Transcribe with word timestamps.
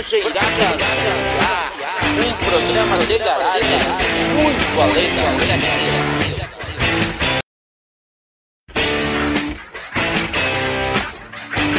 Brajeirada 0.00 0.40
um 2.16 2.32
programa 2.42 2.96
de 3.04 3.18
garagem 3.18 3.78
muito 4.32 4.80
além 4.80 5.14
da 5.14 5.24
técnica. 5.36 6.48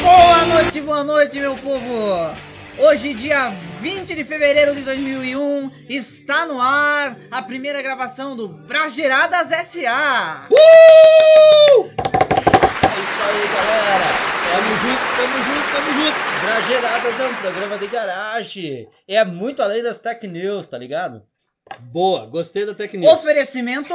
Boa 0.04 0.46
noite, 0.46 0.82
boa 0.82 1.04
noite, 1.04 1.40
meu 1.40 1.56
povo! 1.56 2.36
Hoje, 2.78 3.16
dia 3.16 3.50
20 3.82 4.16
de 4.16 4.24
fevereiro 4.24 4.76
de 4.76 4.82
2001, 4.84 5.72
está 5.90 6.46
no 6.46 6.62
ar 6.62 7.18
a 7.32 7.42
primeira 7.42 7.82
gravação 7.82 8.36
do 8.36 8.48
Brageradas 8.48 9.52
S.A. 9.52 10.48
É 12.92 13.00
isso 13.00 13.22
aí, 13.24 13.48
galera. 13.48 14.20
Tamo 14.44 14.76
junto, 14.78 15.10
tamo 15.16 15.44
junto, 15.44 15.70
tamo 15.70 15.94
junto. 15.94 16.18
Brageradas 16.42 17.20
é 17.20 17.28
um 17.28 17.36
programa 17.36 17.78
de 17.78 17.88
garagem. 17.88 18.88
É 19.08 19.24
muito 19.24 19.62
além 19.62 19.82
das 19.82 20.00
tech 20.00 20.28
news, 20.28 20.68
tá 20.68 20.78
ligado? 20.78 21.24
Boa, 21.80 22.26
gostei 22.26 22.66
da 22.66 22.74
técnica. 22.74 23.14
Oferecimento. 23.14 23.94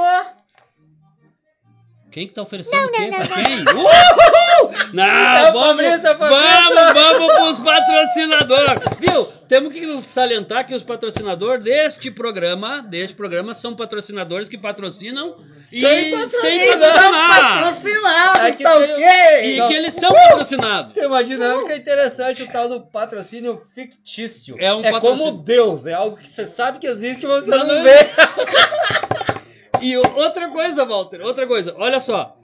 Quem 2.11 2.27
que 2.27 2.33
tá 2.33 2.43
oferecendo 2.43 2.87
o 2.87 2.93
quê? 2.93 3.11
Pra 3.11 3.27
quem? 3.45 3.59
Uhul! 3.61 4.71
Não, 4.95 5.05
É 5.05 5.51
o 5.51 5.53
vamos, 5.53 5.85
vamos, 6.03 6.93
vamos 6.95 7.33
pros 7.35 7.59
patrocinadores. 7.59 8.83
Viu? 8.99 9.29
Temos 9.49 9.73
que 9.73 10.03
salientar 10.09 10.67
que 10.67 10.75
os 10.75 10.83
patrocinadores 10.83 11.63
deste 11.63 12.11
programa, 12.11 12.81
deste 12.83 13.15
programa, 13.15 13.55
são 13.55 13.77
patrocinadores 13.77 14.49
que 14.49 14.59
patrocinam 14.59 15.37
e 15.73 15.81
Sem 15.81 16.11
patrocinar. 16.11 16.41
sem 16.51 16.79
patrocinar. 16.81 17.63
Patrocinados, 17.63 18.41
É 18.41 18.53
tá 18.65 18.81
tem- 18.81 18.93
ok? 18.93 19.55
E 19.55 19.57
Não. 19.59 19.69
que 19.69 19.75
eles 19.75 19.95
são 19.95 20.13
patrocinados. 20.13 20.93
Tem 20.95 21.07
uma 21.07 21.23
dinâmica 21.23 21.77
interessante, 21.77 22.43
o 22.43 22.47
tal 22.51 22.69
do 22.69 22.81
patrocínio 22.81 23.61
fictício. 23.75 24.57
É 24.59 24.75
um 24.75 24.85
é 24.85 24.91
patrocínio- 24.91 25.25
como 25.27 25.39
Deus, 25.43 25.87
é 25.87 25.93
algo 25.95 26.17
que 26.17 26.29
você 26.29 26.45
sabe 26.47 26.79
que 26.81 26.87
existe, 26.87 27.25
mas 27.27 27.45
você 27.45 27.51
Não, 27.53 27.59
não, 27.67 27.75
não 27.77 27.83
vê. 27.85 27.91
E 29.83 29.97
outra 29.97 30.49
coisa, 30.49 30.85
Walter, 30.87 31.21
outra 31.21 31.47
coisa, 31.47 31.75
olha 31.77 32.01
só. 32.01 32.35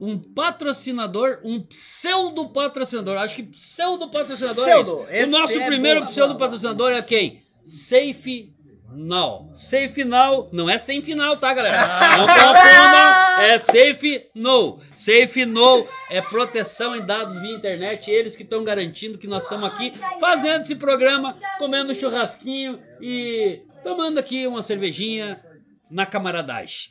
Um 0.00 0.18
patrocinador, 0.18 1.40
um 1.44 1.60
pseudo 1.60 2.48
patrocinador, 2.48 3.18
acho 3.18 3.36
que 3.36 3.42
pseudo 3.42 4.08
patrocinador 4.10 4.64
Pseudo, 4.64 4.92
é 5.00 5.02
isso. 5.02 5.12
esse 5.12 5.28
O 5.34 5.38
nosso 5.38 5.58
é 5.58 5.66
primeiro 5.66 6.00
boa, 6.00 6.10
pseudo 6.10 6.36
patrocinador 6.36 6.92
é 6.92 7.02
quem? 7.02 7.42
Safe 7.64 8.54
Now. 8.92 9.50
Safe 9.52 10.04
Now 10.04 10.48
não 10.52 10.70
é 10.70 10.78
sem 10.78 11.02
final, 11.02 11.36
tá, 11.36 11.52
galera? 11.52 11.76
Não 12.16 12.26
confundam, 12.26 13.42
é 13.42 13.58
Safe 13.58 14.30
No. 14.34 14.80
Safe 14.94 15.44
No 15.44 15.86
é 16.08 16.22
proteção 16.22 16.94
em 16.94 17.04
dados 17.04 17.38
via 17.40 17.54
internet. 17.54 18.10
Eles 18.10 18.36
que 18.36 18.44
estão 18.44 18.62
garantindo 18.62 19.18
que 19.18 19.26
nós 19.26 19.42
estamos 19.42 19.68
aqui 19.68 19.92
fazendo 20.20 20.62
esse 20.62 20.76
programa, 20.76 21.36
comendo 21.58 21.94
churrasquinho 21.94 22.80
e 23.00 23.60
tomando 23.82 24.18
aqui 24.18 24.46
uma 24.46 24.62
cervejinha 24.62 25.38
na 25.90 26.06
camaradagem. 26.06 26.90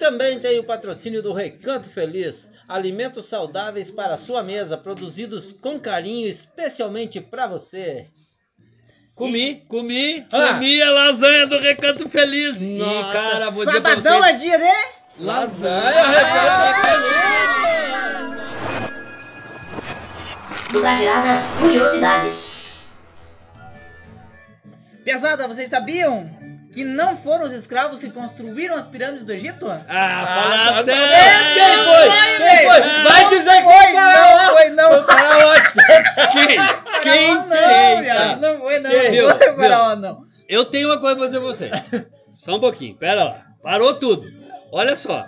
Também 0.00 0.40
tem 0.40 0.58
o 0.58 0.64
patrocínio 0.64 1.22
do 1.22 1.34
Recanto 1.34 1.86
Feliz, 1.86 2.50
alimentos 2.66 3.26
saudáveis 3.26 3.90
para 3.90 4.14
a 4.14 4.16
sua 4.16 4.42
mesa, 4.42 4.78
produzidos 4.78 5.52
com 5.52 5.78
carinho 5.78 6.26
especialmente 6.26 7.20
para 7.20 7.46
você. 7.46 8.06
Comi, 9.14 9.56
comi, 9.68 10.26
Ah. 10.32 10.54
comi 10.54 10.80
a 10.80 10.90
lasanha 10.90 11.46
do 11.46 11.58
Recanto 11.58 12.08
Feliz. 12.08 12.62
Nossa, 12.62 13.10
e, 13.10 13.12
cara, 13.12 13.50
vou 13.50 13.66
dizer 13.66 13.76
Sabadão 13.76 14.24
é 14.24 14.28
vocês... 14.28 14.42
dia 14.42 14.58
de. 14.58 15.22
Lasanha, 15.22 16.08
Recanto 16.08 16.80
Feliz! 20.72 21.50
Curiosidades. 21.60 22.88
Pesada, 25.04 25.46
vocês 25.46 25.68
sabiam 25.68 26.39
que 26.72 26.84
não 26.84 27.16
foram 27.16 27.44
os 27.44 27.52
escravos 27.52 28.00
que 28.00 28.10
construíram 28.10 28.76
as 28.76 28.86
pirâmides 28.86 29.24
do 29.24 29.32
Egito? 29.32 29.66
Ah, 29.68 29.80
Ah, 29.88 30.26
fala 30.26 30.84
sério! 30.84 31.54
Quem 31.54 31.76
foi? 31.84 32.48
Quem 32.48 32.70
foi? 32.70 32.80
velho. 32.80 33.04
Vai 33.04 33.28
dizer 33.28 33.56
que 33.56 33.62
foi, 33.62 33.92
não 33.92 34.38
foi, 34.52 34.70
não. 34.70 34.90
Foi 34.90 36.30
Quem? 36.32 36.46
Quem 37.02 37.34
não, 37.34 38.02
viado, 38.02 38.40
não 38.40 38.58
foi, 38.58 38.78
não. 38.80 38.90
Não 38.90 39.36
foi 39.36 39.54
faraó, 39.54 39.96
não. 39.96 40.24
Eu 40.48 40.64
tenho 40.64 40.88
uma 40.88 40.98
coisa 40.98 41.16
pra 41.16 41.26
dizer 41.26 41.38
pra 41.38 41.46
vocês. 41.48 41.72
Só 42.38 42.56
um 42.56 42.60
pouquinho, 42.60 42.96
pera 42.96 43.24
lá. 43.24 43.42
Parou 43.62 43.94
tudo. 43.94 44.26
Olha 44.72 44.96
só. 44.96 45.26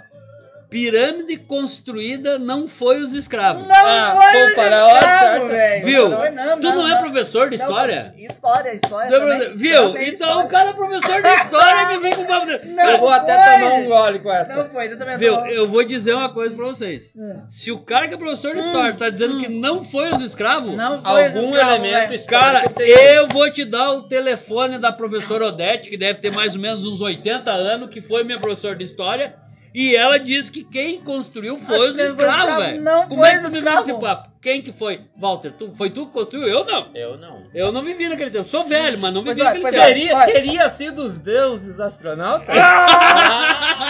Pirâmide 0.73 1.37
construída 1.37 2.39
não 2.39 2.67
foi 2.67 3.03
os 3.03 3.13
escravos. 3.13 3.69
Não 3.69 3.77
Ah, 3.77 4.19
foi 4.33 4.43
os 4.43 4.49
escravos, 4.51 4.99
certo? 5.21 5.47
velho. 5.49 5.85
Viu? 5.87 6.09
Não 6.09 6.33
não, 6.33 6.61
tu 6.61 6.69
não, 6.75 6.89
é 6.89 6.99
professor 7.03 7.51
de 7.51 7.59
Não, 7.59 7.67
história? 7.67 8.15
História, 8.17 8.75
história. 8.75 9.07
É 9.07 9.21
também, 9.21 9.55
Viu? 9.57 9.83
também 9.93 10.09
Então 10.09 10.29
história. 10.29 10.45
o 10.45 10.49
cara 10.49 10.71
é 10.71 10.73
professor 10.73 11.23
de 11.23 11.29
história 11.29 11.87
que 11.89 11.99
vem 11.99 12.13
com 12.15 12.25
papo. 12.25 12.47
de- 12.47 12.67
Não 12.73 12.85
Eu 12.91 12.99
vou 12.99 13.09
até 13.11 13.35
foi. 13.35 13.53
tomar 13.61 13.75
um 13.75 13.85
gole 13.87 14.19
com 14.21 14.33
essa. 14.33 14.55
Não 14.57 14.71
foi, 14.71 14.87
exatamente. 14.87 15.19
Viu? 15.19 15.33
não. 15.33 15.47
Eu 15.47 15.69
vou 15.69 15.85
dizer 15.85 16.15
uma 16.15 16.31
coisa 16.33 16.55
pra 16.55 16.65
vocês. 16.65 17.13
Hum. 17.17 17.43
Se 17.49 17.71
o 17.71 17.79
cara 17.79 18.09
que 18.09 18.15
é 18.15 18.17
professor 18.17 18.55
de 18.55 18.61
história 18.61 18.95
tá 18.95 19.11
dizendo 19.11 19.39
que 19.41 19.49
não 19.49 19.85
foi 19.85 20.11
os 20.13 20.23
escravos, 20.23 20.75
Não 20.75 21.03
foi 21.03 21.29
os 21.29 21.37
Algum 21.37 21.51
escravos, 21.51 21.77
elemento 21.79 22.27
Cara, 22.27 22.69
tem. 22.71 22.89
eu 22.89 23.29
vou 23.29 23.51
te 23.51 23.65
dar 23.65 23.93
o 23.93 24.03
telefone 24.05 24.79
da 24.79 24.91
professora 24.91 25.47
Odete, 25.47 25.91
que 25.91 25.97
deve 25.99 26.19
ter 26.21 26.33
mais 26.33 26.55
ou 26.55 26.61
menos 26.61 26.87
uns 26.87 27.01
80 27.01 27.51
anos, 27.51 27.91
que 27.91 28.01
foi 28.01 28.25
minha 28.25 28.41
professora 28.41 28.75
de 28.75 28.85
história. 28.85 29.35
E 29.75 29.97
ela 29.97 30.19
disse 30.19 30.51
que 30.53 30.63
quem 30.65 31.01
construiu 31.01 31.57
foi 31.57 31.91
os 31.91 31.99
escravos, 31.99 32.39
escravo, 32.43 32.61
velho. 32.61 32.83
não 32.83 33.09
Como 33.09 33.21
foi 33.21 33.31
é 33.31 33.37
que 33.39 33.45
tu 33.45 33.51
me 33.51 33.59
escravos. 33.59 33.89
esse 33.89 33.99
papo? 34.01 34.31
Quem 34.43 34.61
que 34.61 34.73
foi? 34.73 35.01
Walter, 35.17 35.53
tu, 35.53 35.73
foi 35.75 35.89
tu 35.91 36.07
que 36.07 36.13
construiu? 36.13 36.47
Eu 36.47 36.65
não. 36.65 36.91
Eu 36.95 37.17
não. 37.17 37.43
Eu 37.55 37.73
não 37.73 37.83
vivi 37.83 38.09
naquele 38.09 38.31
tempo. 38.31 38.47
Sou 38.49 38.65
velho, 38.65 38.99
mas 38.99 39.15
não 39.15 39.23
vivi 39.23 39.43
naquele 39.43 39.63
pois 39.63 39.73
tempo. 39.75 39.85
olha. 39.85 39.95
Teria, 39.95 40.17
olha. 40.17 40.33
teria 40.33 40.69
sido 40.71 41.03
os 41.03 41.17
deuses 41.17 41.81
astronautas? 41.81 42.55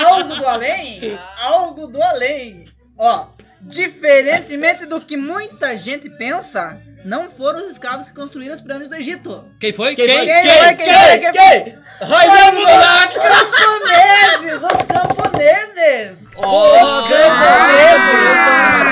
Algo 0.06 0.34
do 0.37 0.47
além? 0.47 1.19
Algo 1.43 1.87
do 1.87 2.03
além. 2.03 2.64
Ó, 2.99 3.26
diferentemente 3.62 4.87
do 4.87 5.00
que 5.00 5.16
muita 5.16 5.76
gente 5.76 6.09
pensa, 6.10 6.78
não 7.04 7.31
foram 7.31 7.60
os 7.60 7.72
escravos 7.72 8.09
que 8.09 8.14
construíram 8.14 8.54
as 8.54 8.60
pirâmides 8.60 8.88
do 8.91 8.94
Egito. 8.97 9.44
Quem 9.59 9.72
foi? 9.72 9.97
Quem 9.97 10.06
Quem? 10.06 10.16
foi? 10.19 10.26
Quem 10.26 10.43
Quem? 10.43 10.53
foi? 10.59 10.75
Quem 10.76 10.87
foi? 10.87 11.19
Quem 11.19 11.32
Quem? 11.32 11.64
Quem? 11.64 11.78
Raimundo 12.09 12.66
Donato! 12.66 13.20
Camponeses! 13.20 14.62
Os 14.62 14.87
camponeses! 15.42 16.28
Os 16.36 17.03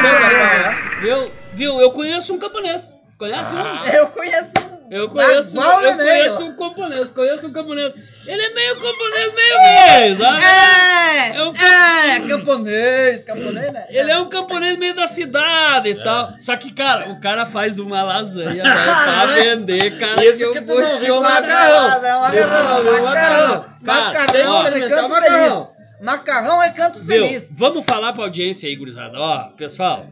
camponeses! 0.01 1.01
Viu? 1.01 1.31
Viu? 1.55 1.81
Eu 1.81 1.91
conheço 1.93 2.35
um 2.35 2.39
camponês. 2.39 3.01
Conhece 3.19 3.55
Ah. 3.57 3.83
um? 3.85 3.89
Eu 3.89 4.07
conheço 4.09 4.53
um. 4.59 4.71
Eu 4.91 5.09
conheço, 5.09 5.57
eu 5.57 5.63
e 5.93 5.95
meio. 5.95 5.99
conheço 5.99 6.45
um 6.45 6.57
camponês, 6.57 7.13
conheço 7.13 7.47
um 7.47 7.53
camponês. 7.53 7.93
Ele 8.27 8.43
é 8.43 8.51
meio 8.55 8.75
camponês, 8.75 9.35
meio 9.35 9.57
meio, 9.61 10.19
sabe? 10.19 10.43
É! 10.43 11.37
É 11.37 11.43
um 11.45 11.55
É! 11.55 12.21
Camponês! 12.29 13.23
Camponês, 13.23 13.73
né? 13.73 13.85
Ele 13.89 14.11
é 14.11 14.19
um 14.19 14.29
camponês 14.29 14.77
meio 14.79 14.95
da 14.97 15.07
cidade 15.07 15.91
e 15.91 15.95
tal. 16.03 16.33
Só 16.41 16.57
que, 16.57 16.73
cara, 16.73 17.09
o 17.11 17.21
cara 17.21 17.47
faz 17.47 17.79
uma 17.79 18.03
lasanha 18.03 18.65
velho, 18.65 18.65
pra 18.85 19.27
vender, 19.27 19.97
cara. 19.99 20.25
Isso 20.25 20.43
eu 20.43 20.53
que 20.55 20.61
tu 20.63 20.75
não 20.81 20.99
viu 20.99 21.19
o 21.19 21.23
falar. 21.23 21.41
macarrão. 21.43 22.05
É 22.05 22.17
um 22.17 22.35
Isso 22.41 22.49
que 22.49 22.57
tu 22.57 22.65
não 22.65 22.83
viu 22.83 22.97
o 22.99 23.03
macarrão. 23.05 23.65
Macarrão 23.83 24.67
é 24.67 24.69
experimentar 24.71 25.05
o 25.05 25.09
macarrão. 25.09 25.67
Macarrão 26.03 26.63
é 26.63 26.71
canto 26.71 27.01
Viu? 27.01 27.27
feliz. 27.27 27.59
Vamos 27.59 27.85
falar 27.85 28.13
pra 28.13 28.25
audiência 28.25 28.69
aí, 28.69 28.77
gurizada. 28.77 29.19
Ó, 29.19 29.45
pessoal, 29.51 30.07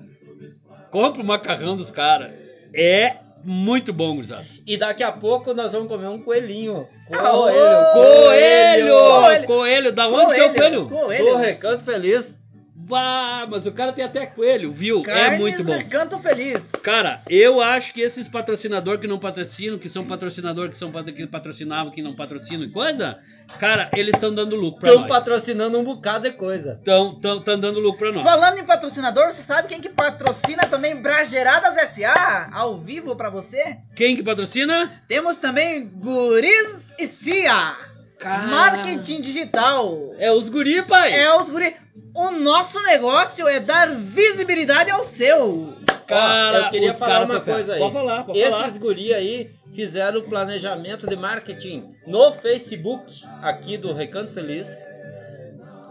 compra 0.91 1.22
o 1.22 1.25
macarrão 1.25 1.76
dos 1.76 1.91
caras. 1.91 2.31
É 2.75 3.16
muito 3.44 3.93
bom, 3.93 4.15
gurizada. 4.15 4.44
E 4.66 4.77
daqui 4.77 5.03
a 5.03 5.12
pouco 5.12 5.54
nós 5.54 5.72
vamos 5.72 5.88
comer 5.88 6.09
um 6.09 6.21
coelhinho. 6.21 6.87
Ah, 7.10 7.31
Coelho! 7.31 8.94
Coelho. 8.94 9.47
Coelho! 9.47 9.93
Da 9.93 10.09
onde 10.09 10.34
que 10.34 10.41
é 10.41 10.44
o 10.47 10.54
coelho? 10.54 10.81
Do 10.82 10.88
Coelho. 10.88 11.37
Recanto 11.38 11.84
Feliz. 11.84 12.38
Bah, 12.81 13.44
mas 13.50 13.66
o 13.66 13.72
cara 13.72 13.93
tem 13.93 14.05
até 14.05 14.25
coelho, 14.25 14.71
viu? 14.72 15.00
é 15.00 15.03
Carnes 15.03 15.41
muito 15.41 15.65
bom. 15.65 15.78
Canto 15.91 16.19
feliz. 16.21 16.71
Cara, 16.83 17.21
eu 17.28 17.61
acho 17.61 17.93
que 17.93 18.00
esses 18.00 18.28
patrocinadores 18.28 19.01
que 19.01 19.09
não 19.09 19.19
patrocinam, 19.19 19.78
que 19.78 19.89
são 19.89 20.07
patrocinadores 20.07 20.71
que 20.71 20.78
são 20.78 20.92
que 20.92 21.27
patrocinavam, 21.27 21.92
que 21.92 22.01
não 22.01 22.15
patrocinam 22.15 22.63
e 22.63 22.71
coisa, 22.71 23.19
cara, 23.59 23.91
eles 23.95 24.15
estão 24.15 24.33
dando 24.33 24.54
lucro 24.54 24.80
pra 24.80 24.91
Estão 24.91 25.03
nós. 25.03 25.10
patrocinando 25.10 25.77
um 25.77 25.83
bocado 25.83 26.30
de 26.30 26.36
coisa. 26.36 26.75
Estão 26.78 27.15
tão, 27.16 27.42
tão 27.42 27.59
dando 27.59 27.80
lucro 27.80 27.98
pra 27.98 28.13
nós. 28.13 28.22
Falando 28.22 28.59
em 28.59 28.65
patrocinador, 28.65 29.27
você 29.33 29.42
sabe 29.42 29.66
quem 29.69 29.81
que 29.81 29.89
patrocina 29.89 30.63
também 30.65 31.03
Brageradas 31.03 31.74
SA 31.91 32.48
ao 32.53 32.78
vivo 32.78 33.16
pra 33.16 33.28
você? 33.28 33.78
Quem 33.97 34.15
que 34.15 34.22
patrocina? 34.22 34.89
Temos 35.09 35.41
também 35.41 35.84
Guris 35.84 36.95
e 36.98 37.07
CIA. 37.07 37.77
Cara. 38.19 38.47
Marketing 38.48 39.21
digital. 39.21 40.13
É 40.19 40.33
os 40.33 40.48
guri, 40.48 40.83
pai. 40.83 41.13
É 41.13 41.33
os 41.36 41.48
guri. 41.48 41.74
O 42.15 42.30
nosso 42.30 42.83
negócio 42.83 43.47
é 43.47 43.60
dar 43.60 43.95
visibilidade 43.95 44.91
ao 44.91 45.03
seu. 45.03 45.74
Cara, 46.06 46.59
Ó, 46.59 46.60
eu 46.65 46.71
queria 46.71 46.95
falar 46.95 47.24
uma 47.24 47.41
coisa 47.41 47.74
aí. 47.74 47.78
Pode 47.78 47.92
falar, 47.92 48.24
pode 48.24 48.39
Esses 48.39 48.50
falar. 48.50 48.78
guri 48.78 49.12
aí 49.12 49.50
fizeram 49.74 50.21
o 50.21 50.22
planejamento 50.22 51.06
de 51.06 51.15
marketing 51.16 51.95
no 52.06 52.33
Facebook 52.33 53.12
aqui 53.42 53.77
do 53.77 53.92
Recanto 53.92 54.33
Feliz. 54.33 54.87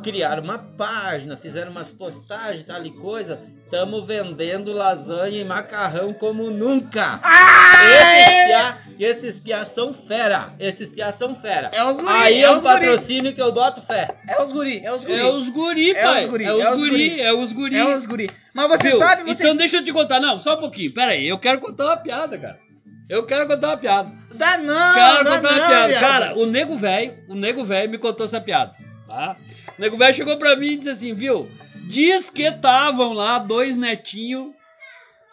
Criaram 0.04 0.44
uma 0.44 0.58
página, 0.58 1.36
fizeram 1.38 1.72
umas 1.72 1.92
postagens, 1.92 2.64
tal 2.66 2.86
e 2.86 2.92
coisa. 2.92 3.40
Tamo 3.70 4.06
vendendo 4.06 4.72
lasanha 4.72 5.42
e 5.42 5.44
macarrão 5.44 6.14
como 6.14 6.50
nunca. 6.50 7.20
Esses 7.90 8.48
piá, 8.48 8.78
esses 9.00 9.40
piá 9.40 9.66
são 9.66 9.94
fera. 9.94 10.54
Esses 10.58 10.90
piá 10.90 11.12
são 11.12 11.36
fera. 11.36 11.70
É 11.74 11.84
os 11.84 11.98
guri, 11.98 12.08
Aí 12.08 12.36
é 12.38 12.42
é 12.44 12.52
um 12.52 12.62
patrocínio 12.62 13.34
que 13.34 13.42
eu 13.42 13.52
boto 13.52 13.82
fé. 13.82 14.16
É 14.26 14.42
os 14.42 14.52
guri, 14.52 14.80
é 14.86 14.94
os 14.94 15.04
guri. 15.04 15.20
É 15.20 15.26
os 15.26 15.50
guri, 15.50 15.92
É 15.92 16.02
pai. 16.04 16.24
os 16.26 16.30
guri, 16.32 16.46
é 16.46 16.54
os 16.54 16.62
é 16.64 16.72
os 16.72 16.78
guri, 16.80 16.90
guri. 16.92 17.22
é 17.22 17.34
os 17.34 17.52
guri. 17.54 17.76
É 17.78 17.86
os 17.96 18.06
guri. 18.06 18.32
Mas 18.54 18.68
você 18.70 18.90
Viu? 18.90 19.00
sabe, 19.00 19.24
você... 19.24 19.44
Então 19.44 19.56
deixa 19.58 19.78
eu 19.78 19.84
te 19.84 19.92
contar. 19.92 20.20
Não, 20.22 20.40
só 20.40 20.56
um 20.56 20.60
pouquinho. 20.60 20.94
Pera 20.94 21.12
aí, 21.12 21.28
eu 21.28 21.38
quero 21.38 21.60
contar 21.60 21.86
uma 21.88 21.98
piada, 21.98 22.38
cara. 22.38 22.60
Eu 23.10 23.26
quero 23.26 23.48
contar 23.48 23.68
uma 23.68 23.78
piada. 23.78 24.12
Dá 24.34 24.58
não, 24.58 24.94
Quero 24.94 25.24
dá 25.26 25.36
contar 25.36 25.50
uma 25.52 25.60
não, 25.60 25.68
piada. 25.68 25.88
viado. 25.88 26.00
Cara, 26.02 26.38
o 26.38 26.46
nego 26.46 26.78
velho, 26.78 27.14
o 27.28 27.36
nego 27.36 27.64
velho 27.64 27.90
me 27.90 27.98
contou 27.98 28.26
essa 28.26 28.40
piada, 28.40 28.74
tá? 29.08 29.36
O 29.78 29.82
nego 29.82 29.98
velho 29.98 30.16
chegou 30.16 30.38
pra 30.38 30.56
mim 30.56 30.72
e 30.72 30.78
disse 30.78 30.90
assim, 30.90 31.14
viu? 31.14 31.50
Diz 31.88 32.30
que 32.30 32.44
estavam 32.44 33.14
lá 33.14 33.40
dois 33.40 33.78
netinhos, 33.78 34.52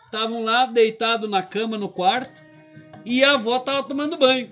estavam 0.05 0.45
lá 0.45 0.67
deitados 0.67 1.29
na 1.29 1.43
cama 1.43 1.79
no 1.79 1.89
quarto 1.89 2.43
e 3.05 3.25
a 3.25 3.33
avó 3.33 3.59
tava 3.59 3.83
tomando 3.83 4.17
banho. 4.17 4.51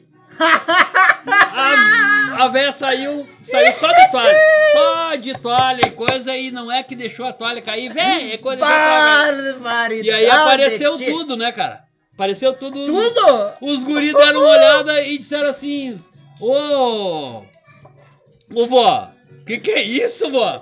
A, 1.27 2.45
a 2.45 2.49
véia 2.49 2.73
saiu, 2.73 3.29
saiu 3.45 3.73
só 3.75 3.93
de 3.93 4.11
toalha, 4.11 4.39
só 4.73 5.15
de 5.17 5.35
toalha 5.39 5.87
e 5.87 5.91
coisa 5.91 6.37
e 6.37 6.51
não 6.51 6.73
é 6.73 6.83
que 6.83 6.97
deixou 6.97 7.27
a 7.27 7.33
toalha 7.33 7.61
cair, 7.61 7.93
véi, 7.93 8.33
é 8.33 8.39
coisa 8.39 8.61
Barbaridade. 8.61 10.09
E 10.09 10.11
aí 10.11 10.31
apareceu 10.31 10.97
tudo, 10.97 11.37
né, 11.37 11.53
cara? 11.53 11.85
Apareceu 12.15 12.55
tudo. 12.55 12.87
Tudo? 12.87 13.53
Os 13.61 13.85
guris 13.85 14.15
deram 14.15 14.41
uma 14.41 14.51
olhada 14.51 15.03
e 15.03 15.19
disseram 15.19 15.51
assim: 15.51 15.95
Ô. 16.41 17.43
Ô 18.55 18.67
vó, 18.67 19.12
que 19.47 19.59
que 19.59 19.71
é 19.71 19.83
isso, 19.83 20.31
vó? 20.31 20.61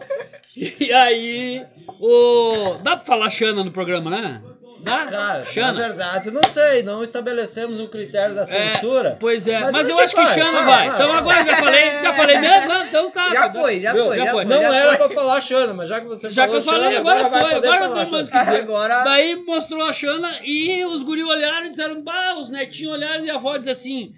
E 0.56 0.92
aí, 0.92 1.64
o. 2.00 2.74
Dá 2.82 2.96
pra 2.96 3.04
falar 3.06 3.30
Xana 3.30 3.62
no 3.64 3.70
programa, 3.70 4.10
né? 4.10 4.42
Dá? 4.80 5.04
Cara, 5.04 5.38
na 5.40 5.44
Xana. 5.44 5.72
verdade, 5.74 6.30
não 6.30 6.42
sei, 6.42 6.82
não 6.82 7.04
estabelecemos 7.04 7.78
o 7.80 7.88
critério 7.88 8.34
da 8.34 8.40
É, 8.42 8.44
censura. 8.46 9.14
pois 9.20 9.46
é, 9.46 9.60
mas, 9.60 9.72
Mas 9.72 9.88
eu 9.90 9.98
acho 9.98 10.14
que 10.14 10.22
vai, 10.22 10.32
Xana 10.34 10.52
vai, 10.52 10.64
vai. 10.64 10.88
vai, 10.88 10.96
Então 10.96 11.12
agora 11.12 11.44
já 11.44 11.56
falei, 11.56 11.90
já 12.02 12.12
falei 12.14 12.38
mesmo? 12.38 12.66
Não, 12.72 12.84
então 12.86 13.10
tá. 13.10 13.30
Já 13.30 13.48
tá. 13.50 13.60
foi, 13.60 13.80
já 13.80 13.92
Viu? 13.92 14.06
foi, 14.06 14.16
Já 14.16 14.24
já 14.24 14.30
foi. 14.32 14.46
foi. 14.46 14.54
Não 14.54 14.62
já 14.62 14.74
era 14.76 14.96
foi. 14.96 15.06
pra 15.08 15.14
falar 15.14 15.40
Xana, 15.42 15.74
mas 15.74 15.88
já 15.90 16.00
que 16.00 16.06
você 16.06 16.30
Já 16.30 16.48
que 16.48 16.48
falou 16.48 16.56
eu 16.60 16.62
falei, 16.62 16.82
Xana, 16.96 16.98
agora, 17.00 17.28
vai 17.28 17.40
foi, 17.42 17.50
poder 17.56 17.68
agora 17.68 17.88
não 17.88 17.94
tem 18.02 18.10
mais 18.10 18.28
o 18.28 18.32
que 18.32 18.38
dizer. 18.38 18.56
Agora- 18.56 19.04
Daí 19.04 19.36
mostrou 19.44 19.82
a 19.84 19.92
Xana 19.92 20.34
e 20.44 20.84
os 20.86 21.02
guri 21.02 21.22
olharam 21.24 21.66
e 21.66 21.68
disseram, 21.68 22.00
bah, 22.02 22.36
os 22.38 22.48
netinhos 22.50 22.92
olharam 22.94 23.22
e 23.24 23.30
a 23.30 23.34
avó 23.34 23.58
diz 23.58 23.68
assim, 23.68 24.14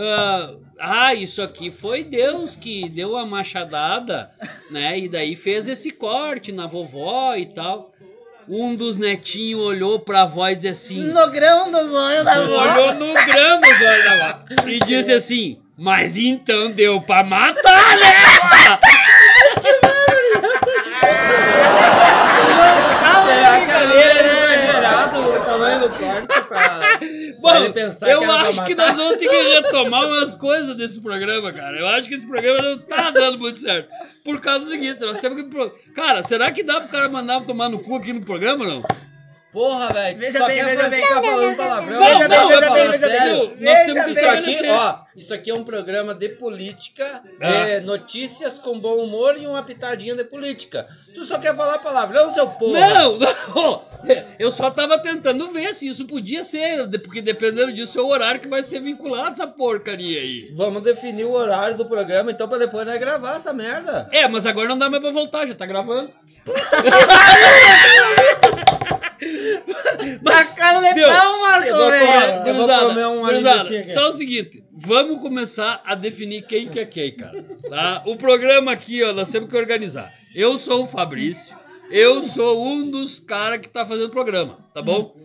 ah, 0.00 0.50
ah, 0.78 1.14
isso 1.14 1.42
aqui 1.42 1.70
foi 1.70 2.02
Deus 2.02 2.56
que 2.56 2.88
deu 2.88 3.16
a 3.16 3.26
machadada, 3.26 4.30
né, 4.70 4.98
e 4.98 5.08
daí 5.08 5.36
fez 5.36 5.68
esse 5.68 5.90
corte 5.90 6.50
na 6.52 6.66
vovó 6.66 7.34
e 7.36 7.46
tal. 7.46 7.92
Um 8.48 8.74
dos 8.74 8.96
netinhos 8.96 9.60
olhou 9.60 10.00
pra 10.00 10.22
avó 10.22 10.48
e 10.48 10.56
disse 10.56 10.68
assim, 10.68 11.02
No 11.04 11.30
grão 11.30 11.70
dos 11.70 11.92
olhos 11.94 12.24
da 12.24 12.32
avó. 12.32 12.62
olhou 12.62 12.94
no 12.94 13.14
grão 13.14 13.60
dos 13.60 13.80
olhos 13.80 14.04
da 14.04 14.26
avó 14.30 14.38
e 14.68 14.78
disse 14.80 15.12
assim, 15.12 15.60
mas 15.76 16.16
então 16.16 16.70
deu 16.72 17.00
pra 17.00 17.22
matar, 17.22 17.96
né? 17.98 18.80
Não 21.60 22.98
tá 22.98 23.20
uma 23.20 23.30
Será 23.30 23.52
que 23.52 23.66
brincadeira, 23.66 24.10
era 24.10 24.22
né? 24.22 24.54
exagerado 24.54 25.20
o 25.20 25.40
tamanho 25.44 25.80
do 25.80 25.88
corte 25.90 26.26
pra, 26.50 26.98
pra 26.98 26.98
Bom, 27.40 27.56
ele 27.56 27.72
pensar 27.72 28.10
eu 28.10 28.20
que 28.20 28.26
pra 28.26 28.40
acho 28.42 28.64
que 28.64 28.74
nós 28.74 28.96
vamos 28.96 29.16
ter 29.18 29.28
que 29.28 29.42
retomar 29.54 30.06
umas 30.06 30.34
coisas 30.34 30.74
desse 30.74 31.00
programa, 31.00 31.52
cara. 31.52 31.78
Eu 31.78 31.86
acho 31.86 32.08
que 32.08 32.14
esse 32.14 32.26
programa 32.26 32.60
não 32.60 32.78
tá 32.78 33.10
dando 33.10 33.38
muito 33.38 33.60
certo. 33.60 33.88
Por 34.24 34.40
causa 34.40 34.64
do 34.64 34.70
seguinte, 34.70 35.00
nós 35.00 35.18
temos 35.18 35.40
que. 35.40 35.92
Cara, 35.92 36.22
será 36.22 36.50
que 36.50 36.62
dá 36.62 36.80
pro 36.80 36.90
cara 36.90 37.08
mandar 37.08 37.40
tomar 37.42 37.68
no 37.68 37.78
cu 37.78 37.96
aqui 37.96 38.12
no 38.12 38.20
programa 38.20 38.64
ou 38.64 38.70
não? 38.70 38.82
Porra, 39.52 39.92
velho. 39.92 40.18
Veja 40.18 40.38
só 40.38 40.46
bem, 40.46 40.56
quer 40.56 40.64
veja 40.64 40.88
bem. 40.88 41.02
ficar 41.02 41.22
falando 41.22 41.56
palavrão. 41.56 42.00
Não, 42.00 42.18
quer 42.20 42.28
veja 42.28 42.70
bem, 42.70 42.90
veja 42.90 43.08
bem. 43.08 43.54
Nós 43.60 43.78
temos 43.84 44.04
que 44.04 44.10
Isso 44.10 44.28
aqui, 44.28 44.68
ó, 44.70 44.94
isso 45.16 45.34
aqui 45.34 45.50
é 45.50 45.54
um 45.54 45.64
programa 45.64 46.14
de 46.14 46.28
política, 46.28 47.22
Ah. 47.40 47.64
de 47.66 47.80
notícias 47.80 48.58
com 48.58 48.78
bom 48.78 48.96
humor 48.96 49.36
e 49.36 49.46
uma 49.46 49.62
pitadinha 49.64 50.14
de 50.14 50.22
política. 50.22 50.86
Tu 51.14 51.24
só 51.24 51.38
quer 51.38 51.56
falar 51.56 51.78
palavrão, 51.78 52.32
seu 52.32 52.46
porra? 52.46 52.78
Não, 52.78 53.18
não! 53.54 53.82
Eu 54.38 54.52
só 54.52 54.70
tava 54.70 54.98
tentando 55.00 55.50
ver 55.50 55.74
se 55.74 55.88
isso 55.88 56.06
podia 56.06 56.44
ser, 56.44 56.88
porque 57.00 57.20
dependendo 57.20 57.72
disso 57.72 57.98
é 57.98 58.02
o 58.02 58.06
horário 58.08 58.40
que 58.40 58.46
vai 58.48 58.62
ser 58.62 58.80
vinculado 58.80 59.32
essa 59.32 59.46
porcaria 59.48 60.20
aí. 60.20 60.52
Vamos 60.54 60.82
definir 60.82 61.24
o 61.24 61.32
horário 61.32 61.76
do 61.76 61.84
programa, 61.84 62.30
então, 62.30 62.48
pra 62.48 62.56
depois 62.58 62.86
nós 62.86 62.98
gravar 63.00 63.36
essa 63.36 63.52
merda. 63.52 64.08
É, 64.12 64.28
mas 64.28 64.46
agora 64.46 64.68
não 64.68 64.78
dá 64.78 64.88
mais 64.88 65.02
pra 65.02 65.10
voltar, 65.10 65.46
já 65.48 65.54
tá 65.54 65.66
gravando. 65.66 66.10
Tá 70.24 70.44
caletão, 70.56 71.42
Marco, 71.42 71.68
eu 71.68 71.76
vou 71.76 71.90
velho. 71.90 72.44
Gurizada, 72.44 73.08
um 73.08 73.20
gurizada, 73.22 73.84
só 73.84 74.10
o 74.10 74.12
seguinte, 74.12 74.64
vamos 74.72 75.20
começar 75.20 75.82
a 75.84 75.94
definir 75.94 76.42
quem 76.46 76.68
que 76.68 76.80
é 76.80 76.84
quem, 76.84 77.12
cara. 77.12 77.44
Tá? 77.68 78.02
O 78.06 78.16
programa 78.16 78.72
aqui, 78.72 79.02
ó, 79.02 79.12
nós 79.12 79.30
temos 79.30 79.50
que 79.50 79.56
organizar. 79.56 80.12
Eu 80.34 80.58
sou 80.58 80.84
o 80.84 80.86
Fabrício, 80.86 81.56
eu 81.90 82.22
sou 82.22 82.64
um 82.64 82.90
dos 82.90 83.20
caras 83.20 83.58
que 83.58 83.68
tá 83.68 83.84
fazendo 83.84 84.06
o 84.06 84.10
programa, 84.10 84.58
tá 84.72 84.80
bom? 84.80 85.16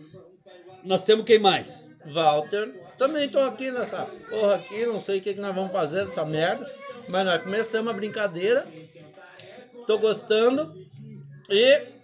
Nós 0.84 1.04
temos 1.04 1.24
quem 1.24 1.38
mais? 1.38 1.90
Walter, 2.12 2.72
também 2.98 3.28
tô 3.28 3.40
aqui 3.40 3.70
nessa 3.70 4.06
porra 4.30 4.54
aqui, 4.54 4.86
não 4.86 5.00
sei 5.00 5.18
o 5.18 5.22
que, 5.22 5.34
que 5.34 5.40
nós 5.40 5.54
vamos 5.54 5.72
fazer 5.72 6.06
dessa 6.06 6.24
merda, 6.24 6.70
mas 7.08 7.24
nós 7.24 7.42
começamos 7.42 7.90
a 7.90 7.96
brincadeira, 7.96 8.66
tô 9.86 9.98
gostando 9.98 10.74
e 11.48 11.95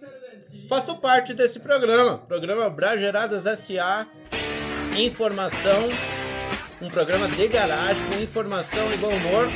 faço 0.67 0.95
parte 0.97 1.33
desse 1.33 1.59
programa, 1.59 2.17
programa 2.19 2.69
Brageradas 2.69 3.43
SA, 3.59 4.07
informação, 4.97 5.89
um 6.81 6.89
programa 6.89 7.27
de 7.27 7.47
garagem 7.47 8.05
com 8.07 8.17
informação 8.19 8.91
e 8.93 8.97
bom 8.97 9.09
humor, 9.15 9.47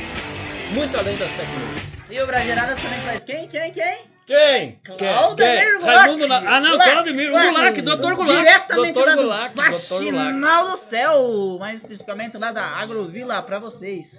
muito 0.72 0.96
além 0.96 1.16
das 1.16 1.30
tecnologias. 1.32 1.88
E 2.10 2.20
o 2.20 2.26
Brageradas 2.26 2.80
também 2.80 3.00
faz 3.02 3.24
quem? 3.24 3.46
Quem? 3.48 3.70
Quem? 3.70 3.98
Quem? 4.26 4.78
Claudemir? 4.98 5.78
Gulac. 5.78 5.96
Raimundo 5.98 6.28
Na- 6.28 6.36
Ah, 6.56 6.60
não. 6.60 6.78
Claudemir 6.78 7.30
Gulac, 7.30 7.80
Dr. 7.82 8.14
Gulac. 8.14 8.24
Diretamente 8.26 8.92
Dr. 9.00 9.06
lá 9.06 9.14
do 9.14 9.22
Gulac, 9.22 9.54
Dr. 9.54 9.62
Faxinal 9.62 10.70
do 10.70 10.76
Céu, 10.76 11.56
mais 11.58 11.78
especificamente 11.78 12.36
lá 12.36 12.52
da 12.52 12.64
Agrovila 12.64 13.40
pra 13.42 13.58
vocês. 13.58 14.18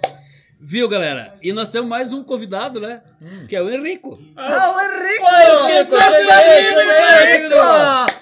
Viu, 0.62 0.88
galera? 0.90 1.34
E 1.42 1.52
nós 1.54 1.68
temos 1.68 1.88
mais 1.88 2.12
um 2.12 2.22
convidado, 2.22 2.78
né? 2.80 3.00
Que 3.48 3.56
é 3.56 3.62
o 3.62 3.70
Henrico. 3.70 4.18
Ah, 4.36 4.74
o 4.76 4.80
Henrico! 4.80 5.24
Oi, 5.24 5.72
Henrico, 5.72 5.96
Henrico! 6.80 7.54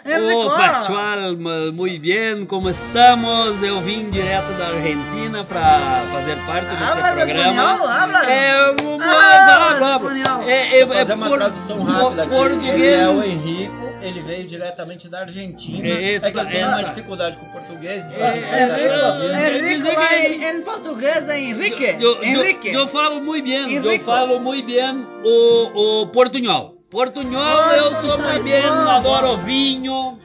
Henrico! 0.06 0.46
Oh, 0.46 0.50
pessoal, 0.56 1.36
muito 1.74 2.00
bem, 2.00 2.46
como 2.46 2.70
estamos? 2.70 3.60
Eu 3.62 3.80
vim 3.80 4.08
direto 4.10 4.52
da 4.56 4.68
Argentina 4.68 5.42
para 5.44 6.04
fazer 6.12 6.36
parte 6.46 6.66
desse 6.68 6.82
Hablas 6.84 7.14
programa. 7.14 7.50
espanhol? 7.50 7.86
Hablas? 7.88 8.28
É, 8.28 8.70
um- 8.82 8.98
Ah, 9.02 9.72
hablo, 9.72 9.84
hablo. 9.86 10.08
espanhol. 10.12 10.42
É, 10.48 10.78
é, 10.78 10.84
Vou 10.86 10.94
é 10.94 10.98
fazer 11.00 11.14
uma 11.14 11.28
por- 11.28 11.38
tradução 11.38 11.76
por- 11.78 11.86
rápida 11.92 12.22
aqui. 12.22 12.30
Português. 12.34 12.74
Ele 12.74 12.86
é 12.86 13.08
o 13.08 13.22
Henrico, 13.24 13.87
ele 14.00 14.22
veio 14.22 14.46
diretamente 14.46 15.08
da 15.08 15.20
Argentina. 15.20 15.86
É, 15.86 16.14
esta- 16.14 16.28
é 16.28 16.30
que 16.32 16.38
ele 16.38 16.50
tem 16.50 16.64
uma 16.64 16.82
dificuldade 16.84 17.36
com 17.38 17.46
o 17.46 17.48
português. 17.50 18.04
então 18.04 18.26
É, 18.26 18.38
é, 18.38 18.62
é, 18.62 19.56
Henrico 19.58 19.68
dizer 19.76 19.92
lá 19.96 20.08
que- 20.08 20.14
em, 20.14 20.44
em 20.44 20.62
português 20.62 21.28
é 21.28 21.40
Henrique. 21.40 21.84
Eu, 21.84 22.00
eu- 22.16 22.22
Henrique. 22.22 22.72
eu 22.72 22.86
falo 22.86 23.20
muito 23.22 23.44
bem, 23.44 23.54
eu 23.74 23.84
Henrico. 23.84 24.04
falo 24.04 24.38
muito 24.40 24.66
bem 24.66 25.06
o, 25.24 26.02
o 26.02 26.06
portunhol. 26.08 26.76
Portunhol, 26.90 27.70
eu 27.72 27.94
sou 28.00 28.18
muito 28.18 28.42
bem, 28.44 28.62
adoro 28.64 29.36
vinho. 29.38 30.18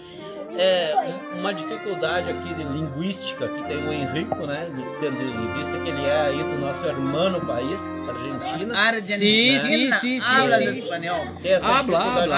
É 0.57 1.13
uma 1.39 1.53
dificuldade 1.53 2.29
aqui 2.29 2.53
de 2.53 2.63
linguística 2.63 3.47
que 3.47 3.63
tem 3.63 3.77
o 3.87 3.91
Henrico, 3.91 4.45
né? 4.45 4.67
Tendo 4.99 5.21
em 5.21 5.53
vista 5.57 5.77
que 5.79 5.89
ele 5.89 6.05
é 6.05 6.21
aí 6.27 6.37
do 6.37 6.57
nosso 6.59 6.85
irmão 6.85 7.39
país, 7.41 7.79
Argentina. 8.07 8.77
Argentina. 8.77 9.59
Sim, 9.59 9.59
sim, 9.59 9.91
sim, 9.91 10.19
sim, 10.19 10.51
sim. 10.51 10.79
espanhol. 10.79 11.25
Tem 11.41 11.53
essa 11.53 11.65
Habla, 11.67 11.99
habla, 11.99 12.35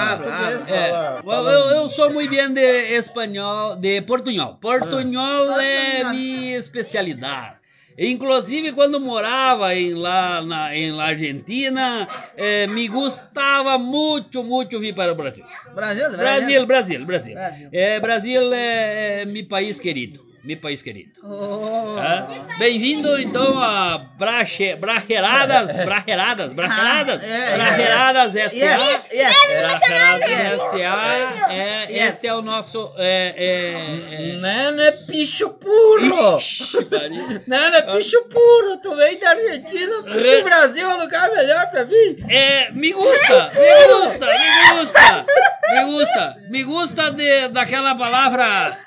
É, 0.70 1.18
eu, 1.20 1.24
fala- 1.24 1.52
eu- 1.52 1.66
eu 1.72 1.90
sou 1.90 2.10
muito 2.12 2.30
bem 2.30 2.54
de 2.54 2.62
espanhol, 2.96 3.76
de 3.76 4.02
portunhol. 4.02 4.56
Portunhol 4.62 5.52
Ah. 5.52 5.64
é 5.64 6.04
minha 6.06 6.58
especialidade. 6.58 7.58
Inclusive 7.98 8.74
quando 8.74 9.00
morava 9.00 9.74
em 9.74 9.94
lá 9.94 10.42
na 10.42 10.76
em 10.76 10.92
la 10.92 11.06
Argentina, 11.06 12.08
eh, 12.36 12.68
me 12.68 12.88
gostava 12.88 13.78
muito, 13.78 14.44
muito 14.44 14.80
vir 14.80 14.94
para 14.94 15.14
o 15.14 15.16
Brasil. 15.16 15.46
Brasil, 15.74 16.12
Brasil, 16.12 16.66
Brasil, 16.66 17.06
Brasil. 17.06 17.34
Brasil. 17.36 17.70
É, 17.72 18.00
Brasil 18.00 18.54
é, 18.54 19.22
é 19.22 19.26
meu 19.26 19.46
país 19.46 19.80
querido. 19.80 20.25
Meu 20.46 20.58
país 20.58 20.82
querido. 20.82 21.12
Oh. 21.24 21.98
Hã? 22.00 22.28
Bem-vindo 22.60 23.20
então 23.20 23.60
a 23.60 23.98
Brache, 23.98 24.76
Bracheradas, 24.76 25.76
Bracheradas, 25.84 26.54
Bracheradas, 26.54 27.20
Ah, 27.24 27.26
é, 27.26 27.56
Bracheradas 27.58 28.36
yes, 28.36 28.54
S.A. 28.54 28.66
yes, 28.66 29.06
yes. 29.12 29.36
Bracheradas. 29.62 30.30
S.A. 30.30 31.54
É, 31.54 31.76
Yes. 31.96 32.16
Esse 32.18 32.28
é 32.28 32.34
o 32.34 32.42
nosso. 32.42 32.92
É, 32.98 33.34
é, 33.38 34.32
é... 34.32 34.34
Não, 34.38 34.72
não 34.76 34.84
é 34.84 34.92
picho 34.92 35.50
puro! 35.50 36.38
Não 37.48 37.58
é 37.58 37.82
picho 37.98 38.22
puro! 38.26 38.78
Tu 38.82 38.96
veio 38.96 39.20
da 39.20 39.30
Argentina, 39.30 40.02
Re- 40.08 40.42
o 40.42 40.44
Brasil 40.44 40.90
é 40.90 40.96
um 40.96 41.00
lugar 41.02 41.32
melhor 41.32 41.70
pra 41.70 41.86
mim! 41.86 42.26
É, 42.30 42.72
me 42.72 42.92
gusta, 42.92 43.52
me 43.56 43.88
gusta, 43.94 44.26
me 44.28 44.80
gusta, 44.80 45.26
me 45.74 45.84
gusta, 45.86 46.38
me 46.50 46.64
gusta 46.64 47.12
de, 47.12 47.48
daquela 47.50 47.96
palavra? 47.96 48.78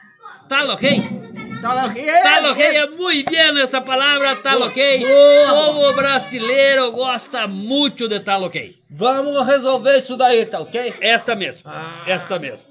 Tá 0.48 0.64
ok? 0.64 1.17
Tal 1.60 2.50
ok, 2.52 2.64
é 2.76 2.86
muito 2.86 3.30
bem 3.32 3.62
essa 3.62 3.80
palavra, 3.80 4.36
tal 4.36 4.62
ok. 4.62 5.00
Boa. 5.04 5.90
O 5.90 5.92
brasileiro 5.94 6.92
gosta 6.92 7.46
muito 7.46 8.08
de 8.08 8.20
tal 8.20 8.42
ok. 8.44 8.76
Vamos 8.90 9.46
resolver 9.46 9.98
isso 9.98 10.16
daí, 10.16 10.46
tá 10.46 10.60
ok? 10.60 10.94
Esta 11.00 11.34
mesmo, 11.34 11.70
Ah. 11.70 12.04
esta 12.06 12.38
mesmo. 12.38 12.66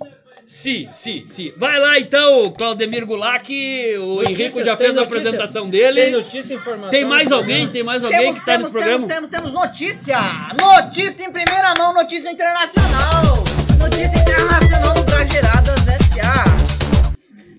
Sim, 0.46 0.88
sim, 0.94 1.26
sim. 1.28 1.52
Vai 1.58 1.78
lá 1.78 2.00
então, 2.00 2.50
Claudemir 2.58 3.06
Goulart, 3.06 3.50
o 3.50 4.24
Henrico 4.24 4.64
já 4.64 4.78
fez 4.78 4.92
a 4.92 5.02
notícia? 5.02 5.04
apresentação 5.04 5.70
dele. 5.70 6.04
Tem 6.04 6.12
notícia 6.12 6.54
informação. 6.54 6.90
Tem 6.90 7.04
mais 7.04 7.32
alguém? 7.34 7.68
Tem 7.68 7.84
mais 7.84 8.02
alguém 8.06 8.20
Temos, 8.22 8.40
que 8.40 8.46
tá 8.46 8.52
temos, 8.54 8.68
nesse 8.68 8.72
programa? 8.72 9.08
temos, 9.08 9.30
temos, 9.30 9.52
temos 9.52 9.68
notícia! 9.68 10.18
Notícia 10.58 11.26
em 11.26 11.32
primeira 11.34 11.74
mão, 11.76 11.94
notícia 11.94 12.32
internacional! 12.32 13.44
Notícia 13.78 14.20
internacional 14.22 14.94
do 14.94 15.04
Brageradas 15.04 15.88
S.A. 15.88 16.57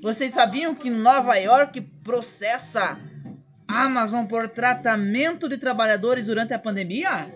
Vocês 0.09 0.33
sabiam 0.33 0.75
que 0.75 0.88
Nova 0.88 1.37
York 1.37 1.83
processa 2.03 2.99
Amazon 3.69 4.25
por 4.25 4.49
tratamento 4.49 5.50
de 5.50 5.59
trabalhadores 5.59 6.25
durante 6.25 6.55
a 6.55 6.59
pandemia? 6.59 7.27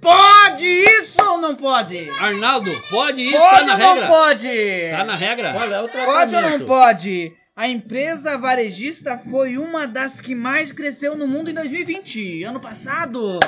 Pode 0.00 0.64
isso 0.64 1.20
ou 1.20 1.38
não 1.38 1.56
pode? 1.56 2.08
Arnaldo, 2.20 2.70
pode 2.88 3.20
isso? 3.22 3.36
pode 3.36 3.50
tá 3.50 3.64
na 3.66 3.72
ou 3.72 3.78
não 3.80 3.94
regra? 3.94 4.06
pode? 4.06 4.90
Tá 4.92 5.04
na 5.04 5.16
regra? 5.16 5.52
Qual 5.52 5.72
é 5.72 5.82
o 5.82 5.88
Pode 5.88 6.36
ou 6.36 6.40
não 6.40 6.48
tratamento? 6.48 6.66
pode? 6.66 7.32
A 7.56 7.68
empresa 7.68 8.38
varejista 8.38 9.18
foi 9.18 9.58
uma 9.58 9.84
das 9.84 10.20
que 10.20 10.36
mais 10.36 10.70
cresceu 10.70 11.16
no 11.16 11.26
mundo 11.26 11.50
em 11.50 11.54
2020, 11.54 12.44
ano 12.44 12.60
passado. 12.60 13.40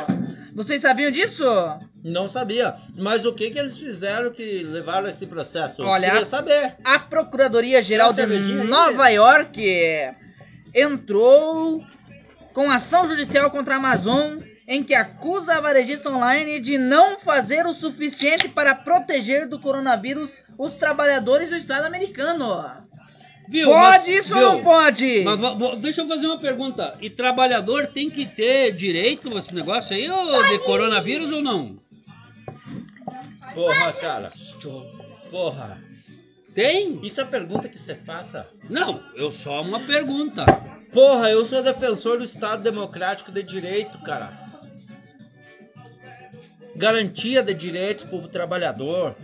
Vocês 0.54 0.82
sabiam 0.82 1.10
disso? 1.10 1.44
Não 2.02 2.28
sabia. 2.28 2.76
Mas 2.96 3.24
o 3.24 3.34
que 3.34 3.50
que 3.50 3.58
eles 3.58 3.78
fizeram 3.78 4.30
que 4.30 4.62
levaram 4.62 5.08
esse 5.08 5.26
processo? 5.26 5.82
Olha, 5.82 6.10
Queria 6.10 6.26
saber. 6.26 6.76
A 6.84 6.98
Procuradoria 6.98 7.82
Geral 7.82 8.12
Tem 8.12 8.26
de 8.26 8.32
cervejinha 8.32 8.62
aí? 8.62 8.68
Nova 8.68 9.08
York 9.08 9.62
entrou 10.74 11.84
com 12.52 12.70
ação 12.70 13.08
judicial 13.08 13.50
contra 13.50 13.74
a 13.74 13.76
Amazon 13.78 14.38
em 14.66 14.84
que 14.84 14.94
acusa 14.94 15.54
a 15.54 15.60
varejista 15.60 16.08
online 16.08 16.60
de 16.60 16.78
não 16.78 17.18
fazer 17.18 17.66
o 17.66 17.72
suficiente 17.72 18.48
para 18.48 18.72
proteger 18.74 19.48
do 19.48 19.58
coronavírus 19.58 20.44
os 20.56 20.74
trabalhadores 20.74 21.48
do 21.48 21.56
Estado 21.56 21.86
americano. 21.86 22.46
Viu? 23.50 23.66
pode 23.66 23.82
mas- 23.82 24.06
isso 24.06 24.32
viu? 24.32 24.46
ou 24.46 24.52
não 24.54 24.62
pode? 24.62 25.24
Mas 25.24 25.40
deixa 25.80 26.02
eu 26.02 26.06
fazer 26.06 26.24
uma 26.24 26.38
pergunta. 26.38 26.96
E 27.00 27.10
trabalhador 27.10 27.88
tem 27.88 28.08
que 28.08 28.24
ter 28.24 28.70
direito 28.70 29.36
a 29.36 29.40
esse 29.40 29.52
negócio 29.52 29.96
aí, 29.96 30.08
ou 30.08 30.48
de 30.48 30.60
coronavírus 30.60 31.32
ou 31.32 31.42
não? 31.42 31.76
Porra, 33.52 33.92
cara. 33.94 34.32
Porra. 35.32 35.82
Tem? 36.54 37.00
Isso 37.04 37.20
é 37.20 37.24
pergunta 37.24 37.68
que 37.68 37.76
você 37.76 37.96
faça? 37.96 38.46
Não, 38.68 39.02
eu 39.16 39.32
só 39.32 39.60
uma 39.62 39.80
pergunta. 39.80 40.44
Porra, 40.92 41.28
eu 41.28 41.44
sou 41.44 41.60
defensor 41.60 42.18
do 42.18 42.24
Estado 42.24 42.62
Democrático 42.62 43.32
de 43.32 43.42
Direito, 43.42 43.98
cara. 44.02 44.32
Garantia 46.76 47.42
de 47.42 47.52
direitos 47.52 48.04
pro 48.04 48.28
trabalhador. 48.28 49.16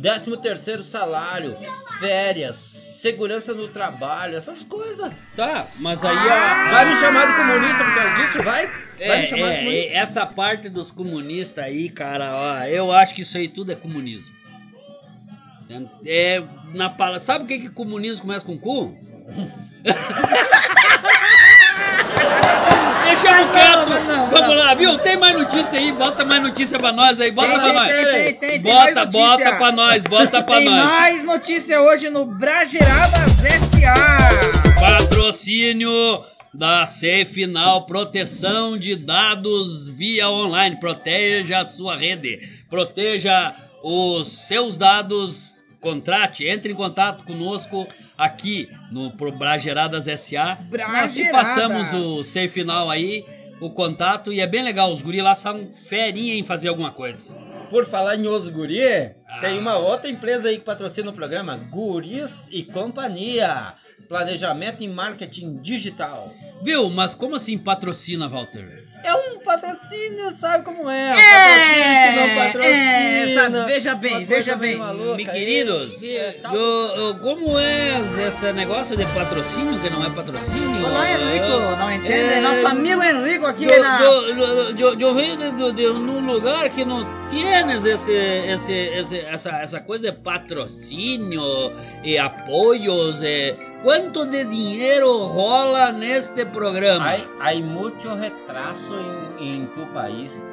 13 0.00 0.36
terceiro 0.36 0.84
salário, 0.84 1.56
férias, 1.98 2.63
segurança 3.04 3.52
no 3.52 3.68
trabalho, 3.68 4.34
essas 4.34 4.62
coisas. 4.62 5.12
Tá, 5.36 5.66
mas 5.78 6.02
aí 6.02 6.16
a. 6.16 6.70
Vai 6.70 6.88
me 6.88 6.94
chamar 6.96 7.26
de 7.26 7.34
comunista 7.34 7.84
por 7.84 7.94
causa 7.94 8.14
disso? 8.16 8.42
Vai? 8.42 8.66
Vai 8.66 8.74
É, 8.98 9.20
me 9.20 9.26
chamar 9.26 9.46
de 9.48 9.52
é, 9.52 9.58
comunista? 9.58 9.92
é, 9.92 9.96
essa 9.96 10.24
parte 10.26 10.68
dos 10.70 10.90
comunistas 10.90 11.62
aí, 11.64 11.90
cara, 11.90 12.34
ó, 12.34 12.64
eu 12.64 12.90
acho 12.92 13.14
que 13.14 13.20
isso 13.20 13.36
aí 13.36 13.46
tudo 13.46 13.72
é 13.72 13.74
comunismo. 13.74 14.34
É, 16.06 16.42
na 16.72 16.88
palavra, 16.88 17.20
sabe 17.22 17.44
o 17.44 17.46
que 17.46 17.58
que 17.58 17.68
comunismo 17.68 18.22
começa 18.22 18.46
com 18.46 18.58
cu? 18.58 18.96
Deixa 23.04 23.26
eu 23.28 23.46
Não, 23.46 23.52
quieto. 23.52 23.88
mas 23.88 24.06
não, 24.08 24.26
Vamos 24.28 24.48
não. 24.48 24.54
lá, 24.56 24.74
viu? 24.74 24.98
Tem 24.98 25.16
mais 25.16 25.34
notícia 25.34 25.78
aí, 25.78 25.92
bota 25.92 26.24
mais 26.24 26.42
notícia 26.42 26.78
pra 26.78 26.92
nós 26.92 27.20
aí, 27.20 27.30
bota 27.30 27.48
Tem, 27.48 27.56
pra 27.58 27.64
tem, 27.66 27.74
nós. 27.74 27.92
tem, 27.92 28.34
tem, 28.34 28.34
tem, 28.34 28.60
bota, 28.62 29.06
bota 29.06 29.52
pra 29.56 29.72
nós, 29.72 30.04
bota 30.04 30.42
pra 30.42 30.56
Tem 30.56 30.64
nós. 30.64 30.84
mais 30.84 31.24
notícia 31.24 31.80
hoje 31.80 32.10
no 32.10 32.24
Brageradas 32.26 33.44
S.A. 33.44 34.80
Patrocínio 34.80 36.24
da 36.52 36.86
Safe 36.86 37.46
Now, 37.46 37.82
proteção 37.86 38.78
de 38.78 38.94
dados 38.96 39.88
via 39.88 40.28
online. 40.30 40.76
Proteja 40.76 41.60
a 41.60 41.66
sua 41.68 41.96
rede, 41.96 42.38
proteja 42.70 43.54
os 43.82 44.28
seus 44.46 44.76
dados. 44.76 45.63
Contrate, 45.84 46.46
entre 46.48 46.72
em 46.72 46.74
contato 46.74 47.24
conosco 47.24 47.86
aqui 48.16 48.70
no 48.90 49.10
pro 49.10 49.30
Brageradas 49.30 50.06
SA. 50.20 50.56
Nós 50.58 51.12
te 51.14 51.22
Brageradas. 51.24 51.30
passamos 51.30 51.92
o 51.92 52.24
Safe 52.24 52.64
Now 52.64 52.88
aí, 52.90 53.22
o 53.60 53.68
contato, 53.70 54.32
e 54.32 54.40
é 54.40 54.46
bem 54.46 54.62
legal. 54.62 54.90
Os 54.92 55.02
guris 55.02 55.22
lá 55.22 55.34
são 55.34 55.68
ferinha 55.88 56.34
em 56.34 56.42
fazer 56.42 56.68
alguma 56.68 56.90
coisa. 56.90 57.36
Por 57.68 57.84
falar 57.86 58.16
em 58.16 58.26
os 58.26 58.48
guri, 58.48 58.82
Ah. 58.82 59.40
tem 59.40 59.58
uma 59.58 59.76
outra 59.76 60.08
empresa 60.10 60.48
aí 60.48 60.58
que 60.58 60.64
patrocina 60.64 61.10
o 61.10 61.14
programa, 61.14 61.56
Guris 61.70 62.46
e 62.50 62.62
Companhia. 62.62 63.74
Planejamento 64.08 64.82
e 64.82 64.88
marketing 64.88 65.58
digital. 65.62 66.32
Viu? 66.62 66.88
Mas 66.90 67.14
como 67.14 67.34
assim 67.36 67.56
patrocina, 67.58 68.28
Walter? 68.28 68.83
É 69.04 69.14
um 69.14 69.38
patrocínio, 69.40 70.30
sabe 70.34 70.64
como 70.64 70.88
é? 70.90 71.14
Um 71.14 71.18
É, 71.18 71.30
patrocínio 71.30 71.84
que 72.04 72.10
não 72.16 72.36
patrocina. 72.44 72.74
é, 72.74 73.34
sabe, 73.34 73.66
veja 73.66 73.94
bem, 73.94 74.24
veja 74.24 74.56
bem. 74.56 74.78
Me 74.78 75.12
aí. 75.12 75.24
queridos, 75.26 76.02
É, 76.02 76.32
tal- 76.42 76.54
eu- 76.54 76.86
eu- 76.96 77.14
como 77.16 77.58
é 77.58 78.00
esse 78.26 78.50
negócio 78.52 78.96
de 78.96 79.04
patrocínio 79.06 79.78
que 79.80 79.90
não 79.90 80.04
é 80.04 80.10
patrocínio? 80.10 80.73
Olá, 80.84 81.10
Henrico, 81.12 81.76
não 81.78 81.92
entende? 81.92 82.12
É, 82.12 82.40
Nosso 82.40 82.66
amigo 82.66 83.02
Henrico 83.02 83.46
aqui 83.46 83.64
Eu, 83.64 83.82
na... 83.82 84.00
eu, 84.00 84.28
eu, 84.38 84.78
eu, 84.78 85.00
eu 85.00 85.14
venho 85.14 85.36
de, 85.36 85.50
de, 85.52 85.72
de 85.72 85.88
um 85.88 86.26
lugar 86.26 86.68
que 86.70 86.84
não 86.84 87.06
tienes 87.30 87.84
esse, 87.84 88.12
esse, 88.12 88.72
esse, 88.72 89.18
essa, 89.20 89.50
essa 89.50 89.80
coisa 89.80 90.10
de 90.10 90.18
patrocínio 90.18 91.72
e 92.04 92.18
apoios. 92.18 93.22
E 93.22 93.54
quanto 93.82 94.26
de 94.26 94.44
dinheiro 94.44 95.26
rola 95.26 95.92
neste 95.92 96.44
programa? 96.44 97.06
Hay, 97.06 97.28
hay 97.40 97.62
mucho 97.62 98.14
retraso 98.16 98.94
en, 99.40 99.46
en 99.46 99.66
tu 99.68 99.86
país. 99.92 100.48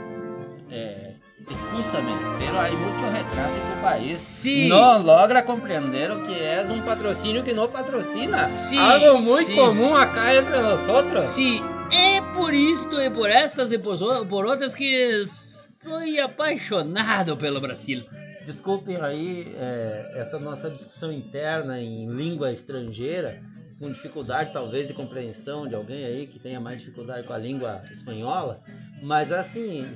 Eh, 0.71 1.10
escúchame, 1.51 2.11
pero 2.39 2.59
hay 2.59 2.75
mucho 2.75 3.09
retraso 3.11 3.55
en 3.55 3.75
tu 3.75 3.81
país. 3.81 4.17
Sí. 4.17 4.67
No 4.67 4.99
logra 4.99 5.45
comprender 5.45 6.11
que 6.23 6.59
es 6.59 6.69
un 6.69 6.79
patrocinio 6.81 7.43
que 7.43 7.53
no 7.53 7.69
patrocina. 7.69 8.49
Sí, 8.49 8.77
Algo 8.77 9.19
muy 9.19 9.43
sí. 9.45 9.55
común 9.55 9.95
acá 9.95 10.33
entre 10.33 10.61
nosotros. 10.61 11.23
Se 11.23 11.61
é 11.91 12.21
por 12.33 12.53
isto 12.53 13.01
e 13.01 13.09
por 13.09 13.29
estas 13.29 13.71
e 13.71 13.77
por, 13.77 13.97
por 14.27 14.45
outras 14.45 14.73
que 14.73 15.25
sou 15.27 15.99
apaixonado 16.23 17.35
pelo 17.37 17.59
Brasil. 17.59 18.03
Desculpem 18.45 18.97
aí 18.97 19.53
eh, 19.55 20.13
essa 20.15 20.39
nossa 20.39 20.69
discussão 20.69 21.11
interna 21.11 21.79
em 21.79 22.07
língua 22.09 22.51
estrangeira, 22.51 23.41
com 23.77 23.91
dificuldade 23.91 24.51
talvez 24.53 24.87
de 24.87 24.93
compreensão 24.93 25.67
de 25.67 25.75
alguém 25.75 26.05
aí 26.05 26.27
que 26.27 26.39
tenha 26.39 26.59
mais 26.59 26.79
dificuldade 26.79 27.27
com 27.27 27.33
a 27.33 27.37
língua 27.37 27.81
espanhola, 27.91 28.59
mas 29.01 29.31
assim, 29.31 29.87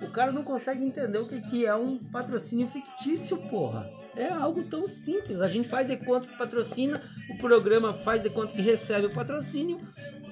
o 0.00 0.08
cara 0.08 0.32
não 0.32 0.42
consegue 0.42 0.84
entender 0.84 1.18
o 1.18 1.26
que, 1.26 1.40
que 1.40 1.66
é 1.66 1.74
um 1.74 1.98
patrocínio 1.98 2.66
fictício, 2.68 3.36
porra. 3.36 3.88
É 4.16 4.28
algo 4.28 4.62
tão 4.62 4.86
simples, 4.86 5.40
a 5.40 5.48
gente 5.48 5.68
faz 5.68 5.86
de 5.88 5.96
conta 5.96 6.26
que 6.28 6.38
patrocina, 6.38 7.02
o 7.30 7.36
programa 7.38 7.94
faz 7.94 8.22
de 8.22 8.30
conta 8.30 8.52
que 8.52 8.62
recebe 8.62 9.06
o 9.06 9.10
patrocínio, 9.14 9.80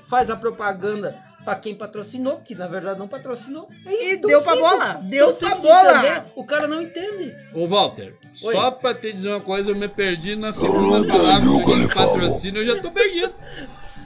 faz 0.09 0.31
a 0.31 0.37
propaganda 0.37 1.17
para 1.45 1.57
quem 1.59 1.75
patrocinou, 1.75 2.37
que 2.39 2.55
na 2.55 2.69
verdade 2.69 3.01
não 3.01 3.09
patrocinou. 3.09 3.69
É 3.85 4.13
E 4.13 4.17
deu 4.17 4.41
pra 4.41 4.53
simples, 4.55 4.71
bola, 4.71 4.95
tão 4.95 5.03
deu 5.09 5.35
pra 5.35 5.55
bola. 5.57 5.99
entender, 5.99 6.23
O 6.37 6.45
cara 6.45 6.69
não 6.69 6.81
entende. 6.81 7.35
Ô 7.53 7.67
Walter, 7.67 8.15
Oi. 8.45 8.55
só 8.55 8.71
pra 8.71 8.95
te 8.95 9.13
dizer 9.13 9.31
uma 9.31 9.41
coisa, 9.41 9.73
eu 9.73 9.75
me 9.75 9.89
perdi 9.89 10.37
na 10.37 10.53
segunda 10.53 11.05
palavra 11.13 11.49
que 11.65 11.75
diz 11.81 11.93
patrocínio, 11.95 12.63
eu 12.63 12.77
já 12.77 12.81
tô 12.81 12.93
perdido. 12.93 13.35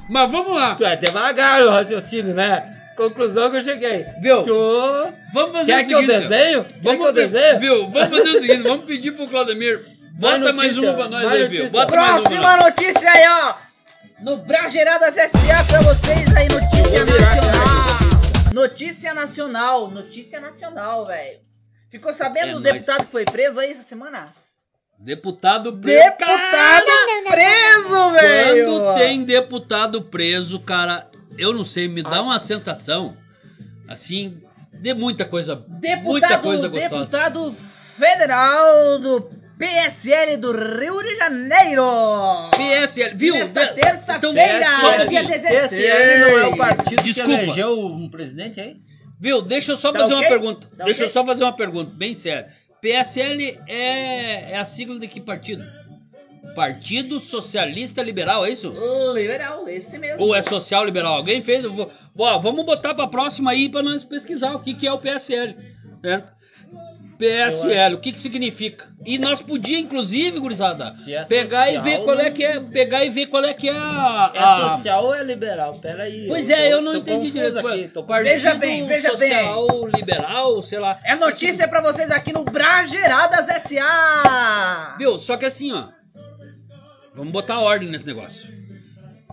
Mas 0.08 0.30
vamos 0.30 0.56
lá. 0.56 0.74
Tu 0.76 0.84
é 0.86 0.96
devagar 0.96 1.62
o 1.64 1.70
raciocínio, 1.70 2.32
né? 2.34 2.75
Conclusão 2.96 3.50
que 3.50 3.58
eu 3.58 3.62
cheguei. 3.62 4.06
Viu? 4.20 4.42
Tu 4.42 5.12
Vamos 5.32 5.52
fazer 5.52 5.66
quer 5.66 5.84
o 5.84 5.86
que 5.86 5.92
eu 5.94 5.98
seguinte. 6.00 6.28
desenho? 6.28 6.64
Quer 6.64 6.72
que 6.72 6.80
Vamos 6.82 7.06
eu 7.08 7.14
pe- 7.14 7.20
desenho? 7.28 7.58
Viu? 7.60 7.90
Vamos 7.90 8.08
fazer 8.18 8.28
o 8.30 8.40
seguinte, 8.40 8.62
vamos 8.62 8.84
pedir 8.86 9.12
pro 9.12 9.28
Claudemir. 9.28 9.80
Mais 10.18 10.40
Bota 10.40 10.52
mais 10.54 10.74
notícia, 10.74 10.90
uma 10.90 10.94
pra 10.96 11.08
nós 11.10 11.24
mais 11.26 11.42
aí, 11.42 11.48
viu? 11.48 11.70
Bota 11.70 11.94
mais 11.94 12.10
uma. 12.12 12.20
Próxima 12.22 12.56
notícia 12.56 13.10
aí, 13.10 13.24
ó. 13.28 13.54
no 14.22 14.36
Brageradas 14.38 15.14
SA 15.14 15.64
pra 15.68 15.80
vocês 15.82 16.34
aí, 16.34 16.48
notícia 16.48 16.96
Eu 16.96 17.06
nacional. 17.20 17.86
Notícia 18.54 19.12
nacional, 19.14 19.90
notícia 19.90 20.40
nacional, 20.40 21.04
velho. 21.04 21.38
Ficou 21.90 22.14
sabendo 22.14 22.46
É 22.48 22.52
do 22.54 22.60
nóis. 22.60 22.72
deputado 22.72 23.04
que 23.04 23.12
foi 23.12 23.24
preso 23.26 23.60
aí 23.60 23.70
essa 23.72 23.82
semana? 23.82 24.32
Deputado 24.98 25.74
preso. 25.76 26.02
Deputado 26.02 26.90
preso, 27.30 28.10
velho! 28.12 28.66
Quando 28.66 28.94
tem 28.96 29.22
deputado 29.24 30.00
preso, 30.02 30.58
cara, 30.60 31.06
eu 31.38 31.52
não 31.52 31.64
sei, 31.64 31.88
me 31.88 32.02
dá 32.02 32.22
uma 32.22 32.38
sensação 32.38 33.16
assim 33.88 34.40
de 34.72 34.92
muita 34.94 35.24
coisa, 35.24 35.56
muita 35.56 35.78
Deputado, 35.78 36.42
coisa 36.42 36.68
gostosa. 36.68 36.88
deputado 36.98 37.52
federal 37.96 38.98
do 38.98 39.30
PSL 39.58 40.36
do 40.36 40.52
Rio 40.52 41.02
de 41.02 41.14
Janeiro. 41.16 41.82
PSL, 42.56 43.14
viu? 43.16 43.34
Nesta 43.34 43.64
Então, 43.64 43.74
terça-feira, 43.74 44.66
PSL, 44.80 45.08
dia 45.08 45.24
16. 45.24 45.70
PSL 45.70 46.20
não 46.20 46.38
é 46.38 46.46
o 46.46 46.56
partido 46.56 47.02
Desculpa. 47.02 47.30
que 47.38 47.44
elegeu 47.44 47.80
um 47.86 48.10
presidente 48.10 48.60
aí? 48.60 48.76
Viu? 49.18 49.40
Deixa 49.40 49.72
eu 49.72 49.76
só 49.78 49.92
Tá 49.92 50.00
fazer 50.00 50.12
ok? 50.14 50.24
uma 50.26 50.28
pergunta. 50.30 50.66
Tá 50.76 50.84
Deixa 50.84 51.02
eu 51.04 51.06
ok? 51.06 51.12
só 51.14 51.24
fazer 51.24 51.44
uma 51.44 51.56
pergunta, 51.56 51.90
bem 51.94 52.14
séria. 52.14 52.48
PSL 52.82 53.58
é, 53.66 54.52
é 54.52 54.58
a 54.58 54.64
sigla 54.64 54.98
de 54.98 55.08
que 55.08 55.20
partido? 55.22 55.64
Partido 56.56 57.20
Socialista 57.20 58.02
Liberal, 58.02 58.44
é 58.44 58.50
isso? 58.50 58.72
Liberal, 59.14 59.68
esse 59.68 59.98
mesmo. 59.98 60.24
Ou 60.24 60.34
é 60.34 60.42
social 60.42 60.84
liberal? 60.84 61.14
Alguém 61.14 61.40
fez? 61.42 61.62
Eu 61.62 61.72
vou- 61.72 61.90
Ó, 62.18 62.38
vamos 62.40 62.64
botar 62.66 62.94
pra 62.94 63.06
próxima 63.06 63.50
aí 63.52 63.68
pra 63.68 63.82
nós 63.82 64.02
pesquisar 64.02 64.54
o 64.54 64.60
que, 64.60 64.74
que 64.74 64.86
é 64.86 64.92
o 64.92 64.98
PSL. 64.98 65.54
Certo? 66.02 66.34
PSL, 67.18 67.94
o 67.94 67.98
que, 67.98 68.12
que 68.12 68.20
significa? 68.20 68.86
E 69.06 69.16
nós 69.18 69.40
podíamos, 69.40 69.86
inclusive, 69.86 70.38
gurizada, 70.38 70.92
é 71.08 71.24
pegar 71.24 71.70
e 71.70 71.76
social, 71.76 71.82
ver 71.84 72.04
qual 72.04 72.20
é 72.20 72.24
não- 72.24 72.32
que 72.32 72.44
é. 72.44 72.60
Pegar 72.60 73.04
e 73.06 73.08
ver 73.08 73.26
qual 73.26 73.42
é 73.42 73.54
que 73.54 73.70
é 73.70 73.72
a. 73.72 74.32
É 74.34 74.38
a- 74.38 74.74
social 74.76 75.04
ou 75.06 75.14
é 75.14 75.22
liberal? 75.24 75.78
Pera 75.78 76.02
aí. 76.02 76.26
Pois 76.28 76.50
é, 76.50 76.70
eu 76.70 76.82
não 76.82 76.92
tô 76.92 76.98
entendi 76.98 77.30
direito. 77.30 77.66
Aqui, 77.66 77.88
tô 77.88 78.04
Partido 78.04 78.32
Veja 78.32 78.54
bem, 78.54 78.84
veja 78.86 79.14
bem. 79.16 79.30
social 79.30 79.86
liberal, 79.86 80.62
sei 80.62 80.78
lá. 80.78 81.00
É 81.04 81.14
notícia 81.16 81.66
pra 81.66 81.80
vocês 81.80 82.10
aqui 82.10 82.34
no 82.34 82.44
Brageradas 82.44 83.46
SA. 83.62 84.96
Viu? 84.98 85.16
Só 85.18 85.38
que 85.38 85.46
assim, 85.46 85.72
ó. 85.72 85.95
Vamos 87.16 87.32
botar 87.32 87.58
ordem 87.60 87.88
nesse 87.88 88.06
negócio. 88.06 88.52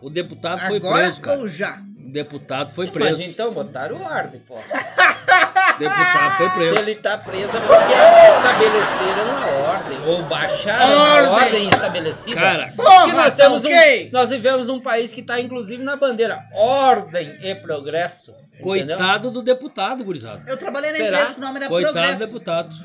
O 0.01 0.09
deputado 0.09 0.65
foi 0.67 0.77
Agora 0.77 1.03
preso, 1.03 1.21
cara. 1.21 1.39
ou 1.39 1.47
já? 1.47 1.81
O 1.97 2.11
deputado 2.11 2.71
foi 2.71 2.87
preso. 2.87 3.17
Mas 3.17 3.27
então 3.27 3.53
botaram 3.53 4.01
ordem, 4.01 4.39
pô. 4.41 4.55
O 4.55 4.59
deputado 5.79 6.37
foi 6.37 6.49
Se 6.49 6.55
preso. 6.55 6.75
ele 6.79 6.95
tá 6.95 7.17
preso 7.17 7.49
é 7.57 7.59
porque 7.61 7.93
estabeleceram 7.93 9.37
a 9.37 9.45
ordem. 9.71 9.97
Ou 10.05 10.23
baixaram 10.23 10.97
Ordem. 10.99 11.25
a 11.25 11.31
ordem 11.31 11.69
estabelecida. 11.69 12.35
Cara, 12.35 12.73
Porra, 12.75 13.07
nós 13.13 13.33
tá 13.33 13.43
temos 13.43 13.63
ok. 13.65 14.07
um, 14.07 14.11
nós 14.11 14.29
vivemos 14.29 14.67
num 14.67 14.79
país 14.79 15.13
que 15.13 15.21
está 15.21 15.39
inclusive 15.39 15.81
na 15.83 15.95
bandeira 15.95 16.43
ordem 16.53 17.37
e 17.41 17.55
progresso. 17.55 18.31
entendeu? 18.31 18.63
coitado 18.97 19.31
do 19.31 19.41
deputado, 19.41 20.03
gurizada. 20.03 20.43
Eu 20.47 20.57
trabalhei 20.57 20.91
na 20.91 20.97
Será? 20.97 21.17
empresa 21.17 21.33
que 21.33 21.39
o 21.39 21.43
nome 21.43 21.57
era 21.59 21.67
Coitado 21.69 21.93
do 21.93 21.99
Progresso. 21.99 22.25
deputado. 22.25 22.75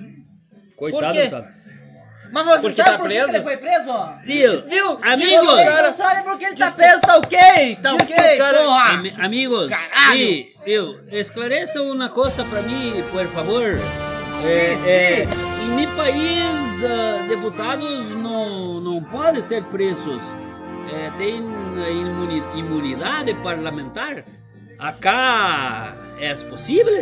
Coitado 0.77 1.07
do 1.07 1.13
deputado. 1.15 1.49
Mas 2.31 2.47
você 2.47 2.61
Porque 2.61 2.75
sabe 2.83 2.91
tá 2.91 2.99
por 2.99 3.09
que 3.09 3.15
preso? 3.15 3.31
ele 3.31 3.43
foi 3.43 3.57
preso? 3.57 3.93
Viu? 4.25 4.63
Viu? 4.67 4.99
Amigos! 5.03 5.47
Vocês 5.49 5.69
Cara, 5.69 5.87
não 5.89 5.97
sabem 5.97 6.25
por 6.25 6.39
que 6.39 6.45
ele 6.45 6.57
tá 6.57 6.71
preso, 6.71 7.01
tá 7.03 7.17
ok? 7.17 7.77
Tá 7.83 7.95
ok, 7.95 8.17
o 8.35 8.39
cara- 8.39 8.59
porra? 8.59 8.89
Ami- 8.93 9.15
amigos, 9.19 9.69
Caralho! 9.71 10.47
viu? 10.65 11.01
Esclareça 11.11 11.83
uma 11.83 12.09
coisa 12.09 12.45
pra 12.45 12.63
mim, 12.63 13.03
por 13.11 13.27
favor. 13.29 13.79
Sim, 14.43 14.77
sim. 14.79 15.65
em 15.65 15.75
meu 15.75 15.91
país, 15.97 16.85
ah, 16.85 17.27
deputados 17.29 18.15
não, 18.15 18.81
não 18.81 19.03
podem 19.03 19.43
ser 19.43 19.65
presos. 19.65 20.21
É, 20.93 21.11
tem 21.19 21.37
imuni- 21.39 22.43
imunidade 22.59 23.35
parlamentar? 23.43 24.25
Acá 24.79 25.93
é 26.21 26.35
possível? 26.35 26.95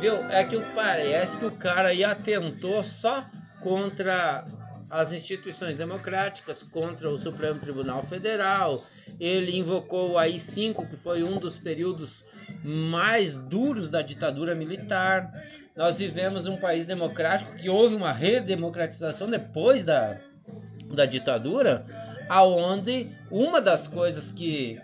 Viu? 0.00 0.14
É 0.30 0.44
que 0.44 0.60
parece 0.74 1.36
que 1.38 1.44
o 1.46 1.50
cara 1.50 1.88
aí 1.88 2.04
atentou 2.04 2.84
só 2.84 3.24
contra 3.62 4.44
as 4.90 5.12
instituições 5.12 5.76
democráticas, 5.76 6.64
contra 6.64 7.08
o 7.08 7.16
Supremo 7.16 7.60
Tribunal 7.60 8.02
Federal. 8.02 8.84
Ele 9.20 9.56
invocou 9.56 10.12
o 10.12 10.18
AI-5, 10.18 10.88
que 10.90 10.96
foi 10.96 11.22
um 11.22 11.38
dos 11.38 11.56
períodos 11.56 12.24
mais 12.64 13.34
duros 13.34 13.88
da 13.88 14.02
ditadura 14.02 14.54
militar. 14.54 15.32
Nós 15.76 15.98
vivemos 15.98 16.46
um 16.46 16.56
país 16.56 16.86
democrático 16.86 17.54
que 17.54 17.70
houve 17.70 17.94
uma 17.94 18.12
redemocratização 18.12 19.30
depois 19.30 19.84
da, 19.84 20.18
da 20.92 21.06
ditadura, 21.06 21.86
aonde 22.28 23.08
uma 23.30 23.60
das 23.60 23.86
coisas 23.86 24.32
que, 24.32 24.80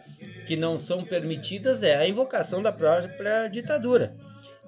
que 0.46 0.56
não 0.56 0.78
são 0.78 1.04
permitidas 1.04 1.82
é 1.82 1.96
a 1.96 2.08
invocação 2.08 2.62
da 2.62 2.70
própria 2.70 3.48
ditadura. 3.48 4.14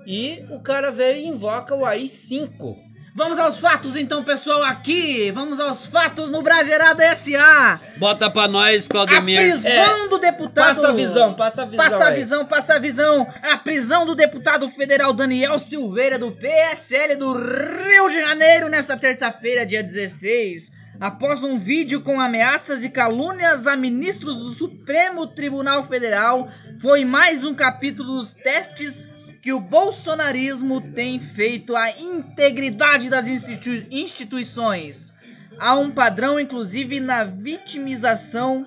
E 0.04 0.44
o 0.50 0.58
cara 0.58 0.90
veio 0.90 1.18
e 1.18 1.28
invoca 1.28 1.74
o 1.76 1.84
AI-5. 1.84 2.87
Vamos 3.18 3.36
aos 3.40 3.58
fatos 3.58 3.96
então, 3.96 4.22
pessoal, 4.22 4.62
aqui. 4.62 5.32
Vamos 5.32 5.58
aos 5.58 5.86
fatos 5.86 6.30
no 6.30 6.40
Bragerada 6.40 7.02
SA. 7.16 7.80
Bota 7.96 8.30
pra 8.30 8.46
nós, 8.46 8.86
A 8.86 8.90
Claudemir. 8.90 9.40
prisão 9.40 10.08
do 10.08 10.18
deputado. 10.18 10.66
Passa 10.66 10.88
a 10.88 10.92
visão, 10.92 11.34
passa 11.34 11.62
a 11.62 11.64
visão. 11.64 11.84
Passa 11.84 12.04
a 12.04 12.08
aí. 12.10 12.14
visão, 12.14 12.46
passa 12.46 12.74
a 12.74 12.78
visão. 12.78 13.26
A 13.42 13.58
prisão 13.58 14.06
do 14.06 14.14
deputado 14.14 14.68
federal 14.68 15.12
Daniel 15.12 15.58
Silveira, 15.58 16.16
do 16.16 16.30
PSL 16.30 17.16
do 17.16 17.32
Rio 17.32 18.08
de 18.08 18.20
Janeiro, 18.20 18.68
nesta 18.68 18.96
terça-feira, 18.96 19.66
dia 19.66 19.82
16. 19.82 20.70
Após 21.00 21.42
um 21.42 21.58
vídeo 21.58 22.00
com 22.02 22.20
ameaças 22.20 22.84
e 22.84 22.88
calúnias 22.88 23.66
a 23.66 23.74
ministros 23.74 24.36
do 24.36 24.52
Supremo 24.52 25.26
Tribunal 25.26 25.82
Federal, 25.82 26.46
foi 26.80 27.04
mais 27.04 27.44
um 27.44 27.52
capítulo 27.52 28.14
dos 28.14 28.32
testes 28.32 29.08
que 29.40 29.52
o 29.52 29.60
bolsonarismo 29.60 30.80
tem 30.80 31.18
feito 31.20 31.76
à 31.76 31.90
integridade 31.90 33.08
das 33.08 33.26
institui- 33.26 33.86
instituições. 33.90 35.12
Há 35.58 35.76
um 35.76 35.90
padrão, 35.90 36.38
inclusive, 36.38 37.00
na 37.00 37.24
vitimização 37.24 38.66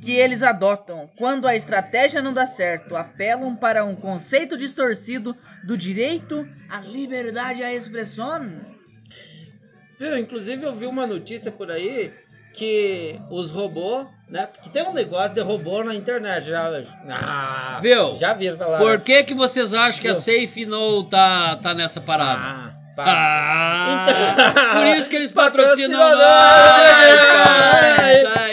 que 0.00 0.12
eles 0.12 0.42
adotam. 0.42 1.08
Quando 1.16 1.46
a 1.46 1.56
estratégia 1.56 2.20
não 2.20 2.32
dá 2.32 2.44
certo, 2.44 2.94
apelam 2.94 3.56
para 3.56 3.84
um 3.84 3.96
conceito 3.96 4.56
distorcido 4.56 5.36
do 5.64 5.76
direito 5.78 6.46
à 6.68 6.80
liberdade 6.80 7.62
à 7.62 7.72
expressão. 7.72 8.60
Viu? 9.98 10.18
Inclusive 10.18 10.64
eu 10.64 10.74
vi 10.74 10.86
uma 10.86 11.06
notícia 11.06 11.50
por 11.50 11.70
aí 11.70 12.12
que 12.54 13.18
os 13.30 13.50
robôs, 13.50 14.06
né? 14.28 14.46
Porque 14.46 14.68
tem 14.70 14.82
um 14.88 14.92
negócio 14.92 15.34
de 15.34 15.40
robô 15.40 15.82
na 15.84 15.94
internet. 15.94 16.48
Já, 16.48 16.70
ah, 17.10 17.78
Viu? 17.82 18.16
Já 18.16 18.32
viram 18.32 18.56
falar. 18.56 18.78
Por 18.78 18.98
né? 18.98 19.02
que, 19.04 19.22
que 19.24 19.34
vocês 19.34 19.74
acham 19.74 20.00
que 20.00 20.08
a 20.08 20.12
Viu? 20.12 20.20
Safe 20.20 20.66
No 20.66 21.04
tá, 21.04 21.56
tá 21.62 21.74
nessa 21.74 22.00
parada? 22.00 22.40
Ah, 22.40 22.70
pá. 22.96 23.04
Ah, 23.06 24.06
Então- 24.08 24.74
por 24.80 24.86
isso 24.96 25.10
que 25.10 25.16
eles 25.16 25.32
patrocinam 25.32 25.98
nós, 26.00 26.18
cara. 26.18 27.44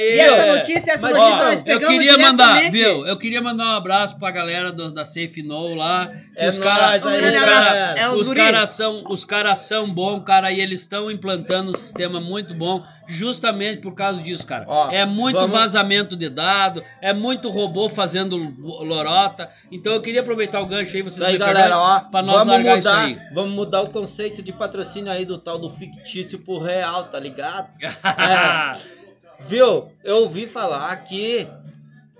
E 0.01 0.19
essa 0.19 0.45
notícia, 0.55 0.91
essa 0.91 1.07
Mas, 1.07 1.15
notícia 1.15 1.35
ó, 1.35 1.43
nós 1.45 1.59
Eu 1.59 1.65
pegamos 1.65 1.87
queria 1.87 2.17
mandar, 2.17 2.71
viu? 2.71 3.05
Eu 3.07 3.17
queria 3.17 3.41
mandar 3.41 3.65
um 3.65 3.77
abraço 3.77 4.17
pra 4.19 4.31
galera 4.31 4.71
do- 4.71 4.91
da 4.93 5.05
Safe 5.05 5.41
No 5.43 5.75
lá. 5.75 6.11
É 6.35 6.49
os 6.49 6.59
caras 6.59 7.03
cara, 7.03 7.93
É 7.97 8.09
os 8.09 8.21
os 8.21 8.27
guri. 8.27 8.39
cara 8.39 8.67
são, 8.67 9.03
os 9.09 9.23
cara 9.23 9.55
são 9.55 9.93
bons, 9.93 10.23
cara, 10.23 10.51
e 10.51 10.59
eles 10.59 10.81
estão 10.81 11.09
implantando 11.11 11.71
um 11.71 11.75
sistema 11.75 12.19
muito 12.19 12.53
bom, 12.53 12.83
justamente 13.11 13.81
por 13.81 13.93
causa 13.93 14.21
disso, 14.23 14.45
cara. 14.47 14.65
Ó, 14.67 14.89
é 14.89 15.05
muito 15.05 15.35
vamos- 15.35 15.51
vazamento 15.51 16.15
de 16.15 16.29
dado, 16.29 16.83
é 17.01 17.13
muito 17.13 17.49
robô 17.49 17.89
fazendo 17.89 18.35
lorota. 18.59 19.49
Então 19.71 19.93
eu 19.93 20.01
queria 20.01 20.21
aproveitar 20.21 20.61
o 20.61 20.65
gancho 20.65 20.95
aí, 20.95 21.01
vocês 21.01 21.21
aí, 21.21 21.33
me 21.33 21.39
galera, 21.39 21.77
ó, 21.77 21.99
pra 21.99 22.21
nós 22.21 22.35
vamos 22.37 22.53
largar 22.53 22.77
mudar, 22.77 23.09
isso 23.09 23.19
aí. 23.19 23.33
vamos 23.33 23.51
mudar 23.51 23.81
o 23.81 23.89
conceito 23.89 24.41
de 24.41 24.51
patrocínio 24.51 25.11
aí 25.11 25.25
do 25.25 25.37
tal 25.37 25.59
do 25.59 25.69
fictício 25.69 26.39
pro 26.39 26.57
real, 26.59 27.03
tá 27.05 27.19
ligado? 27.19 27.69
É. 28.03 29.01
Viu? 29.47 29.91
Eu 30.03 30.17
ouvi 30.23 30.45
falar 30.47 30.95
que 30.97 31.47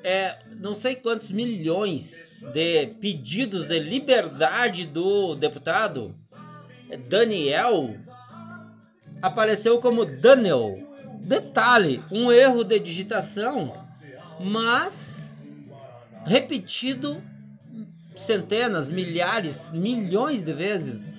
é 0.03 0.35
não 0.59 0.75
sei 0.75 0.95
quantos 0.95 1.29
milhões 1.31 2.35
de 2.53 2.87
pedidos 2.99 3.67
de 3.67 3.77
liberdade 3.79 4.85
do 4.85 5.35
deputado 5.35 6.15
Daniel 7.07 7.95
apareceu 9.21 9.79
como 9.79 10.05
Daniel. 10.05 10.77
Detalhe, 11.19 12.03
um 12.11 12.31
erro 12.31 12.63
de 12.63 12.79
digitação, 12.79 13.73
mas 14.39 15.35
repetido 16.25 17.21
centenas, 18.15 18.89
milhares, 18.91 19.71
milhões 19.71 20.41
de 20.41 20.51
vezes. 20.53 21.09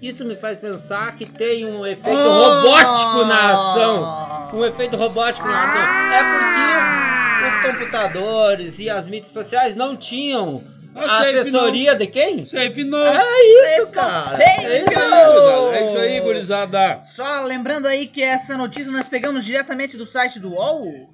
Isso 0.00 0.24
me 0.24 0.36
faz 0.36 0.58
pensar 0.60 1.14
que 1.16 1.26
tem 1.26 1.66
um 1.66 1.84
efeito 1.84 2.16
Oh! 2.18 2.62
robótico 2.62 3.24
na 3.26 3.50
ação. 3.52 4.58
Um 4.58 4.64
efeito 4.64 4.96
robótico 4.96 5.46
na 5.48 5.64
ação. 5.64 5.82
É 6.14 6.22
porque 6.38 7.48
os 7.48 7.72
computadores 7.72 8.78
e 8.78 8.88
as 8.88 9.08
mídias 9.08 9.32
sociais 9.32 9.74
não 9.76 9.96
tinham 9.96 10.62
a 11.04 11.24
que 11.24 11.38
assessoria 11.38 11.94
de 11.94 12.06
quem? 12.06 12.44
Safe 12.46 12.84
No. 12.84 12.96
É 12.98 13.76
isso, 13.76 13.86
cara. 13.88 14.36
Sei, 14.36 14.46
É 14.46 14.80
isso 14.80 14.90
isso 14.90 14.98
aí, 15.00 15.24
gurizada. 15.26 15.76
É 15.76 15.86
isso 15.86 15.98
aí, 15.98 16.20
gurizada. 16.20 17.00
Só 17.02 17.42
lembrando 17.42 17.86
aí 17.86 18.06
que 18.06 18.22
essa 18.22 18.56
notícia 18.56 18.90
nós 18.92 19.08
pegamos 19.08 19.44
diretamente 19.44 19.96
do 19.96 20.04
site 20.06 20.38
do 20.38 20.50
UOL. 20.54 21.08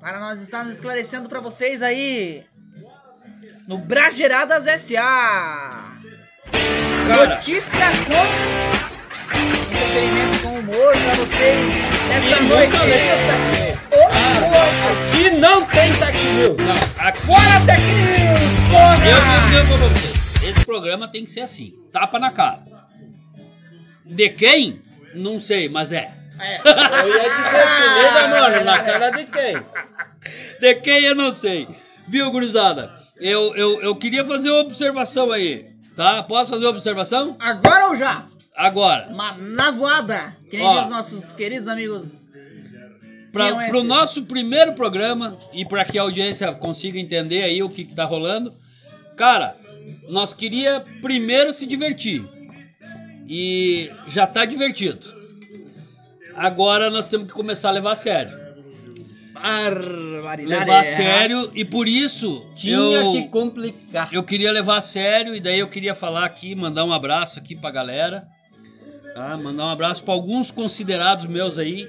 para 0.00 0.18
nós 0.18 0.40
estarmos 0.42 0.72
esclarecendo 0.74 1.28
para 1.28 1.40
vocês 1.40 1.82
aí 1.82 2.42
no 3.68 3.76
Brageradas 3.78 4.64
SA. 4.80 5.98
Cara. 7.06 7.26
Notícia 7.36 7.86
com 8.06 8.24
entretenimento 9.38 10.38
com 10.42 10.48
humor 10.58 10.92
para 10.92 11.14
vocês 11.14 11.58
nessa 12.08 12.40
E 12.40 12.44
noite. 12.44 12.76
nunca. 12.78 13.60
Aqui 14.90 15.30
não 15.38 15.64
tem 15.66 15.92
Tech 15.92 16.18
News. 16.32 16.56
Não, 16.56 17.06
aqui, 17.06 17.18
Fora 17.18 17.66
Tech 17.66 17.80
News, 17.80 18.68
porra! 18.70 19.08
eu 19.08 19.16
vou 19.20 19.40
dizer 19.40 19.66
pra 19.66 19.88
vocês, 19.88 20.42
esse 20.42 20.64
programa 20.64 21.08
tem 21.08 21.24
que 21.24 21.30
ser 21.30 21.40
assim, 21.40 21.74
tapa 21.92 22.18
na 22.18 22.30
cara. 22.30 22.60
De 24.04 24.28
quem? 24.30 24.82
Não 25.14 25.40
sei, 25.40 25.68
mas 25.68 25.92
é. 25.92 26.12
Eu 26.40 27.08
ia 27.08 27.28
dizer 27.28 27.60
assim, 27.60 27.84
liga, 28.02 28.28
mano, 28.28 28.64
na 28.64 28.78
cara 28.78 29.10
de 29.10 29.26
quem? 29.26 29.56
De 30.58 30.74
quem 30.76 31.04
eu 31.04 31.14
não 31.14 31.34
sei. 31.34 31.68
Viu, 32.08 32.30
gurizada? 32.30 32.90
Eu, 33.18 33.54
eu, 33.54 33.80
eu 33.82 33.94
queria 33.96 34.24
fazer 34.24 34.50
uma 34.50 34.60
observação 34.60 35.30
aí, 35.30 35.66
tá? 35.94 36.22
Posso 36.22 36.50
fazer 36.50 36.64
uma 36.64 36.70
observação? 36.70 37.36
Agora 37.38 37.88
ou 37.88 37.94
já? 37.94 38.24
Agora. 38.56 39.08
Uma 39.10 39.32
na 39.32 39.70
voada, 39.70 40.34
que 40.50 40.56
nem 40.56 40.66
Ó. 40.66 40.74
diz 40.74 40.84
os 40.84 40.90
nossos 40.90 41.32
queridos 41.34 41.68
amigos. 41.68 42.30
Pra, 43.32 43.52
Quem 43.52 43.62
é 43.62 43.68
pro 43.68 43.78
esse? 43.78 43.86
nosso 43.86 44.24
primeiro 44.24 44.72
programa 44.74 45.36
e 45.54 45.64
para 45.64 45.84
que 45.84 45.98
a 45.98 46.02
audiência 46.02 46.52
consiga 46.52 46.98
entender 46.98 47.42
aí 47.42 47.62
o 47.62 47.68
que, 47.68 47.84
que 47.84 47.94
tá 47.94 48.04
rolando, 48.04 48.52
cara, 49.16 49.56
nós 50.08 50.34
queria 50.34 50.84
primeiro 51.00 51.52
se 51.54 51.66
divertir 51.66 52.24
e 53.28 53.90
já 54.08 54.26
tá 54.26 54.44
divertido. 54.44 55.06
Agora 56.34 56.90
nós 56.90 57.08
temos 57.08 57.26
que 57.28 57.32
começar 57.32 57.68
a 57.68 57.72
levar 57.72 57.92
a 57.92 57.96
sério, 57.96 58.36
Barbaridade. 59.32 60.46
levar 60.60 60.78
a 60.78 60.80
é. 60.80 60.84
sério 60.84 61.50
e 61.54 61.64
por 61.64 61.86
isso 61.86 62.44
Tinha 62.56 62.76
eu 62.76 63.12
que 63.12 63.28
complicar. 63.28 64.08
eu 64.12 64.22
queria 64.22 64.50
levar 64.50 64.76
a 64.78 64.80
sério 64.80 65.34
e 65.34 65.40
daí 65.40 65.58
eu 65.58 65.68
queria 65.68 65.94
falar 65.94 66.24
aqui, 66.24 66.54
mandar 66.54 66.84
um 66.84 66.92
abraço 66.92 67.38
aqui 67.38 67.54
pra 67.54 67.70
galera. 67.70 68.26
Tá? 69.14 69.36
Mandar 69.36 69.66
um 69.66 69.70
abraço 69.70 70.02
pra 70.04 70.14
alguns 70.14 70.50
considerados 70.50 71.26
meus 71.26 71.58
aí 71.58 71.88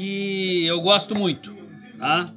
que 0.00 0.64
eu 0.66 0.80
gosto 0.80 1.14
muito, 1.14 1.54
tá? 1.98 2.30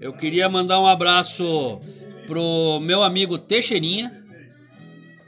Eu 0.00 0.14
queria 0.14 0.48
mandar 0.48 0.80
um 0.80 0.86
abraço 0.86 1.78
pro 2.26 2.80
meu 2.80 3.02
amigo 3.02 3.36
Teixeirinha, 3.36 4.10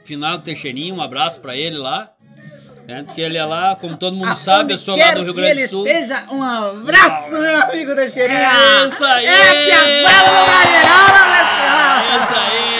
finado 0.03 0.41
Teixeirinha, 0.43 0.93
um 0.95 1.01
abraço 1.01 1.39
pra 1.39 1.55
ele 1.55 1.77
lá. 1.77 2.09
né? 2.87 3.03
Porque 3.03 3.21
ele 3.21 3.37
é 3.37 3.45
lá, 3.45 3.75
como 3.75 3.95
todo 3.97 4.15
mundo 4.15 4.35
sabe, 4.35 4.73
eu 4.73 4.79
sou 4.79 4.97
lá 4.97 5.11
do 5.13 5.21
Rio 5.23 5.33
Grande 5.35 5.57
que 5.61 5.67
do 5.67 5.69
Sul. 5.69 5.87
ele 5.87 5.99
esteja, 5.99 6.25
um 6.31 6.41
abraço, 6.41 7.29
meu 7.31 7.61
amigo 7.61 7.93
da 7.95 8.09
Cheirinha. 8.09 8.49
É 8.51 8.87
isso 8.87 9.03
aí! 9.05 9.25
É 9.27 9.65
piazada 9.65 10.29
do 10.29 10.45
Brasileirão? 10.45 11.05
É 12.09 12.17
isso 12.23 12.33
aí! 12.33 12.78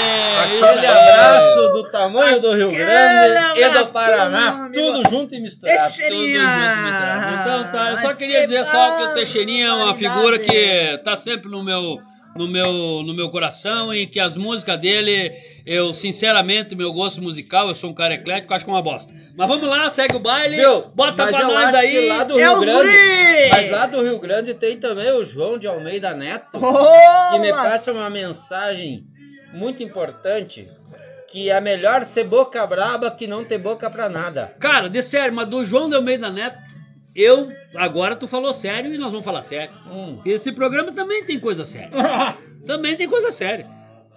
Aquele 0.58 0.86
abraço 0.88 1.74
do 1.74 1.84
tamanho 1.92 2.40
do 2.42 2.54
Rio 2.54 2.72
Grande 2.72 3.60
e 3.62 3.70
do 3.70 3.88
Paraná, 3.88 4.70
meu 4.70 4.94
tudo 4.94 5.10
junto 5.10 5.36
e 5.36 5.40
misturado. 5.40 5.78
Teixeirinha. 5.80 6.40
Tudo 6.42 6.60
junto, 6.76 6.82
misturado. 6.84 7.34
Então 7.42 7.72
tá, 7.72 7.92
eu 7.92 7.98
só 7.98 8.14
queria 8.16 8.36
que 8.42 8.48
dizer 8.48 8.66
só 8.66 8.98
que 8.98 9.04
o 9.04 9.14
Teixeirinha 9.14 9.68
é 9.68 9.72
uma 9.74 9.96
figura 9.96 10.40
que 10.40 10.98
tá 11.04 11.16
sempre 11.16 11.50
no 11.50 11.64
meu 11.64 12.00
no 12.36 12.48
meu 12.48 12.72
no 13.04 13.14
meu 13.14 13.30
coração 13.30 13.92
e 13.94 14.06
que 14.06 14.20
as 14.20 14.38
músicas 14.38 14.78
dele, 14.80 15.32
eu 15.66 15.94
sinceramente, 15.94 16.76
meu 16.76 16.94
gosto 16.94 17.22
musical, 17.22 17.68
eu 17.68 17.76
sou 17.76 17.90
um 17.90 17.94
cara 17.94 18.14
eclético, 18.14 18.54
acho 18.54 18.64
que 18.64 18.70
é 18.72 18.74
uma 18.74 18.82
bosta. 18.84 19.12
Mas 19.36 19.48
vamos 19.48 19.68
lá, 19.68 19.90
segue 19.90 20.16
o 20.16 20.20
baile, 20.20 20.56
Viu? 20.58 20.84
bota 20.94 21.26
pra 21.28 21.44
nós 21.44 21.74
aí. 21.74 22.08
lá 22.08 22.24
do 22.24 22.40
É 22.40 22.44
Rio 22.48 22.60
Grande. 22.60 22.82
guri! 22.84 23.50
Mas 23.50 23.72
lá 23.72 23.86
do 23.88 24.02
Rio 24.04 24.20
Grande 24.20 24.54
tem 24.54 24.78
também 24.78 25.12
o 25.12 25.24
João 25.26 25.58
de 25.58 25.66
Almeida 25.68 26.14
Neto, 26.14 26.64
Olá. 26.64 27.32
que 27.34 27.40
me 27.40 27.50
passa 27.52 27.92
uma 27.92 28.10
mensagem 28.12 29.04
muito 29.54 29.84
importante. 29.84 30.70
Que 31.32 31.52
é 31.52 31.62
melhor 31.62 32.04
ser 32.06 32.24
boca 32.24 32.66
braba 32.66 33.12
que 33.12 33.28
não 33.28 33.46
ter 33.46 33.60
boca 33.60 33.90
pra 33.90 34.10
nada. 34.10 34.56
Cara, 34.60 34.90
de 34.90 35.02
sério, 35.04 35.34
mas 35.34 35.48
do 35.48 35.64
João 35.64 35.88
de 35.88 35.94
Almeida 35.94 36.32
Neto, 36.32 36.58
eu 37.16 37.52
agora 37.76 38.16
tu 38.16 38.28
falou 38.28 38.52
sério 38.52 38.94
e 38.94 38.98
nós 38.98 39.12
vamos 39.12 39.26
falar 39.26 39.44
sério. 39.44 39.74
Hum. 39.92 40.20
Esse 40.26 40.52
programa 40.52 40.92
também 40.92 41.24
tem 41.24 41.40
coisa 41.40 41.66
séria. 41.66 41.92
também 42.66 42.96
tem 42.96 43.08
coisa 43.08 43.30
séria. 43.30 43.68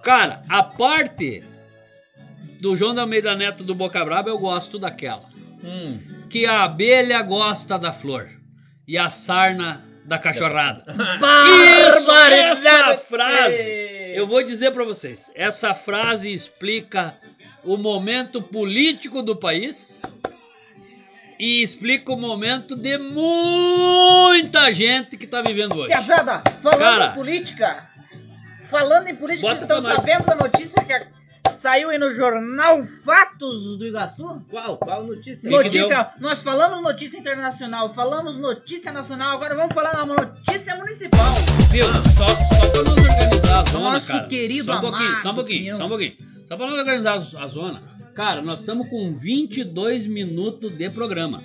Cara, 0.02 0.42
a 0.48 0.62
parte 0.62 1.44
do 2.60 2.76
João 2.76 2.94
de 2.94 3.00
Almeida 3.00 3.34
Neto 3.34 3.62
do 3.62 3.74
Boca 3.74 4.04
Braba, 4.04 4.30
eu 4.30 4.38
gosto 4.38 4.78
daquela. 4.78 5.24
Hum. 5.62 5.98
Que 6.30 6.46
a 6.46 6.64
abelha 6.64 7.20
gosta 7.22 7.78
da 7.78 7.92
flor 7.92 8.28
e 8.86 8.96
a 8.96 9.10
sarna 9.10 9.84
da 10.04 10.18
cachorrada. 10.18 10.84
Isso, 11.96 12.10
essa 12.10 12.96
frase, 12.96 13.62
eu 14.14 14.26
vou 14.26 14.42
dizer 14.42 14.70
pra 14.72 14.84
vocês, 14.84 15.30
essa 15.34 15.74
frase 15.74 16.32
explica 16.32 17.16
o 17.64 17.76
momento 17.76 18.42
político 18.42 19.22
do 19.22 19.34
país 19.34 20.00
e 21.38 21.62
explica 21.62 22.12
o 22.12 22.16
momento 22.16 22.76
de 22.76 22.98
muita 22.98 24.72
gente 24.72 25.16
que 25.16 25.26
tá 25.26 25.42
vivendo 25.42 25.76
hoje. 25.76 25.88
Piazada, 25.88 26.42
falando 26.62 26.78
Cara. 26.78 27.06
em 27.06 27.14
política, 27.14 27.90
falando 28.68 29.08
em 29.08 29.16
política, 29.16 29.48
vocês 29.48 29.62
estão 29.62 29.82
sabendo 29.82 30.26
da 30.26 30.34
notícia 30.34 30.84
que 30.84 31.21
saiu 31.62 31.90
aí 31.90 31.98
no 31.98 32.10
jornal 32.10 32.82
Fatos 32.82 33.76
do 33.78 33.86
Iguaçu? 33.86 34.44
Qual? 34.50 34.76
Qual 34.78 35.04
notícia? 35.06 35.48
que 35.48 35.48
Notícia, 35.48 36.10
nós 36.18 36.42
falamos 36.42 36.82
notícia 36.82 37.16
internacional, 37.16 37.94
falamos 37.94 38.36
notícia 38.36 38.90
nacional, 38.90 39.36
agora 39.36 39.54
vamos 39.54 39.72
falar 39.72 40.02
uma 40.02 40.16
notícia 40.16 40.74
municipal. 40.74 41.20
Viu? 41.70 41.86
Só, 41.86 42.26
só 42.26 42.68
pra 42.68 42.82
nós 42.82 42.98
organizar 42.98 43.60
a 43.60 43.64
zona, 43.64 43.92
Nosso 43.92 44.06
cara. 44.08 44.26
querido 44.26 44.64
só 44.64 44.76
um 44.76 44.80
pouquinho, 44.80 45.08
amado 45.08 45.22
só 45.22 45.30
um 45.30 45.34
pouquinho, 45.36 45.60
Pinhão. 45.60 45.76
só 45.76 45.84
um 45.84 45.88
pouquinho. 45.88 46.16
Só 46.46 46.56
pra 46.56 46.66
nós 46.66 46.78
organizar 46.80 47.14
a 47.14 47.46
zona. 47.46 47.82
Cara, 48.12 48.42
nós 48.42 48.60
estamos 48.60 48.90
com 48.90 49.16
22 49.16 50.06
minutos 50.06 50.72
de 50.76 50.90
programa. 50.90 51.44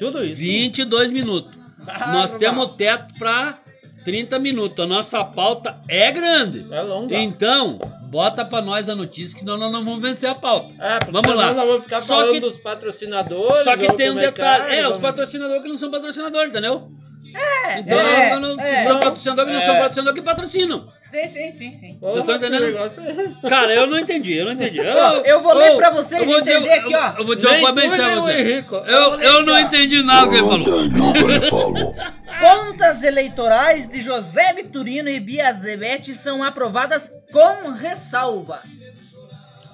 Tudo 0.00 0.24
isso. 0.24 0.40
22 0.40 1.12
minutos. 1.12 1.62
Ah, 1.84 2.12
nós 2.12 2.36
temos 2.36 2.76
teto 2.76 3.12
pra 3.18 3.58
30 4.04 4.38
minutos. 4.38 4.84
A 4.84 4.86
nossa 4.88 5.24
pauta 5.24 5.78
é 5.88 6.10
grande. 6.12 6.66
É 6.70 6.82
longa. 6.82 7.16
Então, 7.16 7.78
bota 8.04 8.44
pra 8.44 8.60
nós 8.60 8.88
a 8.88 8.94
notícia, 8.94 9.34
que 9.34 9.40
senão 9.40 9.56
nós 9.56 9.70
não 9.72 9.84
vamos 9.84 10.00
vencer 10.00 10.28
a 10.28 10.34
pauta. 10.34 10.74
É, 10.78 10.98
Vamos 11.10 11.34
lá. 11.34 11.52
nós 11.54 11.66
vamos 11.66 11.82
ficar 11.84 12.00
Só 12.00 12.16
falando 12.16 12.32
que- 12.34 12.40
dos 12.40 12.58
patrocinadores. 12.58 13.64
Só 13.64 13.76
que 13.76 13.92
tem 13.94 14.10
um 14.10 14.18
é 14.18 14.26
detalhe. 14.26 14.74
é, 14.74 14.78
É, 14.78 14.82
os 14.82 14.88
vamos- 14.96 15.00
patrocinadores 15.02 15.62
que 15.62 15.68
não 15.68 15.78
são 15.78 15.90
patrocinadores, 15.90 16.50
entendeu? 16.50 16.88
É, 17.34 17.78
Então, 17.80 17.98
é, 17.98 18.30
não, 18.38 18.56
não, 18.56 18.60
é. 18.64 18.82
são 18.84 19.00
patrocinadores 19.00 19.50
que 19.52 19.56
não 19.58 19.64
são 19.64 19.74
É. 19.74 19.78
patrocinadores 19.78 20.18
que 20.20 20.24
patrocinam. 20.24 20.88
Sim, 21.10 21.26
sim, 21.26 21.50
sim, 21.50 21.72
sim. 21.72 21.98
Vocês 22.00 22.18
estão 22.20 22.36
entendendo? 22.36 22.64
negócio 22.66 23.02
é- 23.02 23.48
Cara, 23.48 23.74
eu 23.74 23.86
não 23.86 23.98
entendi, 23.98 24.34
eu 24.34 24.46
não 24.46 24.52
entendi. 24.52 24.78
Eu, 24.78 24.84
eu 25.24 25.40
vou 25.42 25.54
ler 25.54 25.76
pra 25.76 25.90
vocês 25.90 26.22
eu 26.22 26.26
vou 26.28 26.40
dizer- 26.40 26.56
entender 26.56 26.72
aqui, 26.72 26.92
eu- 26.92 26.98
ó. 26.98 27.14
Eu 27.18 27.24
vou 27.26 27.34
dizer 27.34 27.48
uma 27.48 27.72
coisa 27.72 27.72
bem 27.72 27.90
você. 28.20 28.32
Henrico. 28.40 28.74
Eu 28.76 29.20
Eu, 29.20 29.42
não 29.42 29.58
entendi 29.58 30.02
nada 30.02 30.28
que 30.28 30.34
ele 30.36 30.42
falou. 30.42 30.58
entendi 30.60 31.00
o 31.00 31.12
que 31.12 31.18
ele 31.18 31.40
falou. 31.40 31.94
Contas 32.40 33.02
eleitorais 33.04 33.88
de 33.88 34.00
José 34.00 34.52
Vitorino 34.54 35.08
e 35.08 35.20
Bia 35.20 35.52
Zebete 35.52 36.14
são 36.14 36.42
aprovadas 36.42 37.10
com 37.30 37.70
ressalvas. 37.70 38.92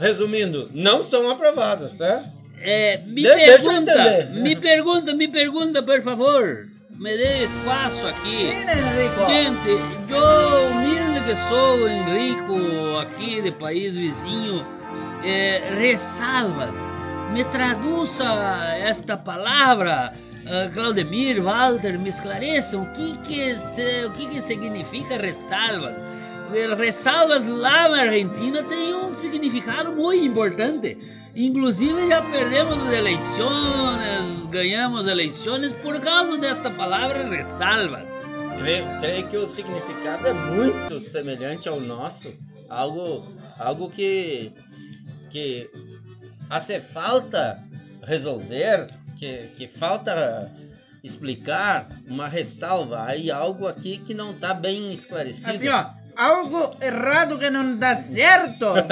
Resumindo, 0.01 0.69
não 0.75 1.03
são 1.03 1.31
aprovadas, 1.31 1.93
tá? 1.95 2.23
É, 2.61 2.99
me 3.07 3.23
deixa 3.23 3.37
pergunta, 3.63 3.93
entender. 3.93 4.31
me 4.43 4.57
pergunta, 4.57 5.15
me 5.15 5.29
pergunta, 5.29 5.83
por 5.83 6.03
favor. 6.03 6.67
Me 6.99 7.17
dê 7.17 7.45
espaço 7.45 8.07
aqui. 8.07 8.47
Enrico? 8.47 9.29
Gente, 9.29 10.11
eu, 10.11 10.71
humilde 10.71 11.21
que 11.25 11.37
sou, 11.49 11.89
Henrico, 11.89 12.99
aqui 12.99 13.41
de 13.41 13.53
país 13.53 13.97
vizinho, 13.97 14.67
eh, 15.25 15.75
ressalvas. 15.79 16.93
Me 17.33 17.45
traduza 17.45 18.25
esta 18.81 19.17
palavra, 19.17 20.13
ah, 20.47 20.71
Claudemir, 20.75 21.41
Walter, 21.43 21.99
me 21.99 22.09
esclareçam 22.09 22.83
o 22.83 22.93
que 22.93 23.17
que, 23.19 23.55
se- 23.55 24.07
o 24.07 24.11
que 24.13 24.27
que 24.27 24.43
significa 24.43 25.17
ressalvas. 25.19 25.97
Eh, 26.53 26.75
Ressalvas 26.75 27.47
lá 27.47 27.89
na 27.91 28.01
Argentina 28.05 28.63
tem 28.65 28.95
um 28.95 29.13
significado 29.15 29.93
muito 29.93 30.25
importante. 30.25 30.97
Inclusive 31.39 32.09
já 32.09 32.21
perdemos 32.21 32.85
as 32.85 32.93
eleições, 32.93 34.47
ganhamos 34.51 35.07
eleições 35.07 35.73
por 35.73 36.01
causa 36.01 36.37
desta 36.37 36.69
palavra 36.69 37.31
ressalvas. 37.31 38.09
Creio, 38.59 38.85
creio 38.99 39.29
que 39.29 39.37
o 39.37 39.47
significado 39.47 40.27
é 40.27 40.33
muito 40.33 40.99
semelhante 40.99 41.69
ao 41.69 41.81
nosso. 41.81 42.35
Algo, 42.69 43.25
algo 43.57 43.89
que, 43.89 44.53
que 45.31 45.71
hace 46.51 46.81
falta 46.81 47.63
resolver, 48.03 48.89
que, 49.17 49.49
que 49.57 49.69
falta 49.69 50.51
explicar, 51.05 51.87
uma 52.09 52.27
ressalva. 52.27 53.05
Aí 53.05 53.31
algo 53.31 53.69
aqui 53.69 53.99
que 53.99 54.13
não 54.13 54.33
está 54.33 54.53
bem 54.53 54.93
esclarecido. 54.93 55.51
Assim, 55.51 55.69
ó. 55.69 55.98
Algo 56.19 56.75
errado 56.83 57.39
que 57.39 57.49
não 57.49 57.77
dá 57.77 57.95
certo. 57.95 58.67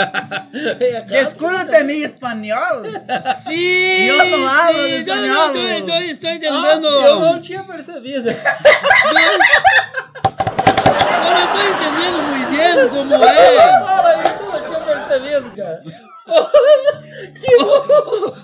É 0.80 1.00
Desculpe 1.02 1.82
mi 1.82 2.02
espanhol. 2.04 2.82
Sim! 3.34 4.06
Eu 4.06 4.24
não 4.26 4.46
hablo 4.46 4.82
sim, 4.82 4.90
espanhol. 4.98 5.48
não, 5.52 5.56
eu 5.56 5.78
estou, 5.80 5.96
estou 6.00 6.30
Ah, 6.30 6.38
tentando. 6.38 6.86
eu 6.86 7.20
não 7.20 7.40
tinha 7.40 7.62
percebido. 7.64 8.30
tô 11.52 11.60
entendendo 11.62 12.22
muito 12.22 12.50
bem 12.50 12.88
como 12.90 13.14
é. 13.24 13.80
Fala 13.80 14.22
isso, 14.22 14.38
eu 14.40 14.52
não 14.52 14.62
tinha 14.64 14.80
percebido, 14.80 15.50
cara. 15.56 15.82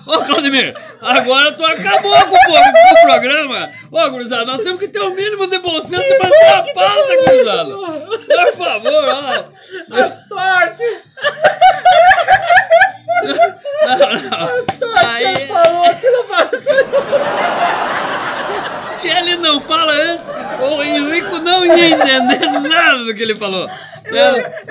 Ô, 0.05 0.17
Claudemir, 0.25 0.75
agora 1.03 1.51
tu 1.51 1.65
acabou 1.65 2.15
com 2.25 2.35
o, 2.35 3.01
programa. 3.03 3.71
Ô, 3.91 4.09
gurizada, 4.11 4.45
nós 4.45 4.61
temos 4.61 4.79
que 4.79 4.87
ter 4.87 5.01
o 5.01 5.13
mínimo 5.13 5.47
de 5.47 5.59
bom 5.59 5.81
senso 5.81 6.17
pra 6.17 6.29
ter 6.29 6.47
a 6.47 6.63
pauta, 6.73 7.17
gurizada. 7.25 7.75
Por 7.75 8.57
favor, 8.57 9.03
ó. 9.05 9.43
A 9.91 10.09
sorte! 10.09 10.83
Não, 13.83 13.97
não. 13.97 14.37
A 14.37 14.47
sorte 14.77 15.05
Aí- 15.05 15.35
que 15.35 15.47
falou 15.47 15.85
faz 16.29 16.63
Se 18.91 19.09
ele 19.09 19.35
não 19.37 19.59
fala 19.59 19.93
antes, 19.93 20.25
o 20.61 20.83
Henrico 20.83 21.39
não 21.39 21.65
ia 21.65 21.89
entender 21.89 22.45
nada 22.61 23.03
do 23.03 23.13
que 23.13 23.21
ele 23.21 23.35
falou. 23.35 23.69
Eu, 24.05 24.15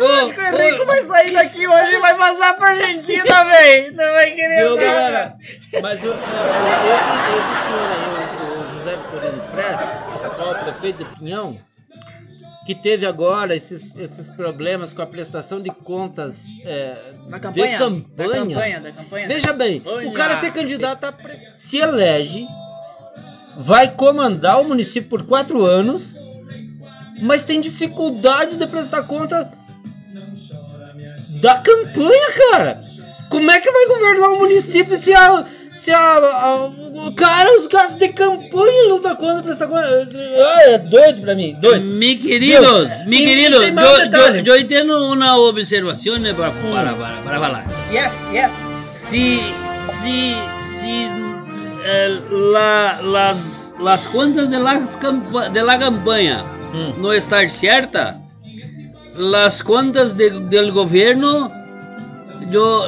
eu 0.04 0.14
acho 0.14 0.34
que 0.34 0.40
o 0.40 0.62
Henrico 0.62 0.86
vai 0.86 1.02
sair 1.02 1.32
daqui 1.32 1.66
hoje 1.66 1.94
e 1.94 1.98
vai 2.00 2.16
passar 2.16 2.54
pra 2.54 2.68
Argentina, 2.70 3.44
velho. 3.44 3.96
Não 3.96 4.12
vai 4.12 4.30
querer 4.32 4.58
Viu, 4.60 4.76
nada. 4.76 4.82
galera? 4.90 5.34
Mas 5.82 6.02
o, 6.04 6.08
o- 6.08 6.12
esse, 6.12 7.22
esse 7.38 7.64
senhor 7.64 7.88
aí, 7.90 8.06
o, 8.44 8.60
o 8.60 8.78
José 8.78 8.96
Vitorino 8.96 9.42
Prestes, 9.52 10.24
atual 10.24 10.54
prefeito 10.64 11.04
de 11.04 11.18
Pinhão, 11.18 11.58
que 12.66 12.74
teve 12.74 13.06
agora 13.06 13.56
esses, 13.56 13.96
esses 13.96 14.28
problemas 14.30 14.92
com 14.92 15.02
a 15.02 15.06
prestação 15.06 15.60
de 15.60 15.70
contas 15.70 16.44
é, 16.64 17.14
Da 17.28 17.40
campanha? 17.40 17.70
de 17.72 17.78
campanha. 17.78 18.28
Da 18.28 18.38
campanha, 18.38 18.80
da 18.80 18.92
campanha. 18.92 19.28
Veja 19.28 19.52
bem, 19.52 19.82
o 20.06 20.12
cara 20.12 20.36
ser 20.40 20.52
candidato 20.52 21.04
a 21.04 21.10
pre- 21.12 21.50
se 21.54 21.78
elege, 21.78 22.46
vai 23.56 23.88
comandar 23.90 24.60
o 24.60 24.64
município 24.64 25.08
por 25.10 25.26
quatro 25.26 25.64
anos, 25.64 26.14
mas 27.20 27.44
tem 27.44 27.60
dificuldades 27.60 28.56
de 28.56 28.66
prestar 28.66 29.02
conta 29.04 29.50
da 31.40 31.56
campanha, 31.56 32.32
cara. 32.50 32.82
Como 33.28 33.50
é 33.50 33.60
que 33.60 33.70
vai 33.70 33.86
governar 33.86 34.28
o 34.30 34.38
município 34.38 34.96
se 34.96 35.12
a. 35.12 35.44
Se 35.74 35.90
a, 35.90 35.98
a- 35.98 36.66
o 36.66 37.12
cara, 37.14 37.56
os 37.56 37.66
gastos 37.66 37.94
de 37.98 38.08
campanha 38.10 38.88
não 38.90 39.00
dá 39.00 39.16
conta 39.16 39.36
de 39.36 39.42
prestar 39.42 39.66
conta? 39.68 39.88
Ah, 40.38 40.62
é 40.70 40.78
doido 40.78 41.22
pra 41.22 41.34
mim, 41.34 41.56
doido. 41.60 41.82
Mi 41.82 42.14
queridos, 42.16 42.88
Dios, 42.88 43.06
mi 43.06 43.24
queridos, 43.24 43.72
más 43.72 43.84
yo, 43.84 43.98
detalles. 43.98 44.44
yo, 44.44 44.56
yo 44.56 44.66
tengo 44.66 45.10
una 45.10 45.34
observación 45.38 46.22
para, 46.36 46.52
para, 46.52 46.94
para, 46.94 47.22
para 47.22 47.36
hablar. 47.36 47.64
Yes, 47.90 48.12
yes. 48.30 48.52
Si, 48.84 49.40
si, 50.02 50.34
si 50.62 51.06
eh, 51.86 52.20
la, 52.30 53.00
las, 53.02 53.72
las 53.80 54.06
cuentas 54.08 54.50
de, 54.50 54.58
las 54.60 54.98
campa- 55.00 55.48
de 55.48 55.62
la 55.62 55.78
campaña 55.78 56.44
Hum. 56.72 56.94
no 57.02 57.12
están 57.12 57.48
ciertas, 57.50 58.16
las 59.16 59.62
cuentas 59.62 60.16
de- 60.16 60.40
del 60.40 60.72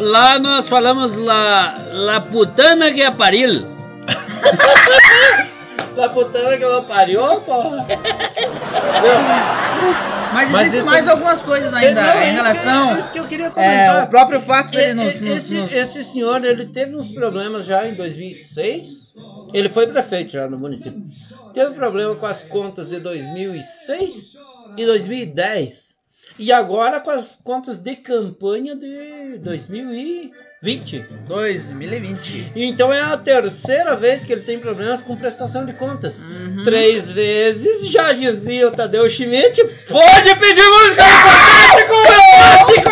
lá 0.01 0.39
nós 0.39 0.69
falamos 0.69 1.17
la, 1.17 1.87
la 1.93 2.25
putana 2.25 2.93
que 2.93 3.05
aparil. 3.05 3.67
Da 5.97 6.09
putana 6.09 6.57
que 6.57 6.65
ela 6.65 6.83
pariu, 6.83 7.21
porra. 7.43 7.87
Mas, 10.33 10.51
Mas 10.51 10.67
existem 10.67 10.83
mais 10.85 11.09
algumas 11.09 11.43
coisas 11.43 11.73
ainda 11.73 12.03
Não, 12.03 12.23
em 12.23 12.33
relação. 12.33 12.95
que- 12.95 13.01
Isso 13.01 13.13
que 13.13 13.19
eu 13.21 13.27
queria 13.29 13.47
É, 13.47 13.51
comentar. 13.51 14.05
o 14.05 14.07
próprio 14.09 14.41
fato 14.41 14.75
ele 14.77 14.95
nos- 14.95 15.15
esse, 15.23 15.55
nos- 15.55 15.73
esse 15.73 16.03
senhor, 16.05 16.45
ele 16.45 16.67
teve 16.67 16.97
uns 16.97 17.09
problemas 17.09 17.65
já 17.65 17.87
em 17.87 17.95
2006. 17.95 19.15
Ele 19.53 19.69
foi 19.69 19.87
prefeito 19.87 20.33
já 20.33 20.49
no 20.49 20.59
município. 20.59 21.01
Teve 21.53 21.73
problema 21.75 22.17
com 22.17 22.27
as 22.27 22.43
contas 22.43 22.89
de 22.89 22.99
2006 22.99 24.33
e 24.77 24.85
2010. 24.85 25.84
E 26.37 26.53
agora 26.53 26.99
com 26.99 27.11
as 27.11 27.39
contas 27.45 27.77
de 27.77 27.95
campanha 27.95 28.75
de 28.75 29.39
2020. 29.39 31.05
2020. 31.29 32.53
Então 32.57 32.93
é 32.93 33.01
a 33.01 33.17
terceira 33.17 33.95
vez 33.97 34.25
que 34.25 34.33
ele 34.33 34.41
tem 34.43 34.59
problemas 34.59 35.01
com 35.03 35.15
prestação 35.17 35.65
de 35.65 35.73
contas. 35.75 36.19
Uhum. 36.23 36.63
Três 36.65 37.09
vezes, 37.11 37.89
já 37.89 38.13
dizia 38.13 38.67
o 38.67 38.73
Tadeu 38.73 39.09
Schmidt, 39.09 39.63
pode 39.89 40.35
pedir 40.37 40.65
música 40.65 41.05
no 41.05 41.95
Fantástico! 41.95 42.91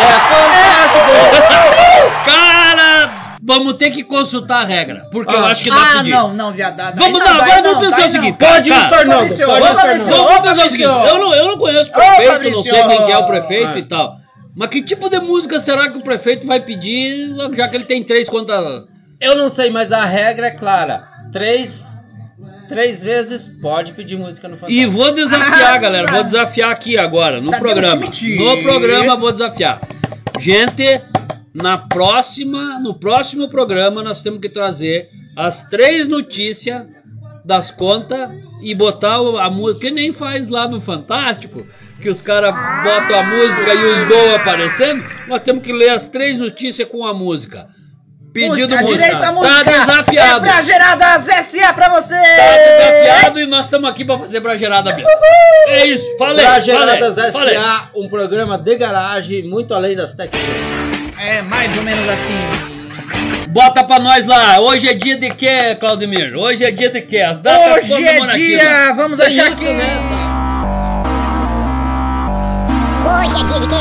É 0.00 0.12
fantástico! 0.30 2.24
Cara, 2.24 3.36
vamos 3.42 3.74
ter 3.74 3.90
que 3.90 4.02
consultar 4.04 4.62
a 4.62 4.64
regra, 4.64 5.06
porque 5.10 5.34
eu 5.34 5.38
Ah. 5.44 5.48
acho 5.50 5.62
que 5.62 5.70
dá 5.70 5.76
pra 5.76 5.84
Ah, 5.86 5.96
pedir. 5.98 6.10
não, 6.10 6.32
não, 6.34 6.52
viado. 6.52 6.76
daí 6.76 6.92
Vamos 6.96 7.18
não, 7.20 7.26
dar, 7.26 7.38
daí 7.38 7.42
agora 7.52 7.62
não, 7.62 7.74
vamos 7.74 7.88
pensar 7.94 8.06
o 8.08 8.10
seguinte. 8.10 8.38
não. 8.40 8.48
Pode 8.48 8.68
ir, 8.68 8.88
Fernando, 8.88 9.08
Vamos, 9.08 9.36
pensar 9.36 10.66
o 10.66 10.70
seguinte, 10.70 10.82
eu 10.84 11.18
não, 11.18 11.34
eu 11.34 11.46
não 11.48 11.58
conheço 11.58 11.90
prefeito, 12.28 12.54
Fabrício. 12.56 12.56
não 12.56 12.88
sei 12.88 12.96
quem 12.96 13.06
que 13.06 13.12
é 13.12 13.18
o 13.18 13.26
prefeito 13.26 13.66
Ah. 13.68 13.78
e 13.78 13.82
tal. 13.82 14.16
Mas 14.56 14.68
que 14.68 14.82
tipo 14.82 15.08
de 15.10 15.18
música 15.18 15.58
será 15.58 15.88
que 15.90 15.98
o 15.98 16.02
prefeito 16.02 16.46
vai 16.46 16.60
pedir, 16.60 17.34
já 17.54 17.68
que 17.68 17.76
ele 17.76 17.84
tem 17.84 18.02
três 18.04 18.28
contas? 18.28 18.84
Eu 19.20 19.36
não 19.36 19.50
sei, 19.50 19.70
mas 19.70 19.90
a 19.92 20.04
regra 20.04 20.46
é 20.46 20.50
clara. 20.52 21.04
Três, 21.32 21.84
três 22.68 23.02
vezes 23.02 23.48
pode 23.60 23.92
pedir 23.92 24.16
música 24.16 24.48
no 24.48 24.54
E 24.54 24.58
Fantástico. 24.58 24.90
vou 24.92 25.12
desafiar, 25.12 25.74
Ah, 25.74 25.78
galera, 25.78 26.06
vou 26.10 26.22
desafiar 26.24 26.70
aqui 26.70 26.96
agora, 26.96 27.40
no 27.40 27.50
Tadeu 27.50 27.66
programa. 27.66 28.06
No 28.06 28.62
programa 28.62 29.16
vou 29.16 29.32
desafiar. 29.32 29.80
Gente, 30.38 31.00
na 31.52 31.78
próxima, 31.78 32.78
no 32.80 32.94
próximo 32.94 33.48
programa 33.48 34.02
nós 34.02 34.22
temos 34.22 34.40
que 34.40 34.48
trazer 34.48 35.08
as 35.36 35.62
três 35.62 36.06
notícias 36.06 36.86
das 37.44 37.70
contas 37.70 38.30
e 38.62 38.74
botar 38.74 39.16
a 39.16 39.50
música, 39.50 39.80
que 39.86 39.90
nem 39.90 40.12
faz 40.12 40.48
lá 40.48 40.66
no 40.68 40.80
Fantástico, 40.80 41.66
que 42.04 42.10
os 42.10 42.20
caras 42.20 42.54
botam 42.82 43.18
a 43.18 43.22
música 43.22 43.72
e 43.72 43.78
os 43.78 44.02
gols 44.04 44.34
aparecendo. 44.34 45.02
Nós 45.26 45.40
temos 45.42 45.64
que 45.64 45.72
ler 45.72 45.88
as 45.88 46.06
três 46.06 46.36
notícias 46.36 46.86
com 46.86 47.06
a 47.06 47.14
música. 47.14 47.66
Pedido 48.30 48.52
música, 48.52 48.82
música. 48.82 48.98
direito 48.98 49.22
à 49.22 49.32
música. 49.32 49.54
Tá 49.54 49.62
desafiado. 49.62 50.46
É 50.46 50.50
pra 50.50 50.60
geradas 50.60 51.24
SA 51.46 51.72
pra 51.72 51.88
você. 51.88 52.14
Tá 52.14 52.56
desafiado 52.58 53.40
e 53.40 53.46
nós 53.46 53.64
estamos 53.64 53.88
aqui 53.88 54.04
pra 54.04 54.18
fazer 54.18 54.40
bragerada 54.40 54.94
mesmo. 54.94 55.08
É 55.68 55.86
isso, 55.86 56.04
falei. 56.18 56.44
Pra 56.44 56.60
Geradas 56.60 57.14
falei, 57.14 57.32
falei. 57.32 57.56
S.A., 57.56 57.88
um 57.96 58.06
programa 58.06 58.58
de 58.58 58.76
garagem, 58.76 59.44
muito 59.44 59.72
além 59.72 59.96
das 59.96 60.12
técnicas. 60.12 60.56
É 61.18 61.40
mais 61.40 61.74
ou 61.78 61.84
menos 61.84 62.06
assim. 62.06 62.36
Bota 63.48 63.82
pra 63.82 63.98
nós 63.98 64.26
lá. 64.26 64.60
Hoje 64.60 64.90
é 64.90 64.94
dia 64.94 65.16
de 65.16 65.30
quê, 65.30 65.74
Claudemir? 65.80 66.36
Hoje 66.36 66.64
é 66.66 66.70
dia 66.70 66.90
de 66.90 67.00
quê? 67.00 67.20
As 67.20 67.40
datas 67.40 67.84
Hoje 67.84 68.04
é 68.04 68.20
dia, 68.36 68.92
vamos 68.92 69.18
Tem 69.18 69.28
deixar 69.28 69.48
isso, 69.48 69.62
aqui. 69.62 69.72
né? 69.72 70.13
Hoje 73.16 73.40
é 73.40 73.44
dia 73.44 73.60
de 73.60 73.68
quê? 73.68 73.74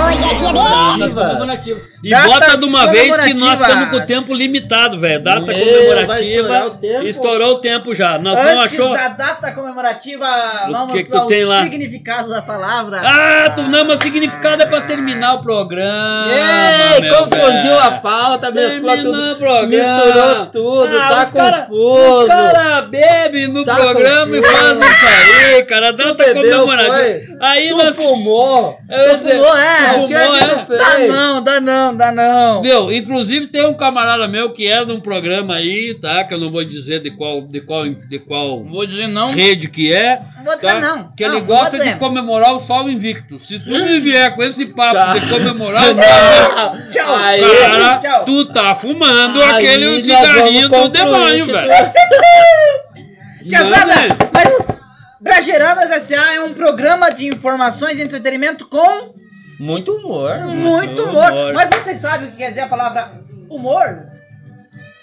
Hoje 0.00 0.24
é 0.24 0.34
dia 0.34 0.48
de... 0.48 0.54
Datas 0.54 1.14
comemorativas. 1.14 1.82
E 2.02 2.10
Datas 2.10 2.26
bota 2.32 2.56
de 2.56 2.64
uma 2.64 2.86
vez 2.86 3.18
que 3.18 3.34
nós 3.34 3.60
estamos 3.60 3.88
com 3.90 3.96
o 3.96 4.06
tempo 4.06 4.34
limitado, 4.34 4.98
velho. 4.98 5.22
Data 5.22 5.40
Meu, 5.40 5.56
vai 5.56 5.64
comemorativa. 5.64 6.22
estourar 6.40 6.66
o 6.66 6.70
tempo. 6.70 7.06
Estourou 7.06 7.52
o 7.52 7.58
tempo 7.58 7.94
já. 7.94 8.18
Nós 8.18 8.34
não 8.42 8.60
Antes 8.62 8.78
achou. 8.80 8.94
da 8.94 9.08
data 9.08 9.52
comemorativa, 9.52 10.26
O 10.68 10.72
vamos 10.72 10.92
que 10.94 11.04
que 11.04 11.10
tu 11.10 11.16
ao 11.18 11.26
tem 11.26 11.44
lá? 11.44 11.62
significado 11.62 12.30
da 12.30 12.40
palavra. 12.42 13.00
Ah, 13.04 13.50
tu 13.54 13.62
não, 13.62 13.84
mas 13.84 14.00
o 14.00 14.02
significado 14.02 14.62
é 14.62 14.66
pra 14.66 14.80
terminar 14.82 15.34
o 15.34 15.40
programa. 15.42 16.26
Ei, 16.32 17.08
confundiu 17.10 17.40
velho. 17.62 17.78
a 17.80 17.90
pauta, 17.92 18.50
mesclou 18.50 18.96
tudo, 18.96 19.32
o 19.32 19.36
programa. 19.36 19.66
misturou 19.66 20.46
tudo, 20.46 20.96
Ah, 20.98 21.08
tá 21.08 21.24
os 21.24 21.30
cara- 21.32 21.58
confuso. 21.62 22.22
Os 22.22 22.28
caras 22.28 22.88
bebem 22.88 23.48
no 23.48 23.64
Tá 23.64 23.74
programa 23.76 24.36
e 24.36 24.40
confuso. 24.40 24.56
fazem 24.58 24.90
isso 24.90 25.06
aí, 25.56 25.62
cara. 25.64 25.92
Data 25.92 26.24
comemorativa. 26.34 26.94
foi? 26.96 27.29
Aí 27.40 27.70
tu 27.70 27.76
nós. 27.78 27.96
fumou. 27.96 28.78
Eu 28.88 29.10
Tu 29.12 29.16
dizer, 29.18 29.32
fumou, 29.38 29.56
é? 29.56 29.76
que 29.86 29.94
fumou, 29.94 30.16
é 30.36 30.38
que 30.66 30.72
é? 30.74 30.76
Dá 30.78 30.98
não, 31.08 31.42
dá 31.42 31.60
não, 31.60 31.96
dá 31.96 32.12
não. 32.12 32.60
Meu, 32.62 32.92
inclusive 32.92 33.46
tem 33.46 33.64
um 33.66 33.72
camarada 33.72 34.28
meu 34.28 34.50
que 34.50 34.66
é 34.68 34.84
de 34.84 34.92
um 34.92 35.00
programa 35.00 35.54
aí, 35.54 35.94
tá? 35.94 36.22
Que 36.24 36.34
eu 36.34 36.38
não 36.38 36.50
vou 36.50 36.62
dizer 36.64 37.00
de 37.00 37.10
qual, 37.10 37.40
de 37.40 37.60
qual, 37.62 37.88
de 37.88 38.18
qual 38.18 38.62
Vou 38.64 38.84
dizer 38.86 39.06
não. 39.08 39.32
rede 39.32 39.68
que 39.68 39.90
é. 39.92 40.20
Vou 40.44 40.54
dizer 40.54 40.66
tá? 40.74 40.80
não. 40.80 41.10
Que 41.16 41.26
Não, 41.26 41.34
ele 41.36 41.40
gosta 41.46 41.78
de 41.78 41.94
comemorar 41.96 42.52
o 42.54 42.60
sol 42.60 42.90
invicto. 42.90 43.38
Se 43.38 43.58
tu 43.58 43.70
me 43.70 43.98
vier 44.00 44.34
com 44.36 44.42
esse 44.42 44.66
papo 44.66 44.94
Tá. 44.94 45.14
de 45.16 45.26
comemorar 45.28 45.84
o 45.90 45.94
Tchau. 46.92 47.14
Aí, 47.16 47.40
Cara, 47.40 47.98
Tchau. 48.00 48.24
tu 48.26 48.44
tá 48.46 48.74
fumando 48.74 49.40
Aí 49.42 49.50
aquele 49.50 50.04
cigarrinho 50.04 50.68
do 50.68 50.88
demônio, 50.88 51.46
velho. 51.46 51.70
Casada, 53.50 53.86
né? 53.86 54.08
mas 54.32 54.58
os 54.58 54.66
Brageradas 55.20 55.90
S.A. 55.90 56.34
é 56.36 56.40
um 56.40 56.54
programa 56.54 57.10
de 57.10 57.26
informações 57.26 57.98
e 57.98 58.02
entretenimento 58.02 58.66
com 58.66 59.14
Muito 59.58 59.92
humor. 59.96 60.38
muito 60.46 61.02
humor. 61.04 61.52
Mas 61.54 61.68
vocês 61.70 61.98
sabem 61.98 62.28
o 62.28 62.30
que 62.32 62.38
quer 62.38 62.50
dizer 62.50 62.62
a 62.62 62.68
palavra 62.68 63.12
humor? 63.48 64.08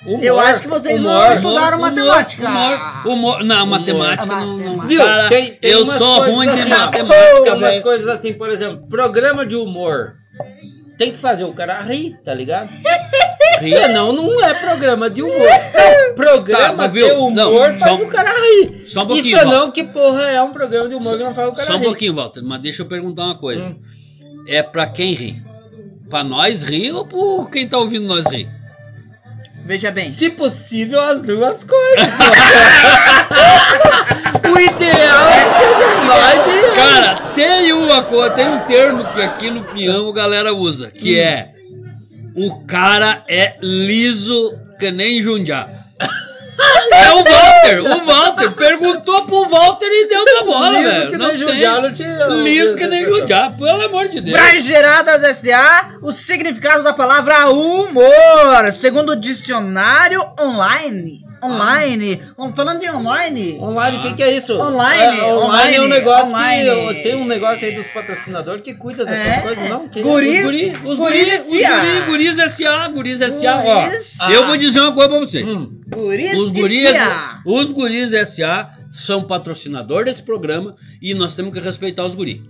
humor. 0.06 0.24
Eu 0.24 0.40
acho 0.40 0.62
que 0.64 0.68
vocês 0.68 1.00
não 1.00 1.12
humor. 1.12 1.34
estudaram 1.34 1.80
matemática. 1.80 2.48
Humor, 2.48 2.80
humor, 3.06 3.44
não, 3.44 3.66
matemática 3.66 4.24
Humor. 4.34 4.40
não. 4.40 4.58
não- 4.58 4.58
Matemática. 4.78 4.88
Viu? 4.88 5.04
Cara, 5.06 5.30
Tem- 5.30 5.52
tem 5.52 5.72
eu 5.72 5.86
sou 5.86 6.24
ruim 6.32 6.48
de 6.48 6.62
assim, 6.62 6.70
matemática, 6.70 7.44
Tem 7.44 7.54
umas 7.54 7.80
coisas 7.82 8.08
assim, 8.08 8.34
por 8.34 8.50
exemplo, 8.50 8.88
programa 8.88 9.46
de 9.46 9.56
humor. 9.56 10.12
tem 10.98 11.12
que 11.12 11.18
fazer 11.20 11.44
o 11.44 11.54
cara 11.54 11.80
rir, 11.82 12.18
tá 12.26 12.34
ligado? 12.34 12.70
Rir. 13.60 13.76
Senão 13.76 14.14
não 14.14 14.44
é 14.46 14.54
programa 14.54 15.10
de 15.10 15.24
humor. 15.24 15.48
Programa 16.16 16.84
Tá, 16.84 16.88
de 16.88 17.02
humor 17.04 17.72
Não, 17.72 17.80
faz 17.80 18.00
o 18.02 18.06
cara 18.06 18.30
rir. 18.30 18.37
Só 18.88 19.04
um 19.04 19.08
pouquinho, 19.08 19.36
Isso 19.36 19.46
não, 19.46 19.52
Walter. 19.52 19.72
que 19.72 19.84
porra 19.92 20.24
é 20.24 20.42
um 20.42 20.52
programa 20.52 20.90
de 20.90 20.96
humor 20.96 21.18
que 21.18 21.24
não 21.24 21.34
faz 21.36 21.50
o 21.50 21.52
cara 21.54 21.68
Só 21.68 21.76
um 21.76 21.80
rir. 21.80 21.86
pouquinho, 21.86 22.14
Walter, 22.16 22.42
mas 22.42 22.62
deixa 22.62 22.82
eu 22.82 22.86
perguntar 22.86 23.26
uma 23.26 23.38
coisa. 23.38 23.72
Hum. 23.72 24.44
É 24.48 24.64
pra 24.64 24.88
quem 24.88 25.14
rir? 25.14 25.44
Pra 26.10 26.24
nós 26.24 26.64
rir 26.64 26.92
ou 26.92 27.06
por 27.06 27.50
quem 27.50 27.68
tá 27.68 27.78
ouvindo 27.78 28.08
nós 28.08 28.26
rir? 28.26 28.50
Veja 29.66 29.92
bem. 29.92 30.10
Se 30.10 30.30
possível, 30.30 30.98
as 31.00 31.22
duas 31.22 31.66
coisas. 31.66 32.08
o 34.50 34.60
ideal 34.60 35.30
é 35.30 35.44
que 35.44 35.60
seja 35.76 36.02
nós 36.06 36.48
e 36.48 36.76
Cara, 36.76 37.16
tem 37.36 37.74
uma 37.74 38.02
coisa, 38.04 38.36
tem 38.36 38.48
um 38.48 38.60
termo 38.62 39.04
que 39.14 39.22
aqui 39.22 39.50
no 39.50 39.64
Pinhão 39.66 40.08
a 40.10 40.14
galera 40.14 40.54
usa, 40.54 40.90
que 40.90 41.20
é 41.20 41.52
o 42.34 42.62
cara 42.66 43.24
é 43.28 43.56
liso 43.62 44.54
que 44.80 44.90
nem 44.92 45.22
Jundiá. 45.22 45.87
É 46.60 47.12
o 47.12 47.24
Walter, 47.24 47.82
o 47.86 48.06
Walter 48.06 48.52
perguntou 48.52 49.26
pro 49.26 49.46
Walter 49.46 49.86
e 49.88 50.08
deu 50.08 50.26
na 50.26 50.44
bola, 50.44 50.70
Liso 50.72 50.84
velho. 50.90 51.12
que 51.12 51.18
Não 51.18 51.28
nem 51.28 51.38
tem. 51.46 51.82
Não 51.82 51.94
tinha- 51.94 52.26
Liso 52.28 52.78
que 52.78 52.88
nem 52.88 53.06
Jundiá, 53.06 53.52
pelo 53.52 53.82
amor 53.84 54.08
de 54.10 54.22
Deus. 54.22 54.40
Brageradas 54.40 55.24
S.A., 55.24 55.90
o 56.02 56.12
significado 56.12 56.84
da 56.84 56.94
palavra 56.94 57.50
humor, 57.50 58.72
segundo 58.72 59.12
o 59.12 59.16
dicionário 59.16 60.22
online. 60.40 61.27
Online. 61.44 62.22
On- 62.38 62.54
Falando 62.54 62.80
de 62.80 62.90
online. 62.90 63.58
Online, 63.60 63.98
o 63.98 64.02
que, 64.02 64.14
que 64.16 64.24
é 64.24 64.36
isso? 64.38 64.54
Online, 64.60 65.02
É, 65.02 65.34
online, 65.36 65.76
é 65.76 65.82
um 65.82 65.84
online, 65.86 65.88
negócio 65.88 66.28
online. 66.36 66.96
que. 66.96 67.04
Tem 67.04 67.16
um 67.16 67.26
negócio 67.26 67.68
aí 67.68 67.74
dos 67.76 67.90
patrocinadores 67.90 68.62
que 68.64 68.74
cuida 68.74 69.06
dessas 69.06 69.38
É. 69.38 69.42
coisas, 69.42 69.70
não? 69.70 69.88
Quem 69.90 70.04
Guris. 70.04 70.40
Os 70.40 70.46
guri, 70.46 70.66
os 70.66 70.98
Guris 70.98 70.98
guri, 70.98 71.22
os 71.22 71.30
S.A.. 71.54 71.70
guri, 71.80 72.02
guris 72.06 72.40
S.A., 72.40 72.88
guris 72.90 73.22
S.A., 73.22 73.58
ó. 73.64 73.86
Guris. 73.90 74.18
Eu 74.32 74.46
vou 74.48 74.58
dizer 74.58 74.80
uma 74.82 74.92
coisa 74.94 75.10
pra 75.10 75.20
vocês. 75.20 75.48
Hum. 75.48 75.72
Guris 75.94 76.38
Os 76.38 76.52
guris, 76.52 76.86
S.A.. 76.86 77.42
os 77.46 77.72
guris 77.72 78.12
SA 78.30 78.70
são 78.94 79.24
patrocinador 79.26 80.06
desse 80.06 80.24
programa 80.24 80.76
e 81.02 81.14
nós 81.14 81.36
temos 81.36 81.54
que 81.54 81.60
respeitar 81.60 82.04
os 82.06 82.16
guris. 82.16 82.42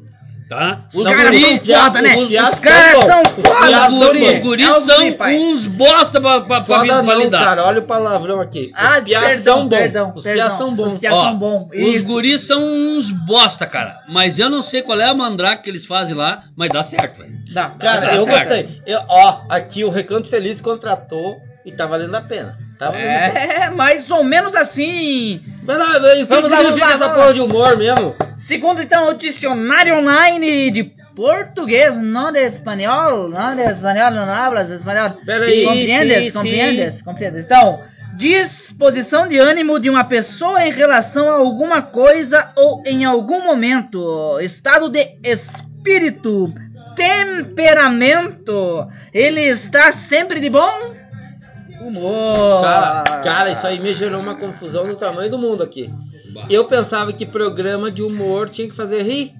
Tá? 0.50 0.86
Os 0.94 1.04
caras 1.04 1.36
são 1.42 1.58
foda, 1.60 2.02
né? 2.02 2.16
os- 2.16 2.60
caras 2.60 3.00
são 3.00 3.06
são 3.06 3.26
foda, 3.26 3.50
Os 3.60 3.68
piás 3.68 3.92
os, 3.92 4.00
guri. 4.00 4.40
guris 4.40 4.66
É 4.70 4.80
são 4.80 4.96
guri, 5.12 5.38
uns 5.40 5.66
bosta 5.66 6.22
pra, 6.22 6.40
pra, 6.42 6.62
pra, 6.62 6.86
não, 6.86 7.20
lidar. 7.20 7.44
cara, 7.44 7.66
olha 7.66 7.80
o 7.80 7.84
palavrão 7.84 8.40
aqui. 8.40 8.72
Ah, 8.74 8.98
os 9.00 9.04
piás 9.04 9.26
perdão, 9.34 9.44
são 9.58 9.68
bons. 9.68 9.78
perdão, 9.78 10.14
os 10.16 10.24
perdão. 10.24 10.46
piás 10.46 10.58
são 10.58 10.74
bons. 10.74 10.94
Os 10.94 11.00
piás 11.00 11.16
Ó, 11.18 11.24
são 11.26 11.38
bons. 11.38 11.68
Os 11.74 12.04
guris 12.06 12.42
são 12.42 12.64
uns 12.64 13.10
bosta, 13.12 13.66
cara. 13.66 13.98
Mas 14.08 14.40
eu 14.40 14.50
não 14.50 14.62
sei 14.62 14.82
qual 14.82 14.98
é 15.02 15.06
a 15.10 15.14
mandrake 15.14 15.64
que 15.64 15.70
eles 15.70 15.86
fazem 15.86 16.16
lá, 16.16 16.44
mas 16.56 16.70
dá 16.70 16.82
certo, 16.82 17.18
velho. 17.18 17.34
Dá. 17.54 17.72
Cara, 17.78 18.02
Tá 18.02 18.16
eu 18.16 18.22
certo. 18.22 18.40
gostei. 18.48 18.82
Eu- 18.86 19.02
ó, 19.10 19.40
aqui 19.50 19.84
o 19.84 19.90
Recanto 19.90 20.30
Feliz 20.30 20.62
contratou 20.62 21.42
e 21.66 21.74
tá 21.74 21.86
valendo 21.86 22.16
a 22.16 22.22
pena. 22.22 22.58
Tá 22.80 22.90
valendo 22.92 23.08
a 23.10 23.30
pena. 23.32 23.40
É, 23.66 23.70
mais 23.72 24.10
ou 24.12 24.24
menos 24.24 24.56
assim. 24.56 25.42
Mas 25.66 25.78
lá, 25.78 26.00
velho, 26.00 26.24
o 26.24 26.28
que 26.28 26.34
Vamos 26.34 26.50
lá, 26.52 26.58
vamos 26.58 26.72
significa 26.80 26.86
lá, 26.86 26.92
essa 26.94 27.00
vamos 27.00 27.16
porra 27.16 27.28
lá. 27.28 27.34
de 27.34 27.42
humor 27.42 27.76
mesmo? 27.78 28.16
Segundo 28.48 28.82
então 28.82 29.10
o 29.10 29.14
dicionário 29.14 29.98
online 29.98 30.72
de 30.72 30.86
português, 31.14 32.00
não 32.00 32.32
de 32.32 32.40
espanhol, 32.46 33.28
não 33.28 33.54
de 33.54 33.64
espanhol, 33.64 34.10
não 34.12 34.24
hablas 34.30 34.72
espanhol. 34.72 35.18
Peraí, 35.26 35.66
compreendes? 35.66 36.28
sim, 36.28 36.32
compreendes? 36.32 37.02
Compreendes? 37.02 37.44
Então, 37.44 37.82
disposição 38.16 39.28
de 39.28 39.38
ânimo 39.38 39.78
de 39.82 39.90
uma 39.90 40.06
pessoa 40.06 40.66
em 40.66 40.72
relação 40.72 41.30
a 41.30 41.34
alguma 41.34 41.82
coisa 41.82 42.54
ou 42.56 42.82
em 42.86 43.04
algum 43.04 43.44
momento, 43.44 44.40
estado 44.40 44.88
de 44.88 45.18
espírito, 45.26 46.54
temperamento. 46.96 48.88
Ele 49.14 49.42
está 49.42 49.92
sempre 49.92 50.40
de 50.40 50.50
bom 50.50 50.96
humor. 51.82 52.62
Cara, 52.62 53.04
cara, 53.22 53.52
isso 53.52 53.68
aí 53.68 53.78
me 53.78 53.94
gerou 53.94 54.22
uma 54.22 54.36
confusão 54.36 54.88
do 54.88 54.96
tamanho 54.96 55.30
do 55.30 55.38
mundo 55.38 55.62
aqui. 55.64 55.92
Eu 56.50 56.66
pensava 56.66 57.12
que 57.14 57.26
programa 57.26 57.90
de 57.92 58.02
humor 58.04 58.50
tinha 58.50 58.68
que 58.68 58.76
fazer 58.76 59.02
rir. 59.04 59.34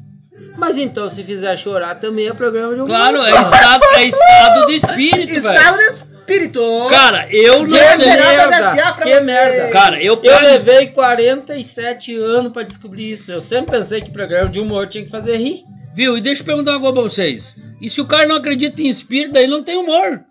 Mas 0.58 0.78
então, 0.78 1.08
se 1.10 1.24
fizer 1.24 1.56
chorar, 1.58 1.96
também 1.96 2.28
é 2.28 2.34
programa 2.34 2.70
de 2.74 2.82
humor. 2.82 2.88
Claro, 2.88 3.18
é 3.22 3.42
estado, 3.42 3.84
é 3.96 4.04
estado 4.06 4.66
de 4.68 4.76
espírito, 4.76 5.34
Estado 5.34 5.78
velho. 5.78 5.88
de 5.90 5.94
espírito. 5.94 6.88
Cara, 6.90 7.28
eu 7.32 7.60
não 7.60 7.68
Que 7.68 7.78
sei. 8.04 8.06
da 8.06 8.16
merda! 8.18 8.94
Que 9.04 9.10
você. 9.14 9.20
merda! 9.22 9.70
Cara, 9.70 10.02
eu, 10.02 10.20
Eu 10.24 10.40
levei 10.42 10.88
47 10.88 12.16
anos 12.20 12.52
pra 12.52 12.64
descobrir 12.64 13.12
isso. 13.12 13.32
Eu 13.32 13.40
sempre 13.40 13.78
pensei 13.78 14.02
que 14.02 14.10
programa 14.12 14.50
de 14.50 14.60
humor 14.60 14.88
tinha 14.88 15.04
que 15.06 15.12
fazer 15.12 15.38
rir. 15.38 15.64
Viu? 15.96 16.18
E 16.18 16.22
deixa 16.22 16.42
eu 16.42 16.46
perguntar 16.46 16.72
uma 16.72 16.80
coisa 16.80 16.94
pra 16.94 17.02
vocês. 17.04 17.56
E 17.82 17.90
se 17.90 18.02
o 18.02 18.06
cara 18.06 18.26
não 18.28 18.36
acredita 18.36 18.82
em 18.82 18.88
espírito, 18.88 19.34
daí 19.34 19.48
não 19.48 19.64
tem 19.64 19.78
humor. 19.78 20.22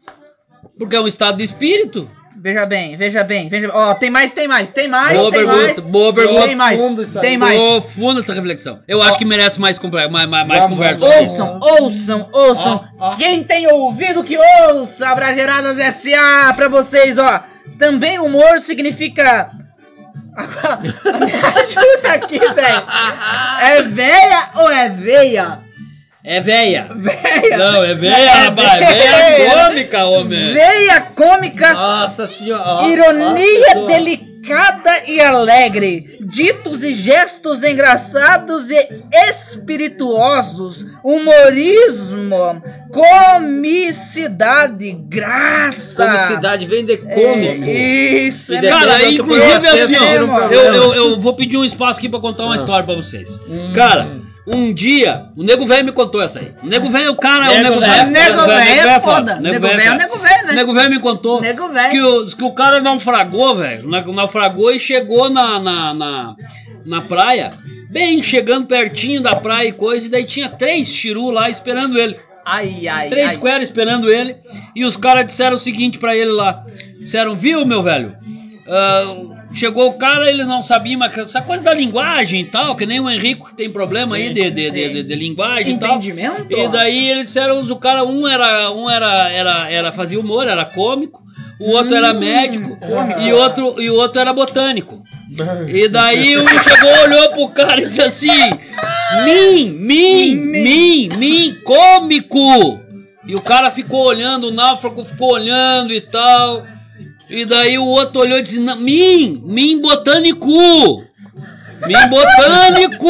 Porque 0.79 0.97
é 0.97 1.01
um 1.01 1.09
estado 1.09 1.39
de 1.39 1.45
espírito. 1.45 2.11
Veja 2.39 2.67
bem, 2.67 2.97
veja 2.97 3.25
bem, 3.25 3.49
veja 3.49 3.71
Ó, 3.73 3.95
tem 3.95 4.11
mais, 4.11 4.33
tem 4.35 4.47
mais, 4.47 4.71
tem 4.71 4.89
mais, 4.89 5.19
Boa 5.19 5.31
tem 5.31 5.41
pergunta, 5.41 5.65
mais. 5.67 5.81
boa 5.81 6.13
pergunta. 6.13 6.47
Tem 6.47 6.55
mais, 6.57 6.79
Profundo 6.79 7.03
isso 7.03 7.19
aí. 7.19 7.27
tem 7.27 7.39
mais. 7.39 7.63
Profunda 7.63 8.21
essa 8.21 8.35
reflexão. 8.35 8.81
Eu 8.87 9.03
acho 9.03 9.19
que 9.19 9.25
merece 9.25 9.61
mais, 9.61 9.79
mais, 9.79 10.11
mais, 10.11 10.47
mais 10.47 10.67
conversa. 10.67 11.05
Ouçam, 11.07 11.59
ouçam, 11.61 12.29
ouçam. 12.33 12.85
Ó, 12.99 13.09
ó. 13.09 13.17
Quem 13.17 13.43
tem 13.43 13.67
ouvido 13.73 14.23
que 14.23 14.37
ouça, 14.69 15.15
Brageradas 15.15 15.79
S.A. 15.79 16.53
pra 16.55 16.69
vocês, 16.69 17.19
ó. 17.19 17.41
Também 17.79 18.19
humor 18.19 18.61
significa. 18.61 19.51
Agora, 20.37 20.79
me 20.83 21.33
ajuda 21.33 22.13
aqui, 22.13 22.39
velho. 22.39 22.85
É 23.61 23.83
veia 23.83 24.51
ou 24.57 24.71
é 24.71 24.89
veia? 24.91 25.66
É 26.29 26.41
véia. 26.41 26.89
Veia. 26.93 27.57
Não, 27.57 27.85
é 27.85 27.95
véia, 27.95 28.35
rapaz. 28.35 28.81
Véia 28.81 29.69
cômica, 29.69 30.05
homem. 30.07 30.53
Veia 30.53 31.01
cômica. 31.01 31.73
Nossa 31.73 32.27
senhora. 32.27 32.89
Ironia 32.89 33.75
ó, 33.77 33.87
delicada 33.87 35.03
e 35.07 35.21
alegre, 35.21 36.19
ditos 36.21 36.83
e 36.83 36.93
gestos 36.93 37.63
engraçados 37.63 38.71
e 38.71 38.89
espirituosos, 39.31 40.85
humorismo, 41.05 42.63
comicidade, 42.93 44.93
graça. 45.09 46.05
Comicidade 46.07 46.67
vem 46.67 46.85
de 46.85 46.97
cômico. 46.97 47.65
É, 47.65 47.73
isso, 48.27 48.53
E 48.53 48.57
é 48.57 48.63
Cara, 48.69 49.09
inclusive 49.09 49.69
assim, 49.69 49.97
ó, 49.97 50.49
eu, 50.51 50.75
eu, 50.75 50.95
eu 50.95 51.21
vou 51.21 51.35
pedir 51.35 51.57
um 51.57 51.65
espaço 51.65 51.99
aqui 52.01 52.09
pra 52.09 52.21
contar 52.21 52.45
uma 52.45 52.55
Ah. 52.55 52.57
história 52.57 52.85
pra 52.85 52.95
vocês. 52.95 53.39
Hum. 53.49 53.73
Cara, 53.75 54.17
um 54.47 54.73
dia, 54.73 55.27
o 55.37 55.43
Nego 55.43 55.67
Velho 55.67 55.85
me 55.85 55.93
contou 55.93 56.23
essa 56.23 56.39
aí. 56.39 56.53
O 56.63 56.67
Nego 56.67 56.89
Velho, 56.91 57.11
o 57.13 57.17
cara 57.17 57.53
é 57.53 57.61
o 57.61 57.63
Nego 57.65 57.81
Velho. 57.81 58.11
Nego 58.11 58.43
velho 58.47 58.89
é 58.91 59.01
foda. 59.01 59.41
Nego 59.41 59.61
Velho 59.67 59.81
é 59.81 59.85
foda. 59.85 59.97
nego 59.97 60.19
velho, 60.19 60.47
né? 60.47 60.53
Nego 60.55 60.73
Velho 60.75 60.91
me 60.91 60.99
contou 61.01 61.41
Nego 61.41 61.69
velho. 61.69 61.91
que 61.91 62.01
o, 62.01 62.27
que 62.37 62.45
o 62.45 62.53
cara 62.53 62.81
naufragou, 62.81 63.55
velho. 63.57 63.89
na- 63.89 64.03
Naufragou 64.03 64.71
e 64.73 64.79
chegou 64.79 65.29
na, 65.29 65.59
na, 65.59 65.95
na, 65.95 66.37
na 66.85 67.01
praia, 67.03 67.53
bem 67.91 68.23
chegando 68.23 68.67
pertinho 68.67 69.21
da 69.21 69.35
praia 69.37 69.69
e 69.69 69.73
coisa, 69.73 70.07
e 70.07 70.11
daí 70.11 70.25
tinha 70.25 70.49
três 70.49 70.89
chiru 70.89 71.31
lá 71.31 71.51
esperando 71.51 71.99
ele. 71.99 72.17
Ai, 72.45 72.87
ai, 72.87 73.09
Três 73.09 73.37
ai. 73.45 73.63
esperando 73.63 74.09
ele. 74.09 74.37
E 74.77 74.85
os 74.85 74.97
caras 74.97 75.27
disseram 75.27 75.57
o 75.57 75.59
seguinte 75.59 75.99
pra 75.99 76.17
ele 76.17 76.31
lá: 76.31 76.65
Disseram, 77.01 77.35
viu, 77.35 77.67
meu 77.67 77.83
velho? 77.83 78.15
Ah, 78.69 79.36
chegou 79.59 79.89
o 79.89 79.95
cara, 79.95 80.29
eles 80.31 80.47
não 80.47 80.63
sabiam, 80.63 80.99
mas 80.99 81.17
essa 81.17 81.41
coisa 81.43 81.65
da 81.65 81.73
linguagem 81.75 82.41
e 82.41 82.45
tal, 82.45 82.77
que 82.77 82.85
nem 82.87 83.01
o 83.01 83.09
Henrico 83.11 83.49
que 83.49 83.55
tem 83.55 83.71
problema 83.71 84.17
aí 84.17 84.33
de, 84.33 84.51
de, 84.51 84.71
de, 84.71 84.89
de- 84.93 85.03
de 85.03 85.15
linguagem 85.15 85.75
e 85.75 85.79
tal. 85.79 85.97
Entendimento? 85.97 86.47
E 86.53 86.69
daí 86.69 87.11
eles 87.11 87.25
disseram, 87.25 87.61
o 87.61 87.77
cara, 87.77 88.05
um 88.05 88.27
era, 88.29 88.71
um 88.71 88.89
era, 88.91 89.31
era, 89.31 89.71
era 89.71 89.93
fazia 89.93 90.21
humor, 90.21 90.47
era 90.47 90.65
cômico, 90.65 91.23
o 91.59 91.71
outro 91.71 91.95
era 91.97 92.13
médico 92.13 92.77
cômico. 92.77 93.21
e 93.21 93.33
outro 93.33 93.81
e 93.81 93.89
o 93.91 93.95
outro 93.95 94.21
era 94.21 94.33
botânico. 94.33 95.03
E 95.69 95.89
daí 95.89 96.37
um 96.39 96.47
chegou, 96.47 97.03
olhou 97.05 97.29
pro 97.31 97.49
cara 97.49 97.81
e 97.83 97.87
disse 97.87 98.01
assim: 98.01 98.29
Mim, 99.25 99.71
mim, 99.71 100.35
mim, 100.37 101.09
mim, 101.19 101.57
cômico. 101.65 102.79
E 103.27 103.35
o 103.35 103.41
cara 103.43 103.71
ficou 103.71 104.05
olhando, 104.05 104.49
o 104.49 104.51
náufrago 104.53 105.05
ficou 105.05 105.33
olhando 105.33 105.93
e 105.93 106.01
tal. 106.01 106.65
E 107.29 107.45
daí 107.45 107.79
o 107.79 107.87
outro 107.87 108.21
olhou 108.21 108.39
e 108.39 108.43
disse: 108.43 108.59
"Não, 108.59 108.77
Mim, 108.77 109.43
mim 109.45 109.81
botânico. 109.81 110.49
Mim 111.87 112.09
botânico. 112.09 113.07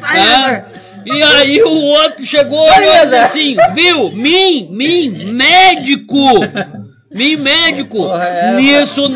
Tá? 0.00 0.64
E 1.06 1.22
aí 1.22 1.62
o 1.62 1.70
outro 1.70 2.24
chegou 2.24 2.68
e 2.68 3.02
disse 3.02 3.16
assim: 3.16 3.56
Viu, 3.74 4.10
mim, 4.10 4.68
mim, 4.70 5.24
médico. 5.24 6.16
Mim, 7.12 7.36
médico. 7.36 7.98
Porra, 7.98 8.24
é? 8.24 8.56
Nisso 8.56 9.06
o 9.06 9.08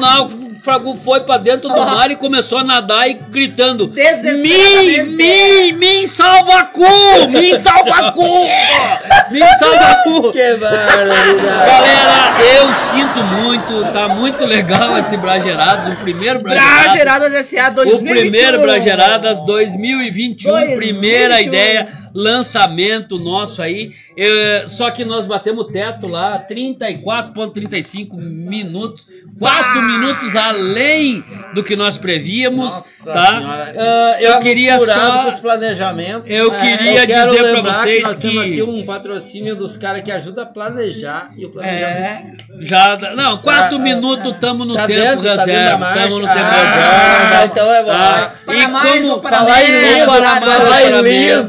náufrago 0.70 0.94
foi 0.94 1.20
pra 1.20 1.36
dentro 1.36 1.68
do 1.68 1.84
mar 1.84 2.10
e 2.10 2.16
começou 2.16 2.58
a 2.58 2.64
nadar 2.64 3.10
e 3.10 3.14
gritando: 3.14 3.88
Mim, 3.88 5.02
mim, 5.16 5.72
mim, 5.72 6.06
salva 6.06 6.64
cu! 6.66 6.84
Mim, 7.28 7.58
salva 7.58 8.12
cu! 8.12 8.20
Mim, 9.30 9.40
salva 9.58 9.96
cu! 10.04 10.32
Que. 10.32 10.56
Galera, 10.56 12.36
eu 12.54 12.74
sinto 12.76 13.24
muito, 13.42 13.92
tá 13.92 14.08
muito 14.08 14.44
legal 14.44 14.98
esse 14.98 15.16
Brageradas, 15.16 15.88
o 15.88 15.96
primeiro 15.96 16.40
Brageradas. 16.40 16.82
Brageradas 16.84 17.34
S.A. 17.34 17.68
O 17.68 17.74
2021. 17.74 18.20
primeiro 18.20 18.60
Brageradas 18.60 19.42
2021, 19.42 20.50
2021. 20.50 20.78
primeira 20.78 21.40
ideia. 21.42 21.88
Lançamento 22.14 23.18
nosso 23.18 23.60
aí. 23.62 23.92
É, 24.16 24.64
só 24.66 24.90
que 24.90 25.04
nós 25.04 25.26
batemos 25.26 25.64
o 25.64 25.68
teto 25.68 26.06
lá, 26.06 26.38
34,35 26.48 28.14
minutos. 28.16 29.06
4 29.38 29.82
minutos 29.82 30.36
além 30.36 31.24
do 31.54 31.62
que 31.62 31.74
nós 31.76 31.96
prevíamos. 31.96 32.72
Nossa 32.74 33.04
tá? 33.04 33.72
Ah, 33.76 34.16
eu 34.20 34.32
Tá 34.34 34.38
queria 34.40 34.78
só. 34.78 35.22
com 35.22 35.28
os 35.30 35.38
planejamentos. 35.40 36.28
Eu 36.28 36.52
É, 36.52 36.60
queria 36.76 37.00
Eu 37.02 37.06
quero 37.06 37.30
dizer 37.30 37.42
pra 37.42 37.52
lembrar 37.52 37.72
vocês 37.74 37.96
que 37.98 38.02
nós 38.04 38.18
temos 38.18 38.44
que. 38.44 38.50
aqui 38.52 38.62
um 38.62 38.84
patrocínio 38.84 39.56
dos 39.56 39.76
caras 39.76 40.02
que 40.02 40.12
ajuda 40.12 40.42
a 40.42 40.46
planejar 40.46 41.30
e 41.36 41.46
o 41.46 41.50
planejamento. 41.50 42.44
É. 42.60 42.62
Já, 42.62 42.98
não, 43.16 43.38
quatro 43.38 43.78
Tá, 43.78 43.82
minutos 43.82 44.32
estamos 44.32 44.66
no 44.66 44.74
tá 44.74 44.86
tempo 44.86 45.00
dentro, 45.00 45.22
tá 45.36 45.44
reserva. 45.44 45.78
marcha? 45.78 45.98
Estamos 46.04 46.18
no 46.20 46.26
tempo 46.28 46.40
Ah, 46.40 47.18
reserva. 47.22 47.44
então 47.46 47.72
é 47.72 47.82
bom. 47.82 47.90
Tá? 47.90 48.32
Para 48.44 48.54
E 48.56 48.66
mais 48.68 49.00
como 49.00 49.12
ou 49.12 49.20
para 49.20 49.62
em 49.62 49.72
menos? 49.72 49.96
liso, 49.96 50.06
para 50.10 50.20
para 50.40 50.40
mais 50.40 50.60
ou 50.60 50.74
em 50.76 50.90
para 50.90 51.00
liso, 51.02 51.48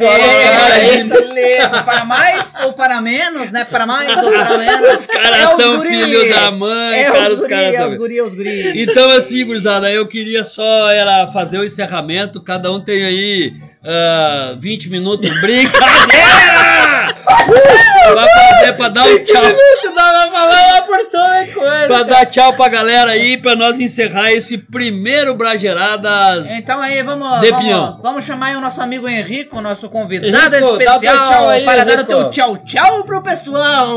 É, 0.51 1.03
beleza. 1.03 1.83
Para 1.83 2.05
mais 2.05 2.53
ou 2.65 2.73
para 2.73 3.01
menos, 3.01 3.51
né? 3.51 3.65
Para 3.65 3.85
mais 3.85 4.17
ou 4.23 4.31
para 4.31 4.57
menos. 4.57 4.99
Os 5.01 5.05
caras 5.07 5.37
É 5.39 5.45
os 5.47 5.51
são 5.55 5.77
guri. 5.77 5.89
filho 5.89 6.29
da 6.33 6.51
mãe, 6.51 6.99
é 6.99 7.11
cara, 7.11 7.27
os 7.29 7.33
os 7.33 7.39
guri, 7.39 7.49
caras 7.49 7.73
é 7.73 7.77
são- 7.77 7.87
os 7.87 7.93
guri, 7.95 8.17
é 8.17 8.23
os 8.23 8.33
guri. 8.33 8.81
Então, 8.83 9.09
assim, 9.11 9.45
gurizada, 9.45 9.91
eu 9.91 10.07
queria 10.07 10.43
só 10.43 10.89
era 10.89 11.27
fazer 11.31 11.57
o 11.59 11.63
encerramento. 11.65 12.41
Cada 12.41 12.71
um 12.71 12.79
tem 12.79 13.03
aí 13.03 13.53
ah, 13.83 14.53
20 14.59 14.89
minutos. 14.89 15.29
Brincadeira! 15.41 15.81
Vai 17.25 18.27
fazer 18.29 18.73
pra 18.73 18.87
dar 18.89 19.05
um 19.05 19.19
tchau. 19.23 19.41
minutos 19.41 19.95
dá 19.95 20.11
pra 20.11 20.31
falar 20.31 20.73
uma 20.73 20.81
porção 20.83 21.43
de 21.45 21.51
coisa. 21.51 21.87
Pra 21.87 22.03
dar 22.03 22.25
tchau 22.25 22.53
pra 22.53 22.67
galera 22.67 23.11
aí, 23.11 23.37
pra 23.37 23.55
nós 23.55 23.79
encerrar 23.79 24.31
esse 24.31 24.57
primeiro 24.57 25.35
Brageradas. 25.35 26.49
Então 26.51 26.79
aí, 26.81 27.01
vamos, 27.03 27.41
De 27.41 27.51
vamos, 27.51 28.01
vamos 28.01 28.23
chamar 28.25 28.47
aí 28.47 28.55
o 28.55 28.61
nosso 28.61 28.81
amigo 28.81 29.07
Henrico, 29.07 29.61
nosso 29.61 29.89
convidado 29.89 30.55
Henrico, 30.55 30.77
dá 30.77 30.95
especial, 30.95 31.27
tchau 31.27 31.49
aí, 31.49 31.63
para 31.63 31.85
dar 31.85 31.91
o 31.91 31.93
Henrico. 31.93 32.07
teu 32.07 32.29
tchau 32.29 32.57
tchau 32.57 33.03
pro 33.03 33.21
pessoal. 33.21 33.87